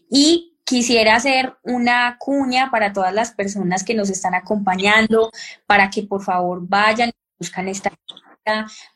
Y 0.10 0.48
quisiera 0.70 1.16
hacer 1.16 1.56
una 1.64 2.18
cuña 2.20 2.70
para 2.70 2.94
todas 2.94 3.12
las 3.12 3.32
personas 3.32 3.84
que 3.84 3.96
nos 3.96 4.12
están 4.12 4.36
acompañando, 4.36 5.32
para 5.66 5.90
que 5.90 6.04
por 6.04 6.22
favor 6.22 6.60
vayan 6.62 7.12
buscan 7.40 7.68
esta 7.68 7.91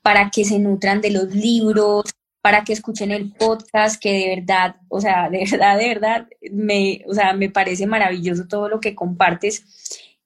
para 0.02 0.30
que 0.30 0.46
se 0.46 0.60
nutran 0.60 1.00
de 1.00 1.12
los 1.12 1.34
libros, 1.34 2.06
para 2.42 2.64
que 2.64 2.74
escuchen 2.74 3.12
el 3.12 3.32
podcast, 3.34 4.02
que 4.02 4.12
de 4.12 4.36
verdad, 4.36 4.76
o 4.90 5.00
sea, 5.00 5.30
de 5.30 5.48
verdad, 5.50 5.78
de 5.78 5.88
verdad, 5.88 6.28
me, 6.52 7.04
o 7.08 7.14
sea, 7.14 7.34
me 7.34 7.50
parece 7.50 7.86
maravilloso 7.86 8.48
todo 8.48 8.68
lo 8.68 8.80
que 8.80 8.96
compartes. 8.96 9.64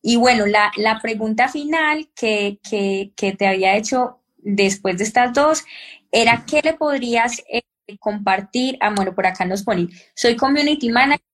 Y 0.02 0.16
bueno, 0.16 0.46
la, 0.46 0.72
la 0.78 1.00
pregunta 1.02 1.50
final 1.50 2.10
que, 2.16 2.60
que, 2.68 3.12
que, 3.18 3.34
te 3.34 3.48
había 3.48 3.76
hecho 3.76 4.22
después 4.38 4.98
de 4.98 5.04
estas 5.04 5.34
dos 5.34 5.66
era, 6.12 6.46
¿qué 6.48 6.62
le 6.64 6.74
podrías 6.74 7.44
eh, 7.50 7.64
compartir? 8.00 8.78
Ah, 8.80 8.94
bueno, 8.96 9.14
por 9.14 9.28
acá 9.28 9.44
nos 9.44 9.64
ponen, 9.64 9.90
soy 10.16 10.38
community 10.38 10.90
manager, 10.90 11.27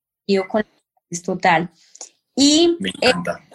con 0.49 0.65
es 1.09 1.21
total. 1.21 1.69
Y 2.35 2.77
me 2.79 2.89
encanta. 2.89 3.39
Eh, 3.49 3.53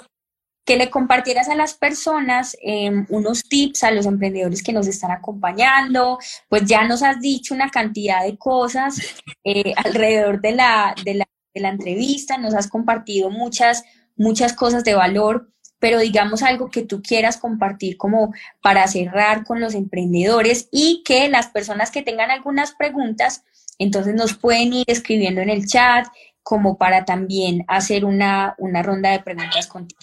que 0.68 0.76
le 0.76 0.90
compartieras 0.90 1.48
a 1.48 1.54
las 1.54 1.72
personas 1.72 2.54
em, 2.60 3.06
unos 3.08 3.42
tips 3.42 3.84
a 3.84 3.90
los 3.90 4.04
emprendedores 4.04 4.62
que 4.62 4.74
nos 4.74 4.86
están 4.86 5.10
acompañando. 5.10 6.18
Pues 6.50 6.66
ya 6.66 6.86
nos 6.86 7.02
has 7.02 7.20
dicho 7.20 7.54
una 7.54 7.70
cantidad 7.70 8.22
de 8.22 8.36
cosas 8.36 9.00
eh, 9.44 9.72
alrededor 9.82 10.42
de 10.42 10.52
la, 10.52 10.94
de, 11.02 11.14
la, 11.14 11.28
de 11.54 11.60
la 11.62 11.70
entrevista, 11.70 12.36
nos 12.36 12.52
has 12.52 12.68
compartido 12.68 13.30
muchas, 13.30 13.82
muchas 14.14 14.52
cosas 14.52 14.84
de 14.84 14.94
valor, 14.94 15.50
pero 15.78 16.00
digamos 16.00 16.42
algo 16.42 16.68
que 16.68 16.82
tú 16.82 17.00
quieras 17.00 17.38
compartir 17.38 17.96
como 17.96 18.34
para 18.60 18.86
cerrar 18.88 19.44
con 19.44 19.60
los 19.60 19.74
emprendedores 19.74 20.68
y 20.70 21.02
que 21.02 21.30
las 21.30 21.46
personas 21.46 21.90
que 21.90 22.02
tengan 22.02 22.30
algunas 22.30 22.72
preguntas, 22.74 23.42
entonces 23.78 24.14
nos 24.14 24.34
pueden 24.34 24.74
ir 24.74 24.84
escribiendo 24.86 25.40
en 25.40 25.48
el 25.48 25.66
chat 25.66 26.06
como 26.48 26.78
para 26.78 27.04
también 27.04 27.62
hacer 27.68 28.06
una, 28.06 28.54
una 28.56 28.82
ronda 28.82 29.10
de 29.10 29.20
preguntas 29.20 29.66
contigo. 29.66 30.00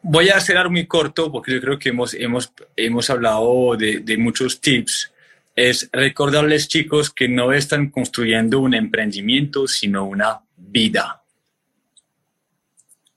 Voy 0.00 0.30
a 0.30 0.38
hacer 0.38 0.56
algo 0.56 0.70
muy 0.70 0.86
corto 0.86 1.30
porque 1.30 1.52
yo 1.52 1.60
creo 1.60 1.78
que 1.78 1.90
hemos, 1.90 2.14
hemos, 2.14 2.50
hemos 2.74 3.10
hablado 3.10 3.76
de, 3.76 4.00
de 4.00 4.16
muchos 4.16 4.62
tips. 4.62 5.12
Es 5.54 5.90
recordarles, 5.92 6.66
chicos, 6.66 7.10
que 7.10 7.28
no 7.28 7.52
están 7.52 7.90
construyendo 7.90 8.58
un 8.60 8.72
emprendimiento, 8.72 9.68
sino 9.68 10.06
una 10.06 10.40
vida. 10.56 11.22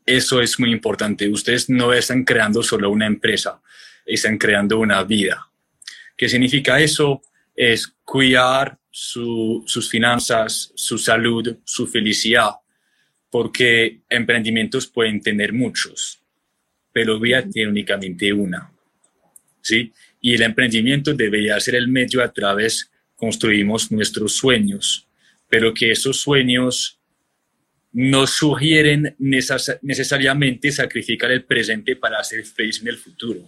Eso 0.05 0.41
es 0.41 0.59
muy 0.59 0.73
importante. 0.73 1.29
Ustedes 1.29 1.69
no 1.69 1.93
están 1.93 2.25
creando 2.25 2.61
solo 2.61 2.89
una 2.89 3.05
empresa, 3.05 3.61
están 4.05 4.37
creando 4.37 4.79
una 4.79 5.01
vida. 5.03 5.49
¿Qué 6.17 6.27
significa 6.27 6.81
eso? 6.81 7.21
Es 7.55 7.87
cuidar 8.03 8.76
su, 8.99 9.63
sus 9.67 9.89
finanzas, 9.89 10.71
su 10.75 10.97
salud, 10.97 11.57
su 11.63 11.87
felicidad, 11.87 12.51
porque 13.29 14.01
emprendimientos 14.09 14.87
pueden 14.87 15.21
tener 15.21 15.53
muchos 15.53 16.21
pero 16.97 17.19
vida 17.19 17.47
tiene 17.47 17.69
únicamente 17.69 18.33
una. 18.33 18.71
¿sí? 19.61 19.93
Y 20.19 20.33
el 20.33 20.41
emprendimiento 20.41 21.13
debería 21.13 21.59
ser 21.59 21.75
el 21.75 21.87
medio 21.87 22.23
a 22.23 22.33
través 22.33 22.89
construimos 23.15 23.91
nuestros 23.91 24.33
sueños, 24.35 25.07
pero 25.47 25.75
que 25.75 25.91
esos 25.91 26.19
sueños 26.19 26.99
no 27.91 28.25
sugieren 28.25 29.15
necesariamente 29.19 30.71
sacrificar 30.71 31.29
el 31.29 31.43
presente 31.43 31.95
para 31.95 32.23
ser 32.23 32.43
feliz 32.43 32.81
en 32.81 32.87
el 32.87 32.97
futuro. 32.97 33.47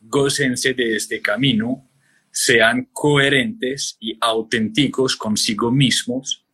Gócense 0.00 0.72
de 0.72 0.96
este 0.96 1.20
camino, 1.20 1.86
sean 2.34 2.88
coherentes 2.92 3.96
y 4.00 4.18
auténticos 4.20 5.16
consigo 5.16 5.70
mismos, 5.70 6.44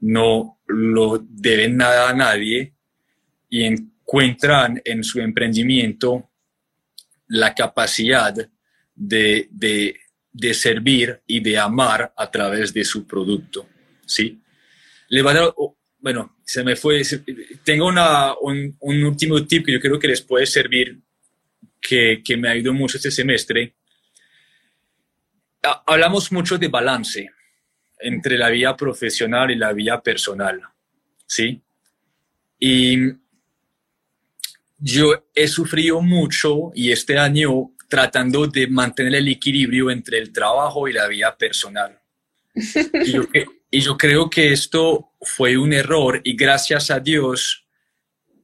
no 0.00 0.60
lo 0.68 1.18
deben 1.18 1.76
nada 1.76 2.08
a 2.08 2.14
nadie 2.14 2.74
y 3.48 3.64
en 3.64 3.96
encuentran 4.06 4.80
en 4.84 5.02
su 5.02 5.20
emprendimiento 5.20 6.30
la 7.26 7.54
capacidad 7.54 8.32
de, 8.94 9.48
de, 9.50 9.96
de, 10.32 10.54
servir 10.54 11.20
y 11.26 11.40
de 11.40 11.58
amar 11.58 12.14
a 12.16 12.30
través 12.30 12.72
de 12.72 12.84
su 12.84 13.04
producto. 13.04 13.68
¿sí? 14.06 14.40
Le 15.08 15.22
va 15.22 15.32
a 15.32 15.52
bueno, 15.98 16.36
se 16.44 16.62
me 16.62 16.76
fue, 16.76 17.02
tengo 17.64 17.88
una, 17.88 18.32
un, 18.40 18.76
un, 18.78 19.02
último 19.02 19.44
tip 19.44 19.66
que 19.66 19.72
yo 19.72 19.80
creo 19.80 19.98
que 19.98 20.06
les 20.06 20.22
puede 20.22 20.46
servir, 20.46 21.00
que, 21.80 22.22
que 22.24 22.36
me 22.36 22.48
ha 22.48 22.52
ayudado 22.52 22.74
mucho 22.74 22.98
este 22.98 23.10
semestre. 23.10 23.74
Hablamos 25.86 26.30
mucho 26.32 26.58
de 26.58 26.68
balance 26.68 27.30
entre 27.98 28.36
la 28.36 28.50
vida 28.50 28.76
profesional 28.76 29.50
y 29.50 29.56
la 29.56 29.72
vida 29.72 30.02
personal, 30.02 30.60
¿sí? 31.26 31.60
Y 32.58 33.12
yo 34.78 35.26
he 35.34 35.48
sufrido 35.48 36.00
mucho 36.00 36.70
y 36.74 36.92
este 36.92 37.18
año 37.18 37.72
tratando 37.88 38.46
de 38.46 38.66
mantener 38.66 39.14
el 39.16 39.28
equilibrio 39.28 39.90
entre 39.90 40.18
el 40.18 40.32
trabajo 40.32 40.88
y 40.88 40.92
la 40.92 41.06
vida 41.06 41.36
personal. 41.36 41.98
Y 42.54 43.12
yo, 43.12 43.22
y 43.70 43.80
yo 43.80 43.96
creo 43.96 44.28
que 44.30 44.52
esto 44.52 45.12
fue 45.20 45.56
un 45.56 45.72
error 45.72 46.20
y 46.24 46.36
gracias 46.36 46.90
a 46.90 47.00
Dios 47.00 47.66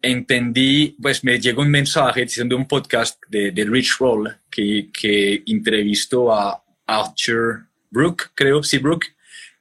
entendí, 0.03 0.97
pues 1.01 1.23
me 1.23 1.41
llegó 1.41 1.63
un 1.63 1.71
mensaje 1.71 2.23
diciendo 2.23 2.57
un 2.57 2.67
podcast 2.67 3.21
de, 3.29 3.53
de 3.53 3.65
Rich 3.65 3.99
Roll 4.01 4.37
que, 4.51 4.91
que 4.93 5.43
entrevistó 5.47 6.33
a 6.33 6.62
Arthur 6.87 7.67
Brooke, 7.91 8.31
creo, 8.35 8.63
sí, 8.63 8.79
Brooke, 8.79 9.15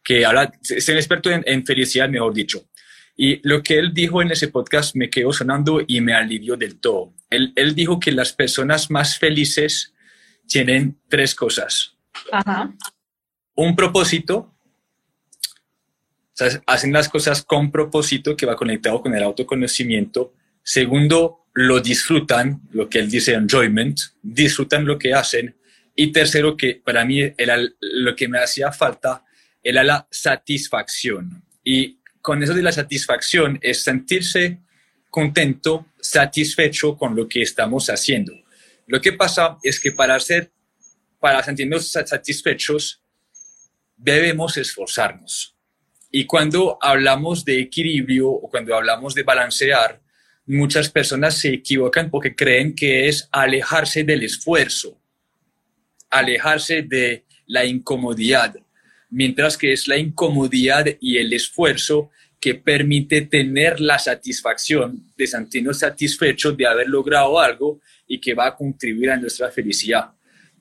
que 0.03 0.25
habla, 0.25 0.51
es 0.61 0.89
un 0.89 0.95
experto 0.95 1.29
en, 1.29 1.43
en 1.45 1.65
felicidad, 1.65 2.09
mejor 2.09 2.33
dicho. 2.33 2.65
Y 3.17 3.39
lo 3.47 3.61
que 3.61 3.77
él 3.77 3.93
dijo 3.93 4.21
en 4.21 4.31
ese 4.31 4.47
podcast 4.47 4.95
me 4.95 5.09
quedó 5.09 5.31
sonando 5.31 5.81
y 5.85 6.01
me 6.01 6.13
alivió 6.13 6.55
del 6.55 6.79
todo. 6.79 7.13
Él, 7.29 7.53
él 7.55 7.75
dijo 7.75 7.99
que 7.99 8.11
las 8.11 8.33
personas 8.33 8.89
más 8.89 9.19
felices 9.19 9.93
tienen 10.47 10.97
tres 11.07 11.35
cosas. 11.35 11.95
Ajá. 12.31 12.73
Un 13.53 13.75
propósito, 13.75 14.53
o 15.43 16.33
sea, 16.33 16.61
hacen 16.65 16.93
las 16.93 17.09
cosas 17.09 17.43
con 17.43 17.71
propósito 17.71 18.35
que 18.35 18.45
va 18.45 18.55
conectado 18.55 19.01
con 19.01 19.13
el 19.13 19.23
autoconocimiento. 19.23 20.33
Segundo, 20.63 21.45
lo 21.53 21.79
disfrutan, 21.79 22.61
lo 22.71 22.89
que 22.89 22.99
él 22.99 23.09
dice 23.09 23.33
enjoyment, 23.33 23.99
disfrutan 24.21 24.85
lo 24.85 24.97
que 24.97 25.13
hacen. 25.13 25.55
Y 25.95 26.11
tercero, 26.11 26.55
que 26.55 26.75
para 26.75 27.05
mí 27.05 27.21
era 27.37 27.57
lo 27.79 28.15
que 28.15 28.27
me 28.27 28.39
hacía 28.39 28.71
falta, 28.71 29.23
era 29.63 29.83
la 29.83 30.07
satisfacción. 30.09 31.43
Y 31.63 31.99
con 32.21 32.41
eso 32.41 32.53
de 32.53 32.63
la 32.63 32.71
satisfacción 32.71 33.59
es 33.61 33.83
sentirse 33.83 34.59
contento, 35.09 35.87
satisfecho 35.99 36.97
con 36.97 37.15
lo 37.15 37.27
que 37.27 37.41
estamos 37.41 37.89
haciendo. 37.89 38.33
Lo 38.87 39.01
que 39.01 39.13
pasa 39.13 39.57
es 39.63 39.79
que 39.79 39.91
para 39.91 40.19
ser, 40.19 40.51
para 41.19 41.43
sentirnos 41.43 41.91
satisfechos, 41.91 43.01
debemos 43.97 44.57
esforzarnos. 44.57 45.55
Y 46.09 46.25
cuando 46.25 46.77
hablamos 46.81 47.45
de 47.45 47.59
equilibrio 47.59 48.29
o 48.29 48.49
cuando 48.49 48.75
hablamos 48.75 49.13
de 49.15 49.23
balancear, 49.23 50.01
muchas 50.45 50.89
personas 50.89 51.37
se 51.37 51.49
equivocan 51.49 52.09
porque 52.09 52.35
creen 52.35 52.75
que 52.75 53.07
es 53.07 53.29
alejarse 53.31 54.03
del 54.03 54.23
esfuerzo, 54.23 55.00
alejarse 56.11 56.83
de 56.83 57.25
la 57.47 57.65
incomodidad 57.65 58.55
mientras 59.11 59.57
que 59.57 59.73
es 59.73 59.87
la 59.87 59.97
incomodidad 59.97 60.85
y 60.99 61.17
el 61.17 61.31
esfuerzo 61.33 62.09
que 62.39 62.55
permite 62.55 63.21
tener 63.21 63.79
la 63.79 63.99
satisfacción 63.99 65.11
de 65.15 65.27
sentirnos 65.27 65.79
satisfechos 65.79 66.57
de 66.57 66.65
haber 66.65 66.87
logrado 66.87 67.39
algo 67.39 67.81
y 68.07 68.19
que 68.19 68.33
va 68.33 68.47
a 68.47 68.55
contribuir 68.55 69.11
a 69.11 69.17
nuestra 69.17 69.51
felicidad. 69.51 70.11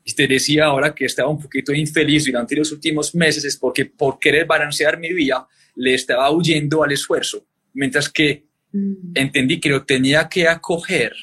Y 0.05 0.12
te 0.12 0.27
decía 0.27 0.66
ahora 0.66 0.94
que 0.94 1.06
estaba 1.06 1.31
un 1.31 1.40
poquito 1.40 1.72
infeliz 1.72 2.27
durante 2.27 2.56
los 2.56 2.70
últimos 2.72 3.14
meses 3.14 3.44
es 3.44 3.56
porque 3.56 3.86
por 3.86 4.18
querer 4.18 4.47
balancear 4.47 4.98
mi 4.98 5.12
vida 5.12 5.47
le 5.77 5.94
estaba 5.94 6.31
huyendo 6.31 6.82
al 6.82 6.93
esfuerzo, 6.93 7.47
mientras 7.72 8.09
que 8.09 8.44
mm. 8.72 9.12
entendí 9.14 9.60
que 9.60 9.70
lo 9.70 9.85
tenía 9.85 10.28
que 10.28 10.48
acoger, 10.48 11.14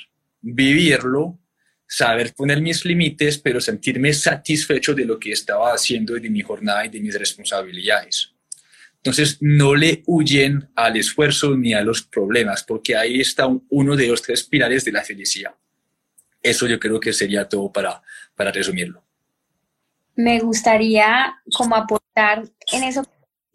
vivirlo 0.42 1.38
saber 1.88 2.34
poner 2.34 2.62
mis 2.62 2.84
límites, 2.86 3.38
pero 3.38 3.62
sentirme 3.62 4.14
satisfecho 4.14 4.94
de 4.94 5.06
lo 5.06 5.18
que 5.18 5.32
estaba 5.32 5.74
haciendo 5.74 6.18
y 6.18 6.22
de 6.22 6.30
mi 6.30 6.42
jornada 6.42 6.86
y 6.86 6.90
de 6.90 7.00
mis 7.00 7.18
responsabilidades. 7.18 8.34
Entonces, 8.98 9.38
no 9.40 9.74
le 9.74 10.04
huyen 10.06 10.70
al 10.76 10.98
esfuerzo 10.98 11.56
ni 11.56 11.74
a 11.74 11.82
los 11.82 12.04
problemas, 12.04 12.64
porque 12.64 12.98
ahí 12.98 13.22
está 13.22 13.48
uno 13.70 13.96
de 13.96 14.08
los 14.08 14.22
tres 14.22 14.44
pilares 14.44 14.84
de 14.84 14.92
la 14.92 15.04
felicidad. 15.04 15.56
Eso 16.44 16.68
yo 16.68 16.80
creo 16.80 17.00
que 17.00 17.14
sería 17.14 17.48
todo 17.48 17.72
para, 17.72 18.02
para 18.36 18.52
resumirlo. 18.52 19.04
Me 20.16 20.40
gustaría 20.40 21.38
como 21.54 21.76
aportar 21.76 22.44
en 22.74 22.84
eso 22.84 23.04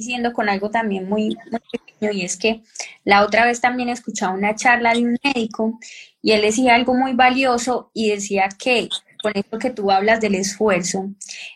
diciendo 0.03 0.33
con 0.33 0.49
algo 0.49 0.71
también 0.71 1.09
muy, 1.09 1.37
pequeño 1.71 2.13
y 2.13 2.25
es 2.25 2.37
que 2.37 2.63
la 3.05 3.23
otra 3.23 3.45
vez 3.45 3.61
también 3.61 3.89
escuchaba 3.89 4.35
una 4.35 4.57
charla 4.57 4.95
de 4.95 5.05
un 5.05 5.17
médico 5.23 5.79
y 6.21 6.33
él 6.33 6.43
decía 6.43 6.75
algo 6.75 6.95
muy 6.95 7.15
valioso 7.15 7.91
y 7.95 8.11
decía 8.11 8.49
que 8.59 8.89
con 9.23 9.33
esto 9.37 9.59
que 9.59 9.71
tú 9.71 9.91
hablas 9.91 10.21
del 10.21 10.35
esfuerzo. 10.35 11.11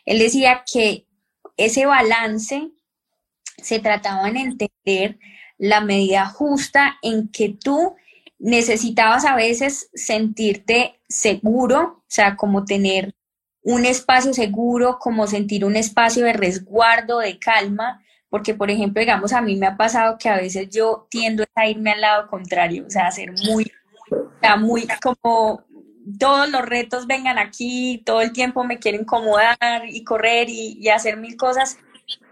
Él 0.05 0.19
decía 0.19 0.63
que 0.71 1.05
ese 1.57 1.85
balance 1.85 2.69
se 3.61 3.79
trataba 3.79 4.29
en 4.29 4.37
entender 4.37 5.19
la 5.57 5.81
medida 5.81 6.25
justa 6.27 6.97
en 7.01 7.27
que 7.29 7.49
tú 7.49 7.95
necesitabas 8.39 9.25
a 9.25 9.35
veces 9.35 9.89
sentirte 9.93 10.99
seguro, 11.09 11.97
o 11.97 12.05
sea, 12.07 12.37
como 12.37 12.63
tener 12.63 13.15
un 13.63 13.85
espacio 13.85 14.33
seguro, 14.33 14.97
como 14.99 15.27
sentir 15.27 15.65
un 15.65 15.75
espacio 15.75 16.23
de 16.23 16.33
resguardo, 16.33 17.19
de 17.19 17.37
calma, 17.37 18.01
porque 18.29 18.53
por 18.53 18.69
ejemplo, 18.69 18.99
digamos, 18.99 19.33
a 19.33 19.41
mí 19.41 19.55
me 19.55 19.67
ha 19.67 19.77
pasado 19.77 20.17
que 20.17 20.29
a 20.29 20.37
veces 20.37 20.69
yo 20.69 21.07
tiendo 21.09 21.43
a 21.55 21.67
irme 21.67 21.91
al 21.91 22.01
lado 22.01 22.27
contrario, 22.27 22.85
o 22.87 22.89
sea, 22.89 23.07
a 23.07 23.11
ser 23.11 23.31
muy, 23.31 23.71
muy 24.59 24.87
como 25.01 25.63
todos 26.19 26.49
los 26.49 26.61
retos 26.61 27.07
vengan 27.07 27.37
aquí, 27.37 28.01
todo 28.05 28.21
el 28.21 28.31
tiempo 28.31 28.63
me 28.63 28.79
quieren 28.79 29.01
incomodar 29.01 29.57
y 29.87 30.03
correr 30.03 30.49
y, 30.49 30.77
y 30.79 30.89
hacer 30.89 31.17
mil 31.17 31.35
cosas, 31.35 31.77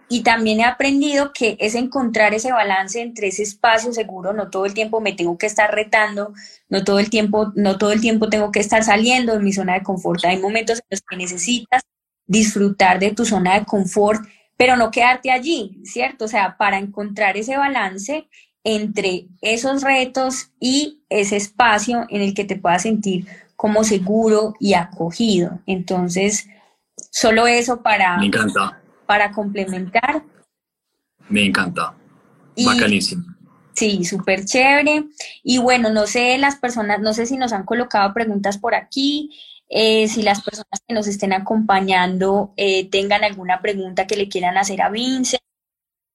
y 0.08 0.22
también 0.22 0.60
he 0.60 0.66
aprendido 0.66 1.34
que 1.34 1.58
es 1.60 1.74
encontrar 1.76 2.34
ese 2.34 2.52
balance 2.52 3.02
entre 3.02 3.28
ese 3.28 3.44
espacio 3.44 3.92
seguro, 3.92 4.34
no 4.34 4.50
todo 4.50 4.66
el 4.66 4.74
tiempo 4.74 5.02
me 5.02 5.14
tengo 5.14 5.38
que 5.38 5.48
estar 5.48 5.74
retando, 5.74 6.34
no 6.70 6.84
todo 6.84 7.00
el 7.00 7.10
tiempo, 7.10 7.52
no 7.56 7.78
todo 7.78 7.92
el 7.92 8.02
tiempo 8.02 8.30
tengo 8.30 8.52
que 8.52 8.60
estar 8.60 8.84
saliendo 8.84 9.34
de 9.34 9.40
mi 9.40 9.52
zona 9.52 9.74
de 9.74 9.84
confort. 9.84 10.24
Hay 10.26 10.38
momentos 10.38 10.80
en 10.80 10.86
los 10.92 11.02
que 11.02 11.18
necesitas 11.18 11.82
disfrutar 12.28 13.00
de 13.00 13.12
tu 13.12 13.26
zona 13.26 13.60
de 13.60 13.66
confort, 13.66 14.22
pero 14.58 14.78
no 14.78 14.92
quedarte 14.92 15.32
allí, 15.32 15.80
¿cierto? 15.84 16.26
O 16.26 16.28
sea, 16.28 16.58
para 16.58 16.78
encontrar 16.78 17.38
ese 17.38 17.58
balance 17.58 18.28
entre 18.64 19.28
esos 19.42 19.84
retos 19.84 20.52
y 20.60 21.04
ese 21.10 21.36
espacio 21.38 22.06
en 22.10 22.22
el 22.22 22.34
que 22.34 22.46
te 22.46 22.56
puedas 22.56 22.82
sentir 22.84 23.28
como 23.56 23.84
seguro 23.84 24.54
y 24.60 24.74
acogido. 24.74 25.60
Entonces, 25.66 26.48
solo 27.12 27.48
eso 27.48 27.82
para... 27.82 28.18
Me 28.18 28.26
encanta 28.26 28.82
para 29.06 29.32
complementar. 29.32 30.24
Me 31.30 31.46
encanta. 31.46 31.96
Bacanísimo. 32.58 33.24
Sí, 33.74 34.06
súper 34.06 34.46
chévere. 34.46 35.06
Y 35.44 35.58
bueno, 35.58 35.90
no 35.90 36.08
sé, 36.08 36.38
las 36.38 36.56
personas, 36.56 37.02
no 37.02 37.14
sé 37.14 37.26
si 37.26 37.38
nos 37.38 37.52
han 37.52 37.66
colocado 37.66 38.14
preguntas 38.14 38.58
por 38.58 38.74
aquí, 38.74 39.32
eh, 39.78 40.08
si 40.08 40.22
las 40.22 40.42
personas 40.42 40.80
que 40.88 40.94
nos 40.94 41.06
estén 41.06 41.34
acompañando 41.34 42.54
eh, 42.56 42.90
tengan 42.90 43.26
alguna 43.26 43.60
pregunta 43.60 44.08
que 44.08 44.16
le 44.16 44.30
quieran 44.30 44.58
hacer 44.58 44.82
a 44.82 44.90
Vince, 44.90 45.38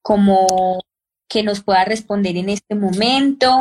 como 0.00 0.80
que 1.28 1.42
nos 1.42 1.62
pueda 1.62 1.84
responder 1.84 2.38
en 2.38 2.48
este 2.48 2.74
momento. 2.74 3.60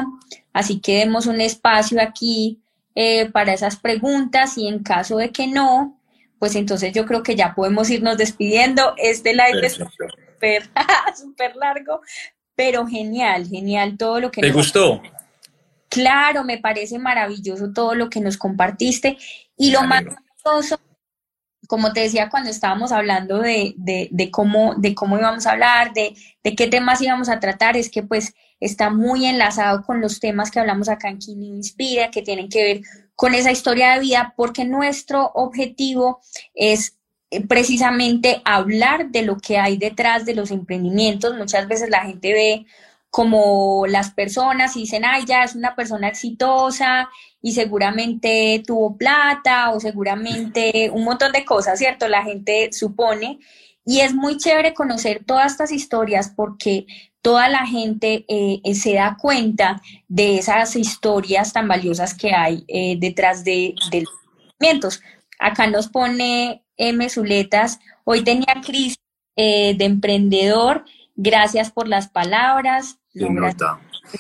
Así 0.54 0.80
que 0.80 1.00
demos 1.00 1.26
un 1.26 1.42
espacio 1.42 2.02
aquí 2.02 2.62
eh, 2.96 3.30
para 3.30 3.52
esas 3.52 3.76
preguntas 3.76 4.58
y 4.58 4.70
en 4.70 4.84
caso 4.84 5.18
de 5.18 5.32
que 5.32 5.48
no, 5.48 6.00
pues 6.40 6.56
entonces 6.56 6.94
yo 6.94 7.06
creo 7.06 7.22
que 7.22 7.36
ya 7.36 7.54
podemos 7.54 7.90
irnos 7.90 8.18
despidiendo. 8.18 8.94
Este 8.96 9.34
live 9.34 9.68
es 9.68 9.74
súper 11.20 11.58
largo, 11.58 12.00
pero 12.56 12.88
genial, 12.88 13.50
genial 13.50 13.98
todo 13.98 14.22
lo 14.22 14.32
que... 14.32 14.40
¿Te 14.40 14.52
gustó? 14.54 15.02
Claro, 15.90 16.46
me 16.46 16.60
parece 16.60 17.00
maravilloso 17.00 17.74
todo 17.74 17.96
lo 17.96 18.10
que 18.10 18.22
nos 18.22 18.38
compartiste 18.38 19.18
y 19.60 19.72
lo 19.72 19.84
más 19.84 20.04
maravilloso, 20.04 20.80
como 21.68 21.92
te 21.92 22.00
decía 22.00 22.30
cuando 22.30 22.50
estábamos 22.50 22.94
hablando 22.94 23.40
de, 23.40 23.76
de, 23.76 24.32
cómo, 24.32 24.74
de 24.76 24.96
cómo 24.96 25.20
íbamos 25.20 25.46
a 25.46 25.52
hablar, 25.52 25.94
de, 25.94 26.16
de 26.44 26.56
qué 26.56 26.68
temas 26.68 27.02
íbamos 27.02 27.28
a 27.28 27.42
tratar, 27.42 27.76
es 27.76 27.92
que 27.92 28.02
pues 28.02 28.34
está 28.62 28.90
muy 28.90 29.26
enlazado 29.26 29.84
con 29.84 30.00
los 30.00 30.22
temas 30.22 30.50
que 30.50 30.60
hablamos 30.60 30.88
acá 30.88 31.10
en 31.10 31.20
Kini 31.20 31.50
Inspira, 31.50 32.10
que 32.10 32.22
tienen 32.22 32.48
que 32.48 32.64
ver 32.64 32.82
con 33.16 33.36
esa 33.36 33.52
historia 33.52 33.94
de 33.94 34.00
vida, 34.00 34.34
porque 34.38 34.64
nuestro 34.64 35.30
objetivo 35.34 36.22
es 36.54 36.98
eh, 37.32 37.46
precisamente 37.46 38.42
hablar 38.46 39.10
de 39.10 39.24
lo 39.24 39.38
que 39.38 39.58
hay 39.58 39.78
detrás 39.78 40.26
de 40.26 40.36
los 40.36 40.52
emprendimientos. 40.52 41.36
Muchas 41.36 41.68
veces 41.68 41.90
la 41.90 42.06
gente 42.06 42.32
ve 42.32 42.66
como 43.10 43.88
las 43.88 44.12
personas 44.12 44.76
y 44.76 44.82
dicen, 44.82 45.04
ay, 45.06 45.26
ya 45.26 45.44
es 45.44 45.56
una 45.56 45.76
persona 45.76 46.08
exitosa 46.08 47.10
y 47.42 47.54
seguramente 47.54 48.64
tuvo 48.66 48.98
plata 48.98 49.72
o 49.72 49.80
seguramente 49.80 50.90
un 50.94 51.04
montón 51.04 51.32
de 51.32 51.46
cosas, 51.46 51.80
¿cierto? 51.80 52.08
La 52.08 52.24
gente 52.24 52.72
supone. 52.72 53.40
Y 53.86 54.02
es 54.02 54.14
muy 54.14 54.38
chévere 54.38 54.74
conocer 54.74 55.24
todas 55.26 55.54
estas 55.54 55.72
historias 55.72 56.32
porque 56.36 56.86
toda 57.22 57.50
la 57.50 57.66
gente 57.66 58.26
eh, 58.28 58.62
eh, 58.64 58.76
se 58.76 58.94
da 58.94 59.18
cuenta 59.20 59.82
de 60.08 60.38
esas 60.38 60.76
historias 60.76 61.54
tan 61.54 61.68
valiosas 61.68 62.14
que 62.14 62.34
hay 62.34 62.64
eh, 62.68 62.98
detrás 63.00 63.44
de, 63.44 63.74
los 63.92 64.10
movimientos. 64.60 65.02
Acá 65.40 65.68
nos 65.68 65.88
pone 65.88 66.64
M. 66.78 67.10
Zuletas, 67.10 67.80
hoy 68.04 68.24
tenía 68.24 68.62
crisis 68.64 69.00
de 69.36 69.86
emprendedor, 69.86 70.84
gracias 71.16 71.72
por 71.72 71.88
las 71.88 72.10
palabras. 72.10 72.99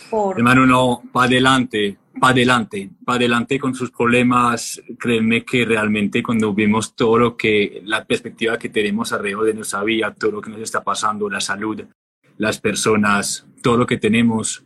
Por... 0.09 0.37
Hermano, 0.37 0.65
no, 0.65 1.01
para 1.11 1.27
adelante, 1.27 1.97
para 2.19 2.33
adelante, 2.33 2.89
para 3.03 3.17
adelante 3.17 3.59
con 3.59 3.73
sus 3.73 3.91
problemas. 3.91 4.81
Créeme 4.99 5.43
que 5.43 5.65
realmente 5.65 6.21
cuando 6.21 6.53
vemos 6.53 6.95
todo 6.95 7.17
lo 7.17 7.37
que, 7.37 7.81
la 7.85 8.05
perspectiva 8.05 8.59
que 8.59 8.69
tenemos 8.69 9.11
alrededor 9.11 9.45
de 9.45 9.53
nuestra 9.53 9.83
vida, 9.83 10.13
todo 10.13 10.31
lo 10.31 10.41
que 10.41 10.51
nos 10.51 10.61
está 10.61 10.83
pasando, 10.83 11.29
la 11.29 11.41
salud, 11.41 11.83
las 12.37 12.59
personas, 12.59 13.47
todo 13.61 13.77
lo 13.77 13.85
que 13.85 13.97
tenemos, 13.97 14.63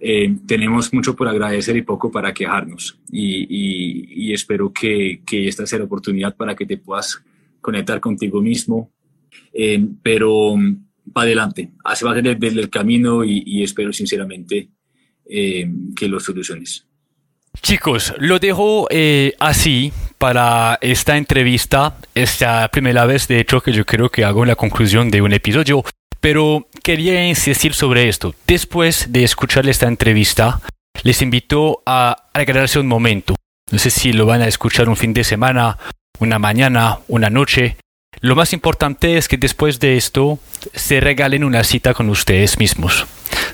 eh, 0.00 0.36
tenemos 0.46 0.92
mucho 0.92 1.16
por 1.16 1.28
agradecer 1.28 1.76
y 1.76 1.82
poco 1.82 2.10
para 2.10 2.34
quejarnos. 2.34 3.00
Y, 3.10 4.32
espero 4.32 4.72
que, 4.72 5.22
esta 5.30 5.66
sea 5.66 5.78
la 5.78 5.84
oportunidad 5.86 6.36
para 6.36 6.54
que 6.54 6.66
te 6.66 6.76
puedas 6.76 7.22
conectar 7.60 8.00
contigo 8.00 8.40
mismo. 8.40 8.90
Eh, 9.52 9.84
pero 10.02 10.56
para 11.12 11.26
adelante, 11.26 11.70
hace 11.84 12.04
va 12.04 12.12
a 12.12 12.14
tener 12.14 12.38
el 12.42 12.70
camino 12.70 13.24
y, 13.24 13.62
espero 13.62 13.92
sinceramente 13.92 14.70
eh, 15.28 15.70
que 15.96 16.08
lo 16.08 16.20
soluciones. 16.20 16.86
Chicos, 17.62 18.14
lo 18.18 18.38
dejo 18.38 18.88
así 19.38 19.92
para 20.18 20.78
esta 20.80 21.16
entrevista. 21.16 21.96
Esta 22.14 22.68
primera 22.68 23.06
vez, 23.06 23.28
de 23.28 23.40
hecho, 23.40 23.60
que 23.60 23.72
yo 23.72 23.86
creo 23.86 24.10
que 24.10 24.24
hago 24.24 24.44
la 24.44 24.56
conclusión 24.56 25.10
de 25.10 25.22
un 25.22 25.32
episodio. 25.32 25.84
Pero 26.20 26.68
quería 26.82 27.26
insistir 27.28 27.74
sobre 27.74 28.08
esto. 28.08 28.34
Después 28.46 29.12
de 29.12 29.24
escuchar 29.24 29.68
esta 29.68 29.86
entrevista, 29.86 30.60
les 31.02 31.20
invito 31.20 31.82
a 31.84 32.28
regalarse 32.32 32.78
un 32.78 32.86
momento. 32.86 33.34
No 33.70 33.78
sé 33.78 33.90
si 33.90 34.12
lo 34.12 34.24
van 34.24 34.40
a 34.40 34.48
escuchar 34.48 34.88
un 34.88 34.96
fin 34.96 35.12
de 35.12 35.24
semana, 35.24 35.76
una 36.18 36.38
mañana, 36.38 36.98
una 37.08 37.28
noche. 37.28 37.76
Lo 38.20 38.36
más 38.36 38.52
importante 38.52 39.16
es 39.16 39.28
que 39.28 39.36
después 39.36 39.80
de 39.80 39.96
esto 39.96 40.38
se 40.74 41.00
regalen 41.00 41.44
una 41.44 41.64
cita 41.64 41.94
con 41.94 42.08
ustedes 42.10 42.58
mismos. 42.58 43.06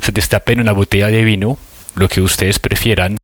Se 0.03 0.13
destapen 0.13 0.61
una 0.61 0.73
botella 0.73 1.09
de 1.09 1.25
vino, 1.25 1.59
lo 1.95 2.09
que 2.09 2.21
ustedes 2.21 2.59
prefieran, 2.59 3.17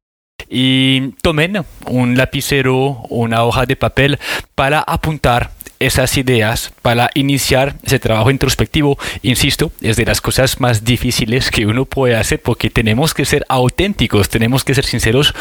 y 0.49 1.13
tomen 1.23 1.65
un 1.87 2.17
lapicero 2.17 2.77
o 2.77 3.09
una 3.09 3.45
hoja 3.45 3.67
de 3.67 3.77
papel 3.77 4.19
para 4.55 4.81
apuntar 4.81 5.51
esas 5.79 6.17
ideas 6.17 6.73
para 6.83 7.11
iniciar 7.15 7.77
ese 7.83 7.99
trabajo 7.99 8.31
introspectivo, 8.31 8.99
insisto, 9.23 9.73
es 9.81 9.97
de 9.97 10.07
las 10.07 10.21
cosas 10.21 10.61
más 10.61 10.85
difíciles 10.85 11.51
que 11.51 11.67
uno 11.67 11.85
puede 11.85 12.17
hacer 12.17 12.41
porque 12.41 12.71
tenemos 12.71 13.15
que 13.15 13.25
ser 13.25 13.45
auténticos, 13.49 14.29
tenemos 14.29 14.65
que 14.65 14.75
ser 14.75 14.85
sinceros 14.85 15.35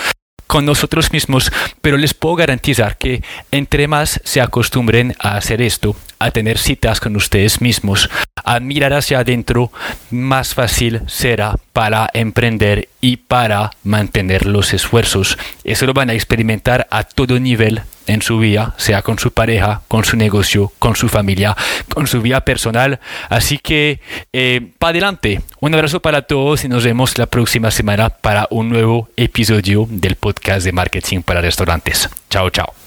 con 0.48 0.66
nosotros 0.66 1.12
mismos, 1.12 1.52
pero 1.82 1.98
les 1.98 2.14
puedo 2.14 2.36
garantizar 2.36 2.98
que 2.98 3.24
entre 3.52 3.88
más 3.88 4.20
se 4.24 4.42
acostumbren 4.42 5.16
a 5.20 5.38
hacer 5.38 5.62
esto, 5.62 5.96
a 6.26 6.31
tener 6.31 6.57
citas 6.57 6.99
con 6.99 7.15
ustedes 7.15 7.61
mismos, 7.61 8.10
a 8.43 8.60
mirar 8.60 8.93
hacia 8.93 9.19
adentro, 9.19 9.72
más 10.11 10.53
fácil 10.53 11.02
será 11.07 11.56
para 11.73 12.10
emprender 12.14 12.89
y 13.02 13.18
para 13.18 13.72
mantener 13.84 14.45
los 14.45 14.73
esfuerzos. 14.73 15.38
Eso 15.64 15.85
lo 15.85 15.93
van 15.93 16.10
a 16.10 16.14
experimentar 16.14 16.88
a 16.89 17.03
todo 17.03 17.39
nivel 17.39 17.81
en 18.07 18.22
su 18.22 18.38
vida, 18.39 18.73
sea 18.77 19.02
con 19.02 19.19
su 19.19 19.31
pareja, 19.31 19.81
con 19.88 20.06
su 20.06 20.15
negocio, 20.15 20.72
con 20.80 20.95
su 20.95 21.10
familia, 21.10 21.56
con 21.93 22.07
su 22.07 22.22
vida 22.22 22.41
personal. 22.41 22.99
Así 23.30 23.57
que, 23.57 23.99
eh, 24.34 24.61
para 24.80 24.91
adelante. 24.91 25.41
Un 25.60 25.73
abrazo 25.73 26.02
para 26.02 26.22
todos 26.22 26.64
y 26.64 26.69
nos 26.69 26.84
vemos 26.84 27.18
la 27.18 27.26
próxima 27.26 27.72
semana 27.72 28.10
para 28.10 28.47
un 28.52 28.69
nuevo 28.69 29.10
episodio 29.18 29.88
del 29.89 30.15
podcast 30.15 30.64
de 30.65 30.72
marketing 30.72 31.22
para 31.22 31.41
restaurantes. 31.41 32.10
Chao, 32.30 32.49
chao. 32.49 32.85